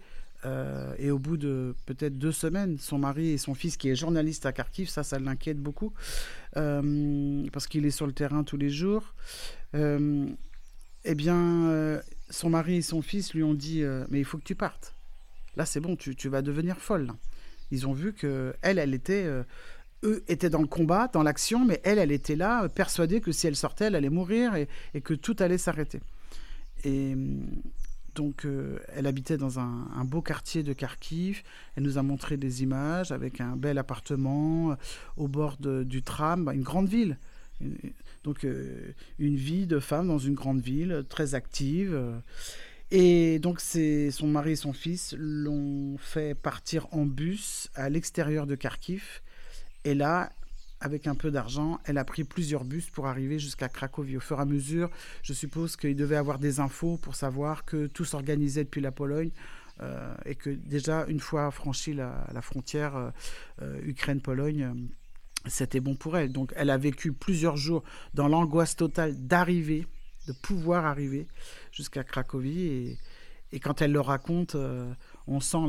et 0.97 1.11
au 1.11 1.19
bout 1.19 1.37
de 1.37 1.75
peut-être 1.85 2.17
deux 2.17 2.31
semaines, 2.31 2.77
son 2.77 2.97
mari 2.97 3.29
et 3.29 3.37
son 3.37 3.53
fils, 3.53 3.77
qui 3.77 3.89
est 3.89 3.95
journaliste 3.95 4.45
à 4.45 4.53
Kharkiv, 4.53 4.87
ça, 4.89 5.03
ça 5.03 5.19
l'inquiète 5.19 5.59
beaucoup, 5.59 5.93
parce 6.53 7.67
qu'il 7.67 7.85
est 7.85 7.91
sur 7.91 8.07
le 8.07 8.13
terrain 8.13 8.43
tous 8.43 8.57
les 8.57 8.69
jours. 8.69 9.13
eh 9.73 11.15
bien, 11.15 12.01
son 12.29 12.49
mari 12.49 12.77
et 12.77 12.81
son 12.81 13.01
fils 13.01 13.33
lui 13.33 13.43
ont 13.43 13.53
dit 13.53 13.83
Mais 14.09 14.19
il 14.19 14.25
faut 14.25 14.37
que 14.37 14.45
tu 14.45 14.55
partes. 14.55 14.95
Là, 15.57 15.65
c'est 15.65 15.81
bon, 15.81 15.97
tu, 15.97 16.15
tu 16.15 16.29
vas 16.29 16.41
devenir 16.41 16.77
folle 16.77 17.13
ils 17.71 17.87
ont 17.87 17.93
vu 17.93 18.13
que 18.13 18.53
elle, 18.61 18.79
elle 18.79 18.93
était 18.93 19.23
euh, 19.25 19.43
eux 20.03 20.23
étaient 20.27 20.49
dans 20.49 20.61
le 20.61 20.67
combat, 20.67 21.07
dans 21.07 21.23
l'action, 21.23 21.65
mais 21.65 21.81
elle, 21.83 21.99
elle 21.99 22.11
était 22.11 22.35
là, 22.35 22.67
persuadée 22.69 23.21
que 23.21 23.31
si 23.31 23.47
elle 23.47 23.55
sortait, 23.55 23.85
elle 23.85 23.95
allait 23.95 24.09
mourir 24.09 24.55
et, 24.55 25.01
que 25.01 25.13
tout 25.13 25.35
allait 25.39 25.57
s'arrêter. 25.57 26.01
Et 26.83 27.15
donc, 28.15 28.45
euh, 28.45 28.79
elle 28.93 29.07
habitait 29.07 29.37
dans 29.37 29.59
un, 29.59 30.03
beau 30.05 30.21
quartier 30.21 30.63
de 30.63 30.73
Kharkiv. 30.73 31.43
Elle 31.75 31.83
nous 31.83 31.97
a 31.97 32.03
montré 32.03 32.37
des 32.37 32.63
images 32.63 33.11
avec 33.11 33.41
un 33.41 33.55
bel 33.55 33.77
appartement 33.77 34.71
euh, 34.71 34.75
au 35.17 35.27
bord 35.27 35.57
du 35.57 36.03
tram, 36.03 36.49
une 36.53 36.63
grande 36.63 36.89
ville. 36.89 37.17
Donc, 38.23 38.43
euh, 38.43 38.93
une 39.19 39.35
vie 39.35 39.67
de 39.67 39.79
femme 39.79 40.07
dans 40.07 40.17
une 40.17 40.33
grande 40.33 40.61
ville, 40.61 41.05
très 41.09 41.35
active. 41.35 41.97
Et 42.91 43.39
donc, 43.39 43.59
son 43.59 44.27
mari 44.27 44.51
et 44.51 44.55
son 44.55 44.73
fils 44.73 45.15
l'ont 45.17 45.97
fait 45.97 46.35
partir 46.35 46.87
en 46.91 47.05
bus 47.05 47.69
à 47.75 47.89
l'extérieur 47.89 48.47
de 48.47 48.55
Kharkiv. 48.55 49.21
Et 49.89 49.95
là, 49.95 50.31
avec 50.81 51.07
un 51.07 51.15
peu 51.15 51.31
d'argent, 51.31 51.79
elle 51.83 51.97
a 51.97 52.05
pris 52.05 52.23
plusieurs 52.23 52.63
bus 52.63 52.91
pour 52.91 53.07
arriver 53.07 53.39
jusqu'à 53.39 53.69
Cracovie. 53.69 54.17
Au 54.17 54.19
fur 54.19 54.37
et 54.37 54.41
à 54.41 54.45
mesure, 54.45 54.91
je 55.23 55.33
suppose 55.33 55.75
qu'il 55.75 55.95
devait 55.95 56.15
avoir 56.15 56.37
des 56.37 56.59
infos 56.59 56.97
pour 56.97 57.15
savoir 57.15 57.65
que 57.65 57.87
tout 57.87 58.05
s'organisait 58.05 58.65
depuis 58.65 58.81
la 58.81 58.91
Pologne 58.91 59.31
euh, 59.81 60.13
et 60.27 60.35
que 60.35 60.51
déjà, 60.51 61.07
une 61.07 61.19
fois 61.19 61.49
franchi 61.49 61.95
la, 61.95 62.23
frontière 62.43 62.95
euh, 62.95 63.09
euh, 63.63 63.81
Ukraine-Pologne, 63.83 64.91
c'était 65.47 65.79
bon 65.79 65.95
pour 65.95 66.15
elle. 66.17 66.31
Donc, 66.31 66.53
elle 66.55 66.69
a 66.69 66.77
vécu 66.77 67.13
plusieurs 67.13 67.57
jours 67.57 67.81
dans 68.13 68.27
l'angoisse 68.27 68.75
totale 68.75 69.15
d'arriver, 69.25 69.87
de 70.27 70.33
pouvoir 70.33 70.85
arriver 70.85 71.25
jusqu'à 71.71 72.03
Cracovie. 72.03 72.99
Et, 73.51 73.59
quand 73.59 73.81
elle 73.81 73.91
le 73.91 74.01
raconte, 74.01 74.55
on 75.25 75.39
sent 75.39 75.65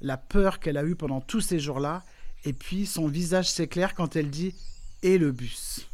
la 0.00 0.16
peur 0.16 0.58
qu'elle 0.58 0.78
a 0.78 0.82
eue 0.82 0.96
pendant 0.96 1.20
tous 1.20 1.40
ces 1.40 1.60
jours-là 1.60 2.02
et 2.44 2.52
puis 2.52 2.86
son 2.86 3.08
visage 3.08 3.50
s'éclaire 3.50 3.94
quand 3.94 4.16
elle 4.16 4.30
dit 4.30 4.54
et 5.02 5.18
le 5.18 5.32
bus. 5.32 5.88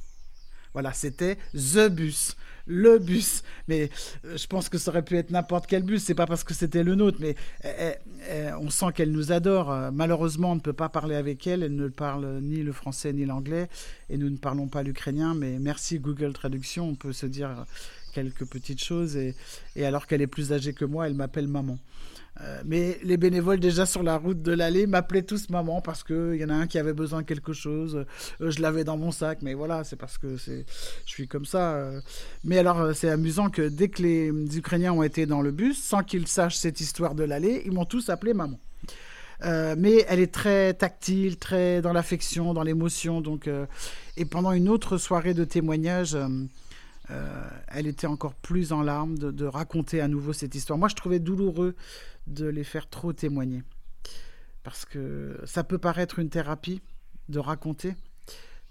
Voilà, 0.72 0.93
c'était 0.95 1.36
the 1.55 1.88
bus, 1.90 2.34
le 2.66 2.99
bus. 2.99 3.43
Mais 3.68 3.90
euh, 4.24 4.36
je 4.36 4.47
pense 4.47 4.68
que 4.70 4.78
ça 4.78 4.90
aurait 4.90 5.05
pu 5.05 5.16
être 5.18 5.30
n'importe 5.30 5.66
quel 5.66 5.82
bus. 5.82 6.03
C'est 6.03 6.14
pas 6.14 6.26
parce 6.26 6.45
que 6.45 6.55
c'était 6.55 6.82
le 6.82 6.95
nôtre, 6.95 7.18
mais 7.20 7.36
eh, 7.62 7.68
eh, 7.78 7.95
eh, 8.30 8.53
on 8.55 8.70
sent 8.70 8.86
qu'elle 8.95 9.12
nous 9.12 9.32
adore. 9.32 9.70
Euh, 9.70 9.90
malheureusement, 9.93 10.53
on 10.53 10.55
ne 10.55 10.61
peut 10.61 10.72
pas 10.72 10.88
parler 10.88 11.14
avec 11.14 11.47
elle. 11.47 11.62
Elle 11.62 11.76
ne 11.76 11.88
parle 11.88 12.40
ni 12.40 12.62
le 12.62 12.72
français 12.72 13.12
ni 13.12 13.26
l'anglais, 13.26 13.68
et 14.09 14.16
nous 14.16 14.30
ne 14.30 14.38
parlons 14.38 14.66
pas 14.66 14.82
l'ukrainien. 14.82 15.34
Mais 15.34 15.59
merci 15.59 15.99
Google 15.99 16.32
Traduction, 16.32 16.88
on 16.88 16.95
peut 16.95 17.12
se 17.12 17.26
dire 17.26 17.66
quelques 18.14 18.47
petites 18.47 18.82
choses. 18.82 19.16
Et, 19.16 19.34
et 19.76 19.84
alors 19.84 20.07
qu'elle 20.07 20.22
est 20.22 20.26
plus 20.26 20.53
âgée 20.53 20.72
que 20.72 20.86
moi, 20.86 21.07
elle 21.07 21.14
m'appelle 21.14 21.49
maman. 21.49 21.78
Euh, 22.41 22.62
mais 22.64 22.99
les 23.03 23.18
bénévoles 23.18 23.61
déjà 23.61 23.85
sur 23.85 24.03
la 24.03 24.16
route 24.16 24.41
de 24.41 24.53
l'allée 24.53 24.87
m'appelaient 24.87 25.22
tous 25.22 25.51
maman 25.51 25.83
parce 25.83 26.03
qu'il 26.03 26.37
y 26.37 26.45
en 26.45 26.49
a 26.49 26.55
un 26.55 26.66
qui 26.66 26.78
avait 26.78 26.95
besoin 26.95 27.20
de 27.20 27.26
quelque 27.26 27.53
chose. 27.53 28.07
Euh, 28.41 28.51
je 28.51 28.62
l'avais 28.62 28.85
dans 28.85 28.97
mon 28.97 29.11
sac, 29.11 29.41
mais 29.43 29.53
voilà, 29.53 29.85
c'est 29.85 29.97
parce 29.97 30.16
que 30.16 30.37
je 30.37 30.62
suis 31.05 31.28
comme 31.28 31.45
ça. 31.45 31.74
Euh. 31.74 32.01
Mais 32.45 32.59
alors 32.59 32.95
c'est 32.95 33.11
amusant 33.11 33.51
que 33.51 33.68
dès 33.68 33.89
que 33.89 34.03
les 34.03 34.33
Ukrainiens 34.57 34.93
ont 34.93 35.03
été 35.03 35.26
dans 35.26 35.43
le 35.43 35.51
bus, 35.51 35.83
sans 35.83 36.03
qu'ils 36.03 36.26
sachent 36.26 36.57
cette 36.57 36.80
histoire 36.80 37.14
de 37.14 37.24
l'allée, 37.24 37.62
ils 37.66 37.72
m'ont 37.72 37.85
tous 37.85 38.09
appelé 38.09 38.33
maman. 38.33 38.59
mais 39.76 40.05
elle 40.09 40.20
est 40.20 40.33
très 40.33 40.72
tactile, 40.72 41.37
très 41.37 41.83
dans 41.83 41.93
l'affection, 41.93 42.55
dans 42.55 42.62
l'émotion. 42.62 43.20
Donc, 43.20 43.49
et 44.16 44.24
pendant 44.24 44.53
une 44.53 44.68
autre 44.68 44.97
soirée 44.97 45.35
de 45.35 45.45
témoignage, 45.45 46.16
elle 47.68 47.87
était 47.87 48.07
encore 48.07 48.35
plus 48.35 48.72
en 48.72 48.83
larmes 48.83 49.18
de, 49.18 49.45
raconter 49.45 50.01
à 50.01 50.09
nouveau 50.09 50.33
cette 50.33 50.55
histoire. 50.55 50.78
Moi, 50.78 50.89
je 50.89 50.95
trouvais 50.95 51.18
douloureux 51.18 51.74
de 52.27 52.47
les 52.47 52.64
faire 52.64 52.89
trop 52.89 53.12
témoigner. 53.12 53.62
Parce 54.62 54.85
que 54.85 55.41
ça 55.45 55.64
peut 55.64 55.79
paraître 55.79 56.18
une 56.18 56.29
thérapie 56.29 56.83
de 57.29 57.39
raconter, 57.39 57.95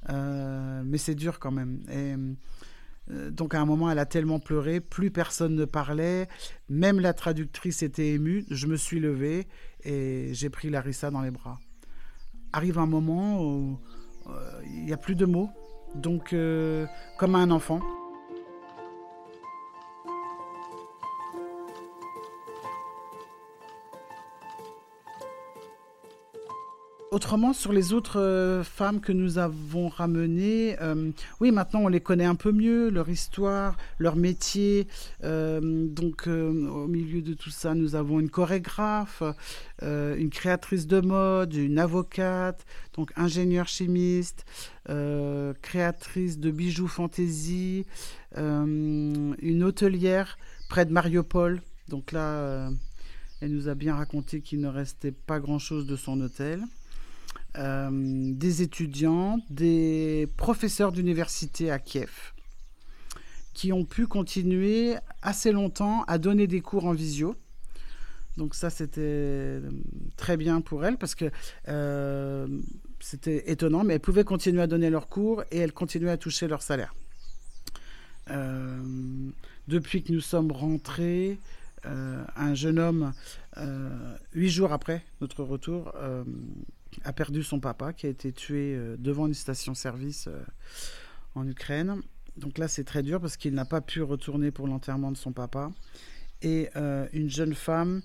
euh, 0.10 0.82
mais 0.86 0.97
c'est 0.97 1.16
dur 1.16 1.39
quand 1.39 1.52
même. 1.52 1.84
Euh, 1.89 3.30
donc 3.30 3.54
à 3.56 3.62
un 3.62 3.66
moment, 3.66 3.91
elle 3.91 3.99
a 3.99 4.06
tellement 4.06 4.39
pleuré, 4.39 4.80
plus 4.80 5.12
personne 5.12 5.56
ne 5.56 5.66
parlait, 5.66 6.30
même 6.70 6.99
la 6.99 7.14
traductrice 7.14 7.84
était 7.84 8.10
émue. 8.10 8.45
Je 8.49 8.68
me 8.68 8.78
suis 8.78 8.99
levé 8.99 9.47
et 9.84 10.30
j'ai 10.34 10.49
pris 10.49 10.70
Larissa 10.70 11.12
dans 11.12 11.22
les 11.22 11.32
bras. 11.32 11.60
Arrive 12.54 12.80
un 12.80 12.86
moment 12.86 13.43
où 13.43 13.80
euh, 14.28 14.62
il 14.66 14.86
n'y 14.86 14.93
a 14.93 14.97
plus 14.97 15.16
de 15.16 15.26
mots, 15.26 15.49
donc 15.95 16.34
comme 17.18 17.36
un 17.36 17.52
enfant. 17.52 17.82
Autrement, 27.14 27.51
sur 27.51 27.74
les 27.74 27.91
autres 27.91 28.22
euh, 28.22 28.64
femmes 28.64 29.01
que 29.01 29.12
nous 29.12 29.38
avons 29.38 29.89
ramenées, 29.89 30.78
euh, 30.80 31.12
oui, 31.41 31.51
maintenant 31.51 31.82
on 31.82 31.89
les 31.89 31.99
connaît 31.99 32.24
un 32.24 32.36
peu 32.36 32.53
mieux, 32.53 32.89
leur 32.89 33.09
histoire, 33.09 33.76
leur 33.99 34.16
métier. 34.16 34.88
Euh, 35.26 35.59
donc, 35.89 36.28
au 36.28 36.88
milieu 36.88 37.22
de 37.22 37.34
tout 37.34 37.49
ça, 37.49 37.76
nous 37.76 37.95
avons 37.95 38.22
une 38.22 38.30
chorégraphe, 38.30 39.24
une 39.82 40.30
créatrice 40.30 40.88
de 40.88 41.01
mode, 41.01 41.53
une 41.53 41.80
avocate, 41.80 42.66
donc 42.93 43.12
ingénieure 43.18 43.68
chimiste, 43.68 44.45
créatrice 44.86 46.39
de 46.39 46.49
bijoux 46.49 46.88
fantaisie, 46.88 47.86
une 48.38 49.64
hôtelière 49.66 50.38
près 50.70 50.86
de 50.86 50.93
Mariupol. 50.93 51.62
Donc 51.89 52.14
là, 52.14 52.70
elle 53.41 53.51
nous 53.51 53.68
a 53.68 53.76
bien 53.76 53.95
raconté 53.95 54.39
qu'il 54.39 54.62
ne 54.62 54.70
restait 54.70 55.12
pas 55.12 55.41
grand-chose 55.41 55.88
de 55.88 55.97
son 55.97 56.22
hôtel. 56.22 56.64
Euh, 57.58 57.89
des 57.91 58.62
étudiants, 58.62 59.39
des 59.49 60.30
professeurs 60.38 60.93
d'université 60.93 61.70
à 61.70 61.80
Kiev, 61.80 62.32
qui 63.54 63.74
ont 63.74 63.84
pu 63.84 64.08
continuer 64.08 64.95
assez 65.22 65.52
longtemps 65.52 66.04
à 66.04 66.18
donner 66.18 66.47
des 66.47 66.62
cours 66.62 66.86
en 66.86 66.93
visio. 66.93 67.36
Donc 68.38 68.56
ça, 68.56 68.70
c'était 68.70 69.60
très 70.16 70.38
bien 70.38 70.62
pour 70.62 70.86
elles 70.86 70.97
parce 70.97 71.14
que 71.14 71.30
euh, 71.68 72.47
c'était 73.02 73.52
étonnant, 73.52 73.84
mais 73.84 73.95
elles 73.95 73.99
pouvaient 73.99 74.24
continuer 74.24 74.62
à 74.62 74.68
donner 74.68 74.89
leurs 74.89 75.10
cours 75.10 75.43
et 75.52 75.58
elles 75.58 75.74
continuaient 75.74 76.12
à 76.12 76.18
toucher 76.18 76.47
leur 76.47 76.62
salaire. 76.62 76.95
Euh, 78.30 78.82
depuis 79.68 80.04
que 80.04 80.14
nous 80.14 80.22
sommes 80.22 80.54
rentrés, 80.54 81.38
un 81.84 82.54
jeune 82.54 82.78
homme, 82.80 83.12
huit 84.34 84.49
jours 84.52 84.72
après 84.72 85.04
notre 85.20 85.43
retour, 85.43 85.91
a 87.03 87.13
perdu 87.13 87.43
son 87.43 87.59
papa 87.59 87.93
qui 87.93 88.05
a 88.05 88.09
été 88.09 88.31
tué 88.31 88.75
euh, 88.75 88.95
devant 88.97 89.27
une 89.27 89.33
station-service 89.33 90.27
euh, 90.27 90.43
en 91.35 91.47
Ukraine. 91.47 92.01
Donc 92.37 92.57
là, 92.57 92.67
c'est 92.67 92.83
très 92.83 93.03
dur 93.03 93.19
parce 93.19 93.37
qu'il 93.37 93.53
n'a 93.53 93.65
pas 93.65 93.81
pu 93.81 94.01
retourner 94.01 94.51
pour 94.51 94.67
l'enterrement 94.67 95.11
de 95.11 95.17
son 95.17 95.31
papa. 95.31 95.71
Et 96.41 96.69
euh, 96.75 97.07
une 97.13 97.29
jeune 97.29 97.53
femme 97.53 98.01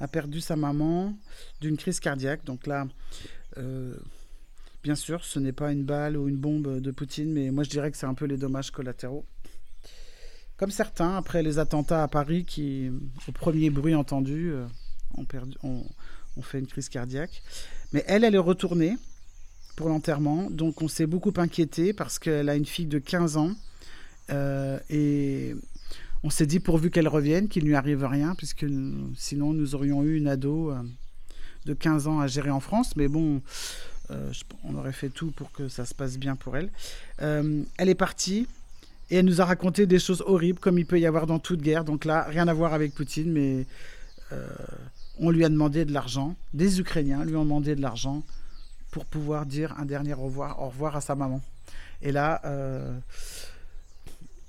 a 0.00 0.08
perdu 0.08 0.40
sa 0.40 0.56
maman 0.56 1.16
d'une 1.60 1.76
crise 1.76 2.00
cardiaque. 2.00 2.44
Donc 2.44 2.66
là, 2.66 2.86
bien 4.82 4.94
sûr, 4.94 5.24
ce 5.24 5.38
n'est 5.38 5.52
pas 5.52 5.72
une 5.72 5.84
balle 5.84 6.16
ou 6.16 6.28
une 6.28 6.36
bombe 6.36 6.80
de 6.80 6.90
Poutine, 6.90 7.32
mais 7.32 7.50
moi 7.50 7.64
je 7.64 7.70
dirais 7.70 7.90
que 7.90 7.96
c'est 7.96 8.06
un 8.06 8.14
peu 8.14 8.26
les 8.26 8.36
dommages 8.36 8.70
collatéraux. 8.70 9.24
Comme 10.58 10.70
certains, 10.70 11.16
après 11.16 11.42
les 11.42 11.58
attentats 11.58 12.02
à 12.02 12.08
Paris, 12.08 12.44
qui, 12.44 12.90
au 13.26 13.32
premier 13.32 13.70
bruit 13.70 13.94
entendu, 13.94 14.52
ont, 15.16 15.24
perdu, 15.24 15.56
fait 16.42 16.58
une 16.58 16.66
crise 16.66 16.88
cardiaque. 16.88 17.42
Mais 17.92 18.04
elle, 18.06 18.24
elle 18.24 18.34
est 18.34 18.38
retournée 18.38 18.96
pour 19.76 19.88
l'enterrement. 19.88 20.50
Donc 20.50 20.82
on 20.82 20.88
s'est 20.88 21.06
beaucoup 21.06 21.32
inquiété 21.36 21.92
parce 21.92 22.18
qu'elle 22.18 22.48
a 22.48 22.56
une 22.56 22.66
fille 22.66 22.86
de 22.86 22.98
15 22.98 23.36
ans. 23.36 23.54
Euh, 24.30 24.80
et 24.90 25.54
on 26.24 26.30
s'est 26.30 26.46
dit 26.46 26.58
pourvu 26.58 26.90
qu'elle 26.90 27.06
revienne, 27.06 27.48
qu'il 27.48 27.62
ne 27.62 27.68
lui 27.68 27.76
arrive 27.76 28.04
rien, 28.04 28.34
puisque 28.34 28.66
sinon 29.14 29.52
nous 29.52 29.74
aurions 29.74 30.02
eu 30.02 30.16
une 30.16 30.26
ado 30.26 30.72
euh, 30.72 30.82
de 31.66 31.74
15 31.74 32.08
ans 32.08 32.20
à 32.20 32.26
gérer 32.26 32.50
en 32.50 32.60
France. 32.60 32.96
Mais 32.96 33.06
bon, 33.06 33.40
euh, 34.10 34.32
on 34.64 34.74
aurait 34.74 34.92
fait 34.92 35.10
tout 35.10 35.30
pour 35.30 35.52
que 35.52 35.68
ça 35.68 35.84
se 35.84 35.94
passe 35.94 36.18
bien 36.18 36.34
pour 36.34 36.56
elle. 36.56 36.70
elle 37.18 37.88
est 37.88 37.94
partie. 37.94 38.48
Et 39.08 39.18
elle 39.18 39.24
nous 39.24 39.40
a 39.40 39.44
raconté 39.44 39.86
des 39.86 40.00
choses 40.00 40.24
horribles, 40.26 40.58
comme 40.58 40.80
il 40.80 40.86
peut 40.86 40.98
y 40.98 41.06
avoir 41.06 41.28
dans 41.28 41.38
toute 41.38 41.62
guerre. 41.62 41.84
Donc 41.84 42.04
là, 42.04 42.24
rien 42.28 42.48
à 42.48 42.52
voir 42.52 42.74
avec 42.74 42.92
Poutine, 42.92 43.30
mais 43.30 43.64
on 45.18 45.30
lui 45.30 45.44
a 45.44 45.48
demandé 45.48 45.84
de 45.84 45.92
l'argent, 45.92 46.36
des 46.54 46.80
Ukrainiens 46.80 47.24
lui 47.24 47.36
ont 47.36 47.44
demandé 47.44 47.74
de 47.74 47.82
l'argent 47.82 48.22
pour 48.90 49.04
pouvoir 49.04 49.46
dire 49.46 49.74
un 49.78 49.84
dernier 49.84 50.14
au 50.14 50.24
revoir, 50.24 50.62
au 50.62 50.68
revoir 50.68 50.96
à 50.96 51.00
sa 51.00 51.14
maman. 51.14 51.40
Et 52.02 52.12
là, 52.12 52.40
euh, 52.44 52.98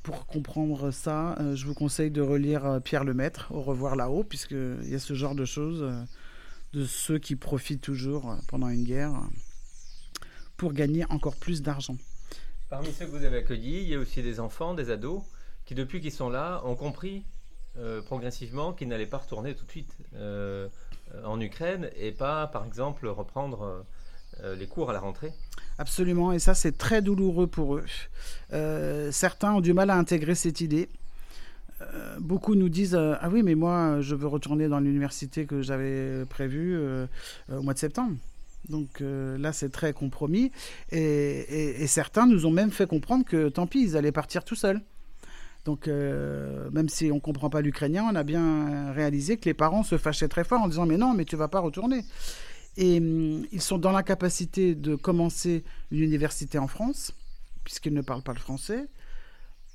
pour 0.04 0.26
comprendre 0.26 0.92
ça, 0.92 1.38
euh, 1.40 1.56
je 1.56 1.66
vous 1.66 1.74
conseille 1.74 2.12
de 2.12 2.22
relire 2.22 2.66
euh, 2.66 2.80
Pierre 2.80 3.04
Lemaître, 3.04 3.48
Au 3.52 3.62
revoir 3.62 3.96
là-haut, 3.96 4.24
puisqu'il 4.24 4.90
y 4.90 4.96
a 4.96 5.00
ce 5.00 5.14
genre 5.14 5.36
de 5.36 5.46
choses 5.46 5.86
de 6.74 6.86
ceux 6.86 7.18
qui 7.18 7.36
profitent 7.36 7.82
toujours 7.82 8.36
pendant 8.48 8.70
une 8.70 8.84
guerre 8.84 9.14
pour 10.58 10.74
gagner 10.74 11.06
encore 11.10 11.36
plus 11.36 11.62
d'argent. 11.62 11.98
Parmi 12.70 12.92
ceux 12.92 13.06
que 13.06 13.12
vous 13.12 13.24
avez 13.24 13.38
accueillis, 13.38 13.82
il 13.82 13.88
y 13.88 13.96
a 13.96 14.00
aussi 14.00 14.22
des 14.22 14.40
enfants, 14.40 14.74
des 14.74 14.90
ados, 14.90 15.22
qui 15.66 15.76
depuis 15.76 16.02
qu'ils 16.02 16.12
sont 16.12 16.30
là 16.30 16.62
ont 16.66 16.76
compris 16.76 17.24
euh, 17.80 18.02
progressivement 18.02 18.74
qu'il 18.74 18.88
n'allait 18.88 19.06
pas 19.06 19.18
retourner 19.18 19.54
tout 19.54 19.64
de 19.64 19.70
suite 19.70 19.96
euh, 20.16 20.68
en 21.24 21.40
Ukraine 21.40 21.92
et 21.96 22.12
pas, 22.12 22.48
par 22.48 22.66
exemple, 22.66 23.06
reprendre 23.08 23.86
euh, 24.44 24.56
les 24.56 24.66
cours 24.66 24.90
à 24.90 24.94
la 24.94 25.00
rentrée 25.00 25.32
Absolument, 25.78 26.32
et 26.32 26.40
ça 26.40 26.56
c'est 26.56 26.76
très 26.76 27.04
douloureux 27.04 27.46
pour 27.46 27.76
eux. 27.76 27.86
Certains 29.12 29.54
ont 29.54 29.62
du 29.62 29.74
mal 29.74 29.92
à 29.92 29.96
intégrer 29.96 30.34
cette 30.34 30.60
idée. 30.60 30.90
Beaucoup 32.20 32.56
nous 32.56 32.70
disent 32.70 32.96
Ah 32.96 33.30
oui, 33.32 33.44
mais 33.44 33.54
moi 33.54 34.02
je 34.02 34.16
veux 34.16 34.26
retourner 34.26 34.68
dans 34.68 34.80
l'université 34.80 35.46
que 35.46 35.62
j'avais 35.62 36.26
prévue 36.26 36.80
au 37.52 37.62
mois 37.62 37.76
de 37.76 37.80
septembre. 37.80 38.16
Donc 38.70 39.02
là, 39.02 39.54
c'est 39.54 39.70
très 39.70 39.94
compromis. 39.94 40.52
Et, 40.92 41.84
et, 41.84 41.88
certains 41.88 42.26
nous 42.26 42.48
ont 42.48 42.52
même 42.52 42.72
fait 42.72 42.88
comprendre 42.88 43.24
que 43.24 43.50
tant 43.50 43.68
pis, 43.68 43.84
ils 43.84 43.98
allaient 43.98 44.12
partir 44.12 44.44
tout 44.44 44.56
seuls. 44.56 44.82
Donc, 45.68 45.88
même 45.88 46.88
si 46.88 47.12
on 47.12 47.16
ne 47.16 47.20
comprend 47.20 47.50
pas 47.50 47.60
l'ukrainien, 47.60 48.08
on 48.10 48.16
a 48.16 48.24
bien 48.24 48.94
réalisé 48.94 49.36
que 49.36 49.44
les 49.50 49.54
parents 49.54 49.84
se 49.84 49.98
fâchaient 49.98 50.30
très 50.30 50.46
fort 50.46 50.62
en 50.62 50.70
disant 50.70 50.86
Mais 50.86 50.96
non, 50.96 51.14
mais 51.14 51.26
tu 51.26 51.36
vas 51.36 51.50
pas 51.50 51.60
retourner. 51.60 52.06
Et 52.78 53.00
hum, 53.00 53.46
ils 53.52 53.62
sont 53.62 53.78
dans 53.78 53.92
l'incapacité 53.92 54.76
de 54.76 54.96
commencer 54.96 55.66
une 55.92 56.00
université 56.00 56.58
en 56.58 56.68
France, 56.68 57.12
puisqu'ils 57.66 57.94
ne 57.94 58.02
parlent 58.02 58.22
pas 58.22 58.32
le 58.32 58.40
français. 58.40 58.88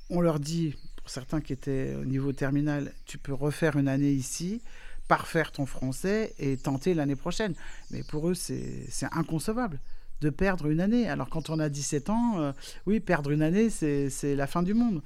On 0.09 0.19
leur 0.19 0.39
dit, 0.39 0.73
pour 0.95 1.11
certains 1.11 1.41
qui 1.41 1.53
étaient 1.53 1.95
au 2.01 2.05
niveau 2.05 2.33
terminal, 2.33 2.91
tu 3.05 3.19
peux 3.19 3.33
refaire 3.35 3.77
une 3.77 3.87
année 3.87 4.13
ici, 4.13 4.63
parfaire 5.07 5.51
ton 5.51 5.67
français 5.67 6.33
et 6.39 6.57
tenter 6.57 6.95
l'année 6.95 7.15
prochaine. 7.15 7.53
Mais 7.91 8.01
pour 8.01 8.29
eux, 8.29 8.33
c'est 8.33 8.87
inconcevable 9.11 9.79
de 10.21 10.31
perdre 10.31 10.67
une 10.67 10.79
année. 10.79 11.07
Alors 11.07 11.29
quand 11.29 11.51
on 11.51 11.59
a 11.59 11.69
17 11.69 12.09
ans, 12.09 12.39
euh, 12.39 12.51
oui, 12.87 12.99
perdre 12.99 13.29
une 13.29 13.43
année, 13.43 13.69
c'est 13.69 14.35
la 14.35 14.47
fin 14.47 14.63
du 14.63 14.73
monde. 14.73 15.03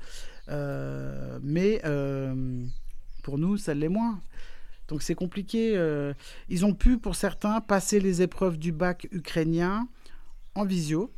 Euh, 0.49 1.39
mais 1.41 1.81
euh, 1.85 2.63
pour 3.23 3.37
nous, 3.37 3.57
ça 3.57 3.73
l'est 3.73 3.89
moins. 3.89 4.19
Donc 4.87 5.01
c'est 5.01 5.15
compliqué. 5.15 5.73
Euh, 5.75 6.13
ils 6.49 6.65
ont 6.65 6.73
pu, 6.73 6.97
pour 6.97 7.15
certains, 7.15 7.59
passer 7.61 7.99
les 7.99 8.21
épreuves 8.21 8.57
du 8.57 8.71
bac 8.71 9.07
ukrainien 9.11 9.87
en 10.55 10.65
visio. 10.65 11.11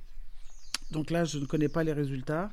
Donc 0.92 1.12
là, 1.12 1.24
je 1.24 1.38
ne 1.38 1.46
connais 1.46 1.70
pas 1.70 1.84
les 1.84 1.94
résultats. 1.94 2.50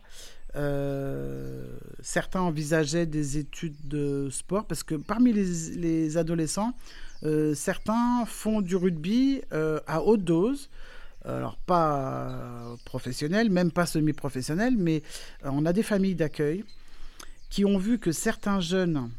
Certains 2.01 2.41
envisageaient 2.41 3.05
des 3.05 3.37
études 3.37 3.77
de 3.85 4.31
sport 4.31 4.67
parce 4.67 4.83
que 4.83 4.95
parmi 4.95 5.35
les, 5.35 6.17
adolescents, 6.17 6.75
certains 7.55 8.25
font 8.25 8.63
du 8.63 8.75
rugby 8.75 9.43
à 9.51 10.03
haute 10.03 10.25
dose. 10.25 10.71
Alors 11.27 11.57
pas 11.57 12.77
professionnel, 12.85 13.51
même 13.51 13.73
pas 13.73 13.87
semi-professionnel, 13.87 14.77
mais 14.77 15.03
on 15.43 15.67
a 15.67 15.73
des 15.73 15.83
familles 15.83 16.15
d'accueil 16.15 16.65
qui 17.51 17.65
ont 17.65 17.79
vu 17.79 17.99
que 17.99 18.13
certains 18.13 18.61
jeunes 18.61 19.11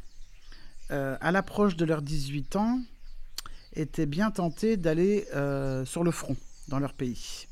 euh, 0.90 1.18
à 1.20 1.34
l'approche 1.34 1.76
de 1.76 1.84
leurs 1.84 2.02
18 2.02 2.56
ans, 2.56 2.80
étaient 3.74 4.06
bien 4.06 4.32
tentés 4.32 4.78
d'aller 4.78 5.28
euh, 5.36 5.84
sur 5.84 6.04
le 6.04 6.12
front 6.12 6.38
dans 6.70 6.80
leur 6.80 6.94
pays. 6.94 7.48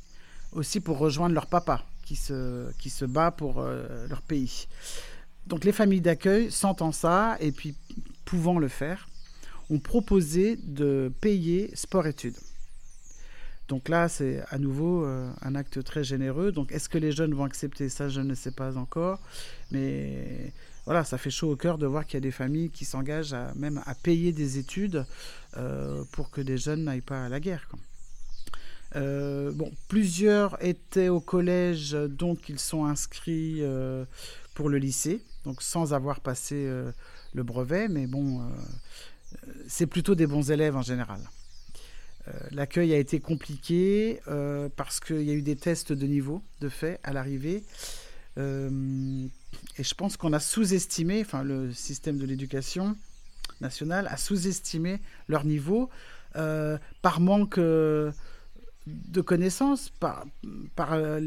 Aussi 0.53 0.79
pour 0.79 0.97
rejoindre 0.97 1.35
leur 1.35 1.47
papa 1.47 1.85
qui 2.05 2.15
se, 2.15 3.05
bat 3.05 3.31
pour 3.31 3.59
euh, 3.59 4.07
leur 4.07 4.21
pays. 4.21 4.67
Donc 5.47 5.65
les 5.65 5.73
familles 5.73 6.01
d'accueil, 6.01 6.49
sentant 6.49 6.93
ça 6.93 7.35
et 7.41 7.51
puis 7.51 7.75
pouvant 8.23 8.57
le 8.57 8.69
faire, 8.69 9.09
ont 9.69 9.79
proposé 9.79 10.55
de 10.55 11.11
payer 11.19 11.71
sport-études. 11.75 12.37
Donc 13.67 13.89
là, 13.89 14.07
c'est 14.07 14.43
à 14.49 14.59
nouveau 14.59 15.05
un 15.05 15.55
acte 15.55 15.83
très 15.83 16.03
généreux. 16.03 16.51
Donc 16.51 16.71
est-ce 16.71 16.87
que 16.87 16.99
les 16.99 17.11
jeunes 17.11 17.33
vont 17.33 17.45
accepter? 17.45 17.89
Ça 17.89 18.09
Je 18.09 18.21
ne 18.21 18.35
sais 18.35 18.51
pas 18.51 18.77
encore. 18.77 19.19
Mais 19.71 20.53
voilà, 20.85 21.03
ça 21.03 21.17
fait 21.17 21.31
chaud 21.31 21.51
au 21.51 21.55
cœur 21.55 21.77
de 21.77 21.87
voir 21.87 22.05
qu'il 22.05 22.13
y 22.15 22.17
a 22.17 22.21
des 22.21 22.31
familles 22.31 22.69
qui 22.69 22.85
s'engagent 22.85 23.33
à, 23.33 23.53
même 23.55 23.81
à 23.85 23.95
payer 23.95 24.31
des 24.31 24.59
études 24.59 25.05
euh, 25.57 26.03
pour 26.11 26.29
que 26.29 26.41
des 26.41 26.57
jeunes 26.57 26.83
n'aillent 26.83 27.01
pas 27.01 27.25
à 27.25 27.29
la 27.29 27.39
guerre. 27.39 27.67
Euh, 28.95 29.51
bon, 29.51 29.71
plusieurs 29.87 30.63
étaient 30.63 31.09
au 31.09 31.19
collège, 31.19 31.91
donc 31.93 32.49
ils 32.49 32.59
sont 32.59 32.85
inscrits 32.85 33.57
euh, 33.61 34.05
pour 34.53 34.69
le 34.69 34.77
lycée, 34.77 35.23
donc 35.43 35.63
sans 35.63 35.93
avoir 35.93 36.19
passé 36.19 36.69
le 37.33 37.43
brevet, 37.43 37.87
mais 37.87 38.05
bon, 38.05 38.41
c'est 39.67 39.87
plutôt 39.87 40.15
des 40.15 40.27
bons 40.27 40.51
élèves 40.51 40.77
en 40.77 40.83
général. 40.83 41.19
L'accueil 42.51 42.93
a 42.93 42.97
été 42.97 43.19
compliqué 43.19 44.19
parce 44.75 44.99
qu'il 44.99 45.21
y 45.21 45.29
a 45.29 45.33
eu 45.33 45.41
des 45.41 45.55
tests 45.55 45.93
de 45.93 46.07
niveau 46.07 46.41
de 46.61 46.69
fait 46.69 46.99
à 47.03 47.13
l'arrivée. 47.13 47.63
Et 48.37 49.83
je 49.83 49.93
pense 49.93 50.17
qu'on 50.17 50.33
a 50.33 50.39
sous-estimé, 50.39 51.21
enfin 51.21 51.43
le 51.43 51.71
système 51.71 52.17
de 52.17 52.25
l'éducation 52.25 52.95
nationale 53.61 54.07
a 54.09 54.17
sous-estimé 54.17 54.99
leur 55.27 55.45
niveau 55.45 55.89
euh, 56.35 56.77
par 57.01 57.19
manque 57.19 57.57
euh, 57.57 58.11
de 58.87 59.21
connaissances, 59.21 59.89
par, 59.99 60.25
par 60.75 60.93
euh, 60.93 61.19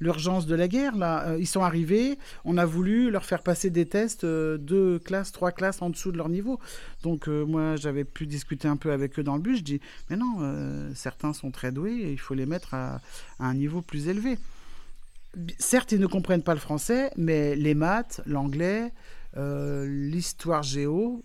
l'urgence 0.00 0.46
de 0.46 0.54
la 0.54 0.68
guerre. 0.68 0.96
Là, 0.96 1.36
ils 1.36 1.46
sont 1.46 1.62
arrivés, 1.62 2.18
on 2.44 2.56
a 2.58 2.64
voulu 2.64 3.10
leur 3.10 3.24
faire 3.24 3.42
passer 3.42 3.70
des 3.70 3.86
tests 3.86 4.24
deux 4.24 4.98
classes, 4.98 5.32
trois 5.32 5.52
classes 5.52 5.82
en 5.82 5.90
dessous 5.90 6.12
de 6.12 6.16
leur 6.16 6.28
niveau. 6.28 6.60
Donc 7.02 7.26
moi, 7.26 7.76
j'avais 7.76 8.04
pu 8.04 8.26
discuter 8.26 8.68
un 8.68 8.76
peu 8.76 8.92
avec 8.92 9.18
eux 9.18 9.22
dans 9.22 9.36
le 9.36 9.42
bus. 9.42 9.58
Je 9.58 9.64
dis, 9.64 9.80
mais 10.10 10.16
non, 10.16 10.92
certains 10.94 11.32
sont 11.32 11.50
très 11.50 11.72
doués, 11.72 11.96
et 11.96 12.12
il 12.12 12.20
faut 12.20 12.34
les 12.34 12.46
mettre 12.46 12.74
à 12.74 13.00
un 13.40 13.54
niveau 13.54 13.82
plus 13.82 14.08
élevé 14.08 14.38
certes, 15.58 15.92
ils 15.92 16.00
ne 16.00 16.06
comprennent 16.06 16.42
pas 16.42 16.54
le 16.54 16.60
français, 16.60 17.10
mais 17.16 17.54
les 17.54 17.74
maths, 17.74 18.20
l'anglais, 18.26 18.92
euh, 19.36 19.86
l'histoire 19.86 20.62
géo, 20.62 21.24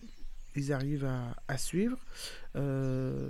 ils 0.55 0.71
arrivent 0.71 1.09
à, 1.47 1.57
suivre. 1.57 1.97
Euh, 2.55 3.29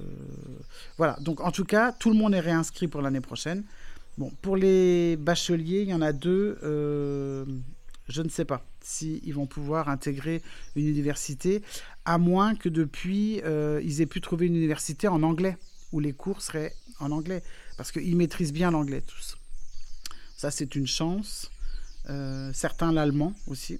voilà, 0.98 1.18
donc 1.22 1.42
en 1.42 1.52
tout 1.52 1.66
cas, 1.66 1.92
tout 1.92 2.10
le 2.10 2.16
monde 2.16 2.34
est 2.34 2.40
réinscrit 2.40 2.88
pour 2.88 3.02
l'année 3.02 3.22
prochaine. 3.22 3.64
Bon, 4.18 4.32
pour 4.42 4.58
les 4.58 5.16
bacheliers, 5.18 5.82
il 5.82 5.90
y 5.90 5.94
en 5.94 6.02
a 6.02 6.14
deux. 6.14 6.60
Euh, 6.64 7.46
je 8.08 8.22
ne 8.22 8.30
sais 8.30 8.46
pas 8.46 8.66
s'ils 8.82 9.34
vont 9.34 9.46
pouvoir 9.46 9.88
intégrer 9.88 10.42
une 10.76 10.88
université, 10.88 11.64
à 12.04 12.18
moins 12.18 12.54
que 12.54 12.68
depuis, 12.68 13.42
ils 13.82 14.02
aient 14.02 14.06
pu 14.06 14.20
trouver 14.20 14.48
une 14.48 14.58
université 14.58 15.08
en 15.08 15.24
anglais, 15.24 15.58
où 15.94 16.02
les 16.02 16.12
cours 16.12 16.42
seraient 16.42 16.74
en 17.00 17.12
anglais, 17.12 17.44
parce 17.78 17.94
qu'ils 17.94 18.18
maîtrisent 18.18 18.52
bien 18.52 18.72
l'anglais 18.72 19.02
tous. 19.02 19.38
Ça, 20.36 20.52
c'est 20.52 20.76
une 20.76 20.88
chance. 20.88 21.50
Euh, 22.10 22.52
certains 22.54 22.92
l'allemand 22.92 23.34
aussi. 23.48 23.80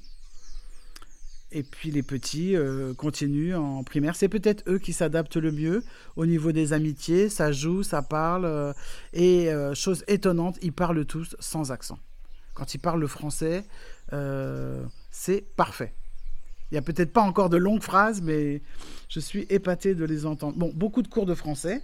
Et 1.54 1.64
puis 1.64 1.92
les 1.92 2.04
petits 2.04 2.56
euh, 2.56 2.94
continuent 2.94 3.56
en 3.56 3.84
primaire. 3.84 4.16
C'est 4.16 4.28
peut-être 4.28 4.64
eux 4.68 4.80
qui 4.80 4.92
s'adaptent 4.92 5.38
le 5.38 5.52
mieux 5.52 5.84
au 6.16 6.26
niveau 6.26 6.52
des 6.52 6.74
amitiés. 6.74 7.30
Ça 7.30 7.52
joue, 7.52 7.84
ça 7.84 8.02
parle. 8.02 8.46
Euh, 8.46 8.74
et 9.14 9.50
chose 9.76 10.04
étonnante, 10.08 10.58
ils 10.62 10.74
parlent 10.74 11.06
tous 11.06 11.36
sans 11.40 11.72
accent. 11.72 12.00
Quand 12.56 12.74
ils 12.74 12.80
parlent 12.80 13.00
le 13.00 13.08
français, 13.08 13.64
c'est 15.12 15.46
parfait. 15.56 15.94
Il 16.72 16.76
n'y 16.76 16.80
a 16.80 16.82
peut-être 16.82 17.14
pas 17.14 17.22
encore 17.22 17.50
de 17.50 17.58
longues 17.58 17.84
phrases, 17.84 18.22
mais 18.22 18.64
je 19.08 19.20
suis 19.20 19.46
épaté 19.50 19.94
de 19.94 20.06
les 20.06 20.26
entendre. 20.26 20.58
Bon, 20.58 20.72
beaucoup 20.74 21.04
de 21.04 21.08
cours 21.08 21.28
de 21.28 21.36
français. 21.36 21.84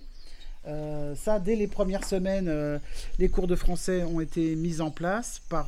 Euh, 0.67 1.15
ça, 1.15 1.39
dès 1.39 1.55
les 1.55 1.67
premières 1.67 2.03
semaines, 2.03 2.47
euh, 2.47 2.79
les 3.17 3.29
cours 3.29 3.47
de 3.47 3.55
français 3.55 4.03
ont 4.03 4.19
été 4.19 4.55
mis 4.55 4.81
en 4.81 4.91
place 4.91 5.41
par 5.49 5.67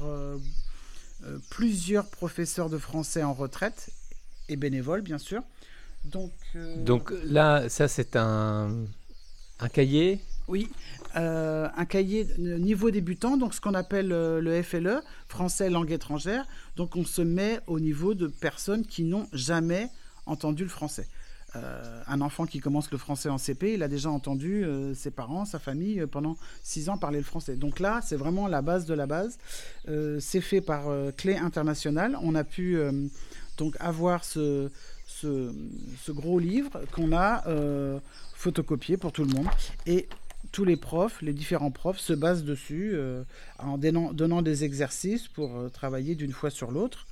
euh, 1.23 1.37
plusieurs 1.49 2.09
professeurs 2.09 2.69
de 2.69 2.77
français 2.77 3.23
en 3.23 3.33
retraite 3.33 3.89
et 4.49 4.55
bénévoles, 4.55 5.01
bien 5.01 5.17
sûr. 5.17 5.41
Donc, 6.05 6.31
Donc 6.77 7.13
là, 7.23 7.69
ça, 7.69 7.87
c'est 7.87 8.15
un, 8.15 8.75
un 9.59 9.69
cahier? 9.69 10.19
Oui, 10.47 10.69
un 11.13 11.85
cahier 11.85 12.27
niveau 12.37 12.89
débutant, 12.91 13.37
donc 13.37 13.53
ce 13.53 13.61
qu'on 13.61 13.75
appelle 13.75 14.07
le 14.07 14.63
FLE, 14.63 15.01
français 15.27 15.69
langue 15.69 15.91
étrangère. 15.91 16.45
Donc 16.75 16.95
on 16.95 17.05
se 17.05 17.21
met 17.21 17.59
au 17.67 17.79
niveau 17.79 18.13
de 18.15 18.27
personnes 18.27 18.85
qui 18.85 19.03
n'ont 19.03 19.27
jamais 19.31 19.89
entendu 20.25 20.63
le 20.63 20.69
français. 20.69 21.07
Euh, 21.57 22.01
un 22.07 22.21
enfant 22.21 22.45
qui 22.45 22.59
commence 22.59 22.91
le 22.91 22.97
français 22.97 23.27
en 23.27 23.37
CP, 23.37 23.73
il 23.73 23.83
a 23.83 23.89
déjà 23.89 24.09
entendu 24.09 24.63
euh, 24.63 24.93
ses 24.93 25.11
parents, 25.11 25.43
sa 25.43 25.59
famille 25.59 25.99
euh, 25.99 26.07
pendant 26.07 26.37
six 26.63 26.87
ans 26.87 26.97
parler 26.97 27.17
le 27.17 27.25
français. 27.25 27.57
Donc 27.57 27.79
là, 27.79 27.99
c'est 28.01 28.15
vraiment 28.15 28.47
la 28.47 28.61
base 28.61 28.85
de 28.85 28.93
la 28.93 29.05
base. 29.05 29.37
c'est 30.19 30.41
fait 30.41 30.61
par 30.61 30.85
Clé 31.17 31.35
International. 31.35 32.17
On 32.21 32.35
a 32.35 32.43
pu 32.43 32.79
donc 33.57 33.75
avoir 33.79 34.23
ce, 34.23 34.69
ce 35.07 36.11
gros 36.11 36.39
livre 36.39 36.81
qu'on 36.93 37.15
a 37.15 37.43
photocopié 38.33 38.97
pour 38.97 39.11
tout 39.11 39.23
le 39.23 39.33
monde. 39.33 39.47
Et 39.85 40.07
tous 40.51 40.65
les 40.65 40.77
profs, 40.77 41.21
les 41.21 41.33
différents 41.33 41.71
profs 41.71 41.99
se 41.99 42.13
basent 42.13 42.43
dessus 42.43 42.95
en 43.59 43.77
donnant, 43.77 44.41
des 44.41 44.63
exercices 44.63 45.27
pour 45.27 45.69
travailler 45.71 46.15
d'une 46.15 46.33
fois 46.33 46.49
sur 46.49 46.71
l'autre. 46.71 47.07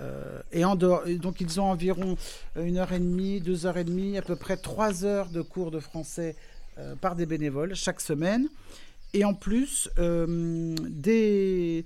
Euh, 0.00 0.40
et 0.52 0.64
en 0.64 0.76
dehors, 0.76 1.02
donc 1.06 1.40
ils 1.40 1.60
ont 1.60 1.64
environ 1.64 2.16
une 2.56 2.78
heure 2.78 2.92
et 2.92 2.98
demie, 2.98 3.40
deux 3.40 3.66
heures 3.66 3.76
et 3.76 3.84
demie, 3.84 4.16
à 4.16 4.22
peu 4.22 4.36
près 4.36 4.56
trois 4.56 5.04
heures 5.04 5.28
de 5.28 5.42
cours 5.42 5.70
de 5.70 5.80
français 5.80 6.36
euh, 6.78 6.94
par 6.94 7.16
des 7.16 7.26
bénévoles 7.26 7.74
chaque 7.74 8.00
semaine. 8.00 8.48
Et 9.12 9.24
en 9.24 9.34
plus, 9.34 9.90
euh, 9.98 10.74
des, 10.88 11.84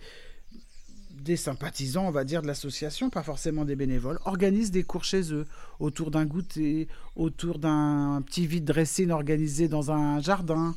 des 1.23 1.37
sympathisants, 1.37 2.07
on 2.07 2.11
va 2.11 2.25
dire, 2.25 2.43
de 2.43 2.47
l'association, 2.47 3.11
pas 3.11 3.23
forcément 3.23 3.65
des 3.65 3.77
bénévoles, 3.77 4.19
organisent 4.25 4.71
des 4.71 4.83
cours 4.83 5.05
chez 5.05 5.33
eux, 5.33 5.47
autour 5.81 6.11
d'un 6.11 6.25
goûter, 6.25 6.89
autour 7.17 7.59
d'un 7.59 8.23
petit 8.27 8.47
vide 8.47 8.65
dressing 8.65 9.11
organisé 9.11 9.69
dans 9.69 9.91
un 9.91 10.21
jardin, 10.21 10.75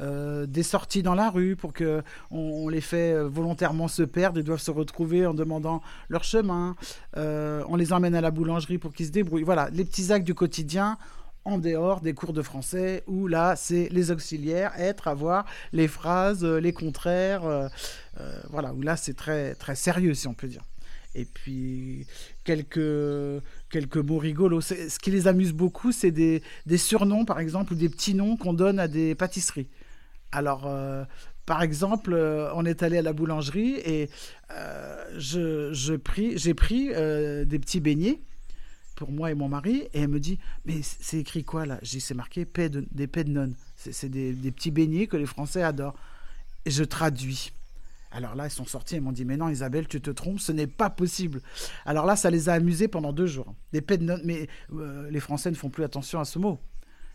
euh, 0.00 0.46
des 0.46 0.62
sorties 0.62 1.02
dans 1.02 1.14
la 1.14 1.28
rue 1.28 1.56
pour 1.56 1.72
que 1.72 2.02
on, 2.30 2.68
les 2.68 2.80
fait 2.80 3.12
euh, 3.12 3.28
volontairement 3.28 3.86
se 3.86 4.02
perdre 4.02 4.38
et 4.38 4.42
doivent 4.42 4.60
se 4.60 4.70
retrouver 4.70 5.26
en 5.26 5.34
demandant 5.34 5.82
leur 6.08 6.24
chemin. 6.24 6.74
Euh, 7.16 7.62
on 7.68 7.76
les 7.76 7.92
emmène 7.92 8.14
à 8.14 8.20
la 8.20 8.30
boulangerie 8.30 8.78
pour 8.78 8.92
qu'ils 8.92 9.06
se 9.06 9.12
débrouillent. 9.12 9.42
Voilà, 9.42 9.68
les 9.70 9.84
petits 9.84 10.12
actes 10.12 10.26
du 10.26 10.34
quotidien 10.34 10.96
en 11.50 11.58
dehors 11.58 12.00
des 12.00 12.14
cours 12.14 12.32
de 12.32 12.42
français 12.42 13.02
où 13.06 13.26
là 13.26 13.56
c'est 13.56 13.88
les 13.90 14.10
auxiliaires, 14.10 14.72
être, 14.78 15.08
avoir 15.08 15.44
les 15.72 15.88
phrases, 15.88 16.44
les 16.44 16.72
contraires. 16.72 17.44
Euh, 17.44 17.68
voilà, 18.50 18.72
où 18.72 18.82
là 18.82 18.96
c'est 18.96 19.14
très, 19.14 19.54
très 19.54 19.74
sérieux, 19.74 20.14
si 20.14 20.26
on 20.28 20.34
peut 20.34 20.48
dire. 20.48 20.62
Et 21.14 21.24
puis 21.24 22.06
quelques, 22.44 23.42
quelques 23.68 23.96
mots 23.96 24.18
rigolos. 24.18 24.60
Ce 24.60 24.98
qui 24.98 25.10
les 25.10 25.26
amuse 25.26 25.52
beaucoup, 25.52 25.92
c'est 25.92 26.12
des, 26.12 26.42
surnoms, 26.76 27.24
par 27.24 27.40
exemple, 27.40 27.72
ou 27.72 27.76
des 27.76 27.88
petits 27.88 28.14
noms 28.14 28.36
qu'on 28.36 28.52
donne 28.52 28.78
à 28.78 28.88
des 28.88 29.14
pâtisseries. 29.14 29.68
Alors, 30.32 30.66
euh, 30.66 31.04
par 31.46 31.62
exemple, 31.62 32.12
euh, 32.12 32.48
on 32.54 32.64
est 32.64 32.84
allé 32.84 32.98
à 32.98 33.02
la 33.02 33.12
boulangerie 33.12 33.74
et 33.84 34.08
j'ai 35.16 35.98
pris 35.98 36.36
des 36.36 37.58
petits 37.58 37.80
beignets 37.80 38.20
pour 39.00 39.10
moi 39.10 39.30
et 39.30 39.34
mon 39.34 39.48
mari, 39.48 39.88
et 39.94 40.02
elle 40.02 40.08
me 40.08 40.20
dit 40.20 40.38
Mais 40.66 40.82
c'est 40.82 41.16
écrit 41.16 41.42
quoi 41.42 41.64
là? 41.64 41.78
J'ai 41.80 42.00
c'est 42.00 42.12
marqué 42.12 42.44
de, 42.44 42.86
des 42.92 43.24
non 43.24 43.50
C'est 43.74 44.10
des, 44.10 44.34
petits 44.52 44.70
beignets 44.70 45.06
que 45.06 45.16
les 45.16 45.24
Français 45.24 45.62
adorent. 45.62 45.96
Et 46.66 46.70
je 46.70 46.84
traduis. 46.84 47.50
Alors 48.12 48.34
là, 48.34 48.46
ils 48.46 48.50
sont 48.50 48.66
sortis 48.66 48.96
et 48.96 49.00
m'ont 49.00 49.12
dit 49.12 49.24
Mais 49.24 49.38
non, 49.38 49.48
Isabelle, 49.48 49.88
tu 49.88 50.02
te 50.02 50.10
trompes, 50.10 50.38
ce 50.38 50.52
n'est 50.52 50.66
pas 50.66 50.90
possible. 50.90 51.40
Alors 51.86 52.04
là, 52.04 52.14
ça 52.14 52.28
les 52.28 52.50
a 52.50 52.52
amusés 52.52 52.88
pendant 52.88 53.14
deux 53.14 53.26
jours. 53.26 53.54
Des 53.72 53.82
mais 54.22 54.48
euh, 54.74 55.10
les 55.10 55.20
Français 55.20 55.50
ne 55.50 55.56
font 55.56 55.70
plus 55.70 55.84
attention 55.84 56.20
à 56.20 56.26
ce 56.26 56.38
mot. 56.38 56.58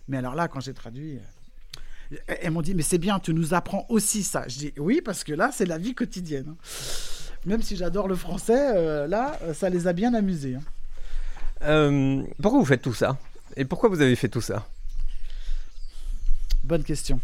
Mais 0.08 0.18
alors 0.18 0.34
là, 0.34 0.48
quand 0.48 0.62
j'ai 0.62 0.74
traduit, 0.74 1.20
euh, 2.12 2.16
elles 2.42 2.50
m'ont 2.50 2.64
dit 2.64 2.74
Mais 2.74 2.82
c'est 2.82 2.98
bien, 2.98 3.20
tu 3.20 3.32
nous 3.32 3.54
apprends 3.54 3.86
aussi 3.90 4.24
ça. 4.24 4.48
Je 4.48 4.58
dis 4.58 4.74
Oui, 4.78 5.02
parce 5.06 5.24
que 5.24 5.34
là, 5.34 5.52
c'est 5.54 5.68
la 5.68 5.78
vie 5.78 5.94
quotidienne. 5.94 6.56
Même 7.46 7.62
si 7.62 7.76
j'adore 7.76 8.08
le 8.08 8.16
français, 8.16 8.72
euh, 8.76 9.06
là, 9.06 9.38
ça 9.54 9.70
les 9.70 9.86
a 9.86 9.94
bien 9.94 10.16
amusés. 10.16 10.56
Hein. 10.56 10.64
Pourquoi 12.42 12.60
vous 12.60 12.66
faites 12.66 12.82
tout 12.82 12.94
ça? 12.94 13.18
Et 13.56 13.66
pourquoi 13.66 13.90
vous 13.90 14.02
avez 14.02 14.16
fait 14.16 14.30
tout 14.30 14.42
ça? 14.42 14.68
Bonne 16.64 16.84
question. 16.84 17.20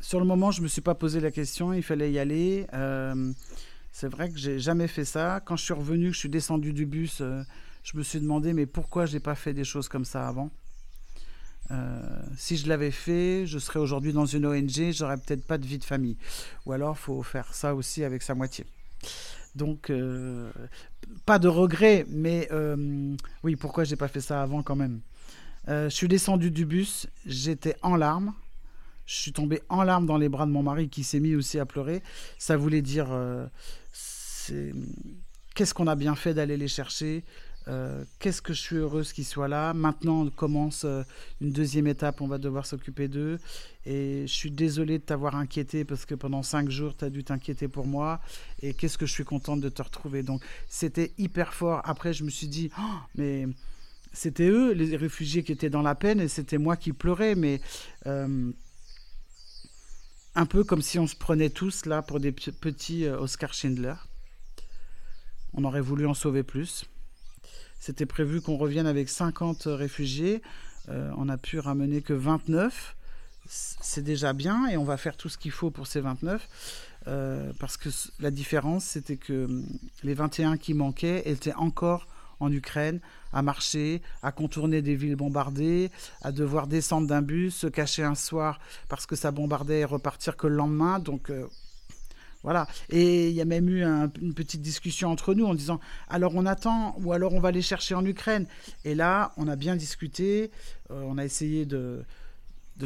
Sur 0.00 0.20
le 0.20 0.26
moment, 0.26 0.50
je 0.50 0.60
ne 0.60 0.64
me 0.64 0.68
suis 0.68 0.80
pas 0.80 0.94
posé 0.94 1.20
la 1.20 1.30
question, 1.30 1.72
il 1.72 1.82
fallait 1.82 2.12
y 2.12 2.18
aller. 2.18 2.66
Euh, 2.72 3.32
c'est 3.92 4.08
vrai 4.08 4.30
que 4.30 4.38
j'ai 4.38 4.58
jamais 4.60 4.86
fait 4.86 5.04
ça. 5.04 5.40
Quand 5.44 5.56
je 5.56 5.64
suis 5.64 5.74
revenu, 5.74 6.12
je 6.12 6.18
suis 6.18 6.28
descendu 6.28 6.72
du 6.72 6.86
bus, 6.86 7.18
euh, 7.20 7.42
je 7.82 7.96
me 7.96 8.02
suis 8.02 8.20
demandé 8.20 8.52
mais 8.52 8.66
pourquoi 8.66 9.06
j'ai 9.06 9.20
pas 9.20 9.34
fait 9.34 9.54
des 9.54 9.64
choses 9.64 9.88
comme 9.88 10.04
ça 10.04 10.28
avant? 10.28 10.50
Euh, 11.70 12.00
si 12.36 12.56
je 12.56 12.68
l'avais 12.68 12.90
fait, 12.90 13.46
je 13.46 13.58
serais 13.58 13.80
aujourd'hui 13.80 14.12
dans 14.12 14.24
une 14.24 14.46
ONG, 14.46 14.92
j'aurais 14.92 15.18
peut-être 15.18 15.44
pas 15.44 15.58
de 15.58 15.66
vie 15.66 15.78
de 15.78 15.84
famille. 15.84 16.16
Ou 16.64 16.72
alors, 16.72 16.96
faut 16.96 17.22
faire 17.22 17.52
ça 17.52 17.74
aussi 17.74 18.04
avec 18.04 18.22
sa 18.22 18.34
moitié. 18.34 18.64
Donc, 19.54 19.92
pas 21.26 21.38
de 21.38 21.48
regret, 21.48 22.06
mais 22.08 22.48
oui, 23.42 23.56
pourquoi 23.56 23.84
j'ai 23.84 23.96
pas 23.96 24.08
fait 24.08 24.20
ça 24.20 24.42
avant 24.42 24.62
quand 24.62 24.76
même 24.76 25.00
Je 25.66 25.88
suis 25.88 26.08
descendu 26.08 26.50
du 26.50 26.64
bus, 26.64 27.06
j'étais 27.26 27.76
en 27.82 27.96
larmes. 27.96 28.34
Je 29.08 29.14
suis 29.14 29.32
tombé 29.32 29.62
en 29.70 29.82
larmes 29.84 30.04
dans 30.04 30.18
les 30.18 30.28
bras 30.28 30.44
de 30.44 30.50
mon 30.50 30.62
mari 30.62 30.90
qui 30.90 31.02
s'est 31.02 31.18
mis 31.18 31.34
aussi 31.34 31.58
à 31.58 31.64
pleurer. 31.64 32.02
Ça 32.38 32.58
voulait 32.58 32.82
dire 32.82 33.06
euh, 33.10 33.46
qu'est-ce 35.54 35.72
qu'on 35.72 35.86
a 35.86 35.96
bien 35.96 36.14
fait 36.14 36.34
d'aller 36.34 36.58
les 36.58 36.68
chercher? 36.68 37.24
Euh, 37.68 38.04
qu'est-ce 38.18 38.40
que 38.40 38.52
je 38.52 38.60
suis 38.60 38.76
heureuse 38.76 39.12
qu'ils 39.12 39.24
soient 39.24 39.48
là. 39.48 39.74
Maintenant, 39.74 40.22
on 40.22 40.30
commence 40.30 40.84
euh, 40.84 41.02
une 41.40 41.52
deuxième 41.52 41.86
étape, 41.86 42.20
on 42.20 42.26
va 42.26 42.38
devoir 42.38 42.66
s'occuper 42.66 43.08
d'eux. 43.08 43.38
Et 43.84 44.22
je 44.26 44.32
suis 44.32 44.50
désolée 44.50 44.98
de 44.98 45.04
t'avoir 45.04 45.36
inquiété 45.36 45.84
parce 45.84 46.06
que 46.06 46.14
pendant 46.14 46.42
cinq 46.42 46.70
jours, 46.70 46.96
tu 46.96 47.04
as 47.04 47.10
dû 47.10 47.24
t'inquiéter 47.24 47.68
pour 47.68 47.86
moi. 47.86 48.20
Et 48.62 48.74
qu'est-ce 48.74 48.98
que 48.98 49.06
je 49.06 49.12
suis 49.12 49.24
contente 49.24 49.60
de 49.60 49.68
te 49.68 49.82
retrouver. 49.82 50.22
Donc, 50.22 50.42
c'était 50.68 51.12
hyper 51.18 51.52
fort. 51.52 51.82
Après, 51.84 52.12
je 52.12 52.24
me 52.24 52.30
suis 52.30 52.48
dit, 52.48 52.70
oh, 52.78 52.98
mais 53.14 53.46
c'était 54.12 54.48
eux, 54.48 54.72
les 54.72 54.96
réfugiés, 54.96 55.42
qui 55.42 55.52
étaient 55.52 55.70
dans 55.70 55.82
la 55.82 55.94
peine 55.94 56.20
et 56.20 56.28
c'était 56.28 56.58
moi 56.58 56.76
qui 56.76 56.92
pleurais. 56.92 57.34
Mais 57.34 57.60
un 60.38 60.46
peu 60.46 60.62
comme 60.62 60.82
si 60.82 61.00
on 61.00 61.08
se 61.08 61.16
prenait 61.16 61.50
tous 61.50 61.84
là 61.84 62.00
pour 62.00 62.20
des 62.20 62.30
petits 62.30 63.04
euh, 63.06 63.18
Oscar 63.18 63.52
Schindler. 63.52 63.94
On 65.52 65.64
aurait 65.64 65.80
voulu 65.80 66.06
en 66.06 66.14
sauver 66.14 66.44
plus. 66.44 66.84
C'était 67.78 68.06
prévu 68.06 68.40
qu'on 68.40 68.56
revienne 68.56 68.86
avec 68.86 69.08
50 69.08 69.62
réfugiés. 69.66 70.42
Euh, 70.88 71.10
on 71.16 71.28
a 71.28 71.36
pu 71.36 71.58
ramener 71.58 72.02
que 72.02 72.12
29. 72.12 72.96
C'est 73.46 74.02
déjà 74.02 74.32
bien 74.32 74.66
et 74.68 74.76
on 74.76 74.84
va 74.84 74.96
faire 74.96 75.16
tout 75.16 75.28
ce 75.28 75.38
qu'il 75.38 75.52
faut 75.52 75.70
pour 75.70 75.86
ces 75.86 76.00
29. 76.00 76.48
Euh, 77.06 77.52
parce 77.58 77.76
que 77.76 77.88
la 78.20 78.30
différence, 78.30 78.84
c'était 78.84 79.16
que 79.16 79.44
hum, 79.44 79.66
les 80.02 80.14
21 80.14 80.56
qui 80.56 80.74
manquaient 80.74 81.22
étaient 81.26 81.54
encore 81.54 82.06
en 82.40 82.52
Ukraine, 82.52 83.00
à 83.32 83.42
marcher, 83.42 84.02
à 84.22 84.32
contourner 84.32 84.82
des 84.82 84.94
villes 84.94 85.16
bombardées, 85.16 85.90
à 86.22 86.30
devoir 86.32 86.66
descendre 86.66 87.08
d'un 87.08 87.22
bus, 87.22 87.54
se 87.54 87.66
cacher 87.66 88.04
un 88.04 88.14
soir 88.14 88.60
parce 88.88 89.06
que 89.06 89.16
ça 89.16 89.30
bombardait 89.30 89.80
et 89.80 89.84
repartir 89.84 90.36
que 90.36 90.46
le 90.46 90.54
lendemain. 90.54 90.98
Donc 90.98 91.30
euh, 91.30 91.46
voilà. 92.42 92.66
Et 92.90 93.28
il 93.28 93.34
y 93.34 93.40
a 93.40 93.44
même 93.44 93.68
eu 93.68 93.82
une 93.84 94.34
petite 94.34 94.62
discussion 94.62 95.10
entre 95.10 95.34
nous 95.34 95.46
en 95.46 95.54
disant 95.54 95.80
alors 96.08 96.34
on 96.34 96.46
attend 96.46 96.96
ou 97.02 97.12
alors 97.12 97.34
on 97.34 97.40
va 97.40 97.50
les 97.50 97.62
chercher 97.62 97.94
en 97.94 98.04
Ukraine. 98.04 98.46
Et 98.84 98.94
là, 98.94 99.32
on 99.36 99.48
a 99.48 99.56
bien 99.56 99.76
discuté, 99.76 100.50
euh, 100.90 101.02
on 101.04 101.18
a 101.18 101.24
essayé 101.24 101.66
de 101.66 102.04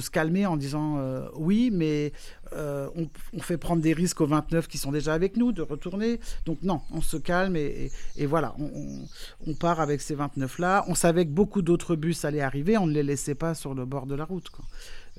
se 0.00 0.10
calmer 0.10 0.46
en 0.46 0.56
disant 0.56 0.96
euh, 0.98 1.28
oui, 1.34 1.70
mais 1.72 2.12
euh, 2.54 2.88
on, 3.34 3.40
fait 3.40 3.58
prendre 3.58 3.82
des 3.82 3.92
risques 3.92 4.20
aux 4.20 4.26
29 4.26 4.68
qui 4.68 4.78
sont 4.78 4.92
déjà 4.92 5.14
avec 5.14 5.36
nous 5.36 5.52
de 5.52 5.62
retourner. 5.62 6.20
Donc 6.46 6.62
non, 6.62 6.80
on 6.90 7.02
se 7.02 7.16
calme 7.16 7.56
et, 7.56 7.90
voilà, 8.26 8.54
on, 8.58 9.54
part 9.54 9.80
avec 9.80 10.00
ces 10.00 10.16
29-là. 10.16 10.84
On 10.88 10.94
savait 10.94 11.24
que 11.26 11.30
beaucoup 11.30 11.62
d'autres 11.62 11.96
bus 11.96 12.24
allaient 12.24 12.40
arriver, 12.40 12.78
on 12.78 12.86
ne 12.86 12.92
les 12.92 13.02
laissait 13.02 13.34
pas 13.34 13.54
sur 13.54 13.74
le 13.74 13.84
bord 13.84 14.06
de 14.06 14.14
la 14.14 14.24
route. 14.24 14.50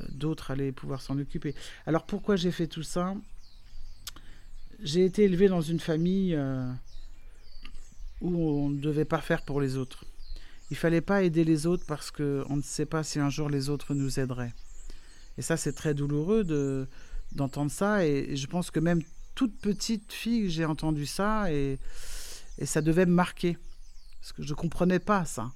D'autres 0.09 0.51
allaient 0.51 0.71
pouvoir 0.71 1.01
s'en 1.01 1.17
occuper. 1.19 1.53
Alors 1.85 2.05
pourquoi 2.05 2.35
j'ai 2.35 2.51
fait 2.51 2.67
tout 2.67 2.83
ça? 2.83 3.13
J'ai 4.81 5.05
été 5.05 5.23
élevé 5.23 5.47
dans 5.47 5.61
une 5.61 5.79
famille 5.79 6.37
où 8.21 8.37
on 8.37 8.69
ne 8.69 8.79
devait 8.79 9.05
pas 9.05 9.21
faire 9.21 9.43
pour 9.43 9.61
les 9.61 9.77
autres. 9.77 10.05
Il 10.71 10.77
fallait 10.77 11.01
pas 11.01 11.23
aider 11.23 11.43
les 11.43 11.67
autres 11.67 11.83
parce 11.85 12.09
qu'on 12.09 12.55
ne 12.55 12.61
sait 12.61 12.85
pas 12.85 13.03
si 13.03 13.19
un 13.19 13.29
jour 13.29 13.49
les 13.49 13.69
autres 13.69 13.93
nous 13.93 14.19
aideraient. 14.19 14.53
Et 15.37 15.41
ça, 15.41 15.57
c'est 15.57 15.73
très 15.73 15.93
douloureux 15.93 16.43
de, 16.43 16.87
d'entendre 17.33 17.71
ça. 17.71 18.05
Et, 18.05 18.35
je 18.35 18.47
pense 18.47 18.71
que 18.71 18.79
même 18.79 19.01
toute 19.35 19.55
petite 19.59 20.11
fille, 20.13 20.49
j'ai 20.49 20.65
entendu 20.65 21.05
ça 21.05 21.51
et, 21.51 21.79
et, 22.57 22.65
ça 22.65 22.81
devait 22.81 23.05
me 23.05 23.13
marquer. 23.13 23.57
Parce 24.21 24.31
que 24.31 24.43
je 24.43 24.51
ne 24.51 24.55
comprenais 24.55 24.99
pas 24.99 25.25
ça. 25.25 25.51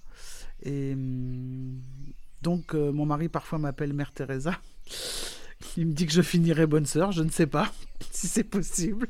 Et 0.64 0.94
hum, 0.94 1.80
donc, 2.42 2.76
euh, 2.76 2.92
mon 2.92 3.06
mari 3.06 3.30
parfois 3.30 3.60
m'appelle 3.60 3.94
Mère 3.94 4.12
Teresa. 4.12 4.60
Il 5.76 5.88
me 5.88 5.94
dit 5.94 6.06
que 6.06 6.14
je 6.14 6.22
finirai 6.22 6.68
bonne 6.68 6.86
sœur. 6.86 7.12
Je 7.12 7.24
ne 7.24 7.30
sais 7.30 7.48
pas 7.48 7.72
si 8.12 8.28
c'est 8.28 8.44
possible. 8.44 9.08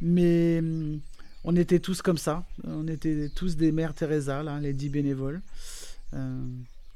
Mais 0.00 0.58
hum, 0.58 1.00
on 1.44 1.56
était 1.56 1.78
tous 1.78 2.02
comme 2.02 2.18
ça. 2.18 2.44
On 2.64 2.86
était 2.88 3.30
tous 3.34 3.56
des 3.56 3.72
Mères 3.72 3.94
Teresa, 3.94 4.42
là, 4.42 4.58
les 4.60 4.72
dix 4.72 4.88
bénévoles. 4.88 5.40
Euh, 6.14 6.46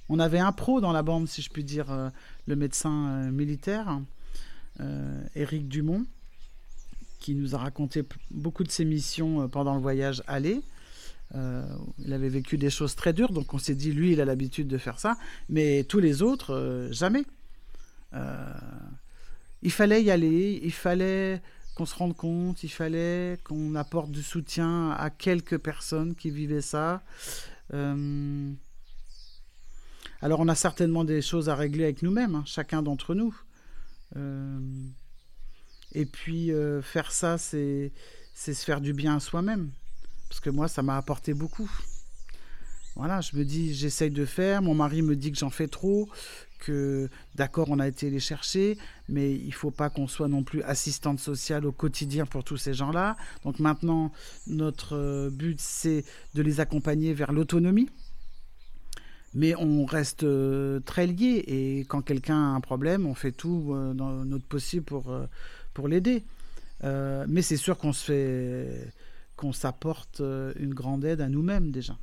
on 0.08 0.18
avait 0.18 0.38
un 0.38 0.52
pro 0.52 0.80
dans 0.80 0.92
la 0.92 1.02
bande, 1.02 1.28
si 1.28 1.42
je 1.42 1.50
puis 1.50 1.64
dire, 1.64 1.90
euh, 1.90 2.10
le 2.46 2.56
médecin 2.56 3.08
euh, 3.08 3.30
militaire, 3.30 4.00
Éric 5.36 5.68
Dumont, 5.68 6.04
qui 7.20 7.34
nous 7.34 7.54
a 7.54 7.58
raconté 7.58 8.02
beaucoup 8.30 8.64
de 8.64 8.70
ses 8.70 8.84
missions 8.84 9.48
pendant 9.48 9.74
le 9.74 9.80
voyage 9.80 10.24
aller. 10.26 10.60
il 11.34 12.12
avait 12.12 12.28
vécu 12.28 12.58
des 12.58 12.70
choses 12.70 12.96
très 12.96 13.12
dures, 13.12 13.32
donc 13.32 13.54
on 13.54 13.58
s'est 13.58 13.76
dit, 13.76 13.92
lui, 13.92 14.12
il 14.12 14.20
a 14.20 14.24
l'habitude 14.24 14.66
de 14.66 14.76
faire 14.76 14.98
ça, 14.98 15.16
mais 15.48 15.84
tous 15.84 16.00
les 16.00 16.20
autres, 16.20 16.88
jamais. 16.90 17.24
Il 19.62 19.72
fallait 19.72 20.02
y 20.02 20.10
aller, 20.10 20.60
il 20.62 20.72
fallait 20.72 21.40
qu'on 21.74 21.86
se 21.86 21.94
rende 21.94 22.16
compte, 22.16 22.62
il 22.64 22.68
fallait 22.68 23.38
qu'on 23.44 23.74
apporte 23.74 24.10
du 24.10 24.22
soutien 24.22 24.90
à 24.90 25.10
quelques 25.10 25.58
personnes 25.58 26.14
qui 26.14 26.30
vivaient 26.30 26.60
ça. 26.60 27.02
Alors 30.22 30.38
on 30.38 30.48
a 30.48 30.54
certainement 30.54 31.02
des 31.04 31.20
choses 31.20 31.48
à 31.48 31.56
régler 31.56 31.82
avec 31.84 32.02
nous-mêmes, 32.02 32.36
hein, 32.36 32.44
chacun 32.46 32.80
d'entre 32.80 33.14
nous. 33.14 33.34
Euh, 34.16 34.60
et 35.92 36.06
puis 36.06 36.52
euh, 36.52 36.80
faire 36.80 37.10
ça, 37.10 37.38
c'est 37.38 37.92
se 38.34 38.52
faire 38.52 38.80
du 38.80 38.92
bien 38.92 39.16
à 39.16 39.20
soi-même. 39.20 39.70
Parce 40.28 40.38
que 40.40 40.50
moi, 40.50 40.68
ça 40.68 40.82
m'a 40.82 40.96
apporté 40.96 41.34
beaucoup. 41.34 41.70
Voilà, 42.94 43.20
je 43.20 43.36
me 43.36 43.44
dis, 43.44 43.74
j'essaye 43.74 44.10
de 44.10 44.24
faire. 44.24 44.62
Mon 44.62 44.74
mari 44.74 45.02
me 45.02 45.16
dit 45.16 45.32
que 45.32 45.38
j'en 45.38 45.50
fais 45.50 45.68
trop, 45.68 46.08
que 46.58 47.08
d'accord, 47.34 47.68
on 47.70 47.78
a 47.78 47.88
été 47.88 48.10
les 48.10 48.20
chercher, 48.20 48.76
mais 49.08 49.32
il 49.32 49.52
faut 49.54 49.70
pas 49.70 49.88
qu'on 49.88 50.06
soit 50.06 50.28
non 50.28 50.42
plus 50.42 50.62
assistante 50.62 51.18
sociale 51.18 51.64
au 51.64 51.72
quotidien 51.72 52.26
pour 52.26 52.44
tous 52.44 52.58
ces 52.58 52.74
gens-là. 52.74 53.16
Donc 53.44 53.58
maintenant, 53.58 54.12
notre 54.46 54.96
euh, 54.96 55.30
but, 55.30 55.58
c'est 55.58 56.04
de 56.34 56.42
les 56.42 56.60
accompagner 56.60 57.14
vers 57.14 57.32
l'autonomie. 57.32 57.88
Mais 59.34 59.54
on 59.56 59.86
reste 59.86 60.24
euh, 60.24 60.80
très 60.80 61.06
liés 61.06 61.42
et 61.46 61.86
quand 61.88 62.02
quelqu'un 62.02 62.36
a 62.36 62.54
un 62.54 62.60
problème, 62.60 63.06
on 63.06 63.14
fait 63.14 63.32
tout 63.32 63.72
euh, 63.72 63.94
dans 63.94 64.26
notre 64.26 64.44
possible 64.44 64.84
pour, 64.84 65.10
pour 65.72 65.88
l'aider. 65.88 66.24
mais 66.82 67.40
c'est 67.40 67.56
sûr 67.56 67.78
qu'on 67.78 67.94
se 67.94 68.04
fait 68.04 68.92
qu'on 69.36 69.52
s'apporte 69.52 70.20
euh, 70.20 70.52
une 70.56 70.74
grande 70.74 71.04
aide 71.04 71.20
à 71.20 71.28
nous-mêmes 71.28 71.70
déjà. 71.70 71.98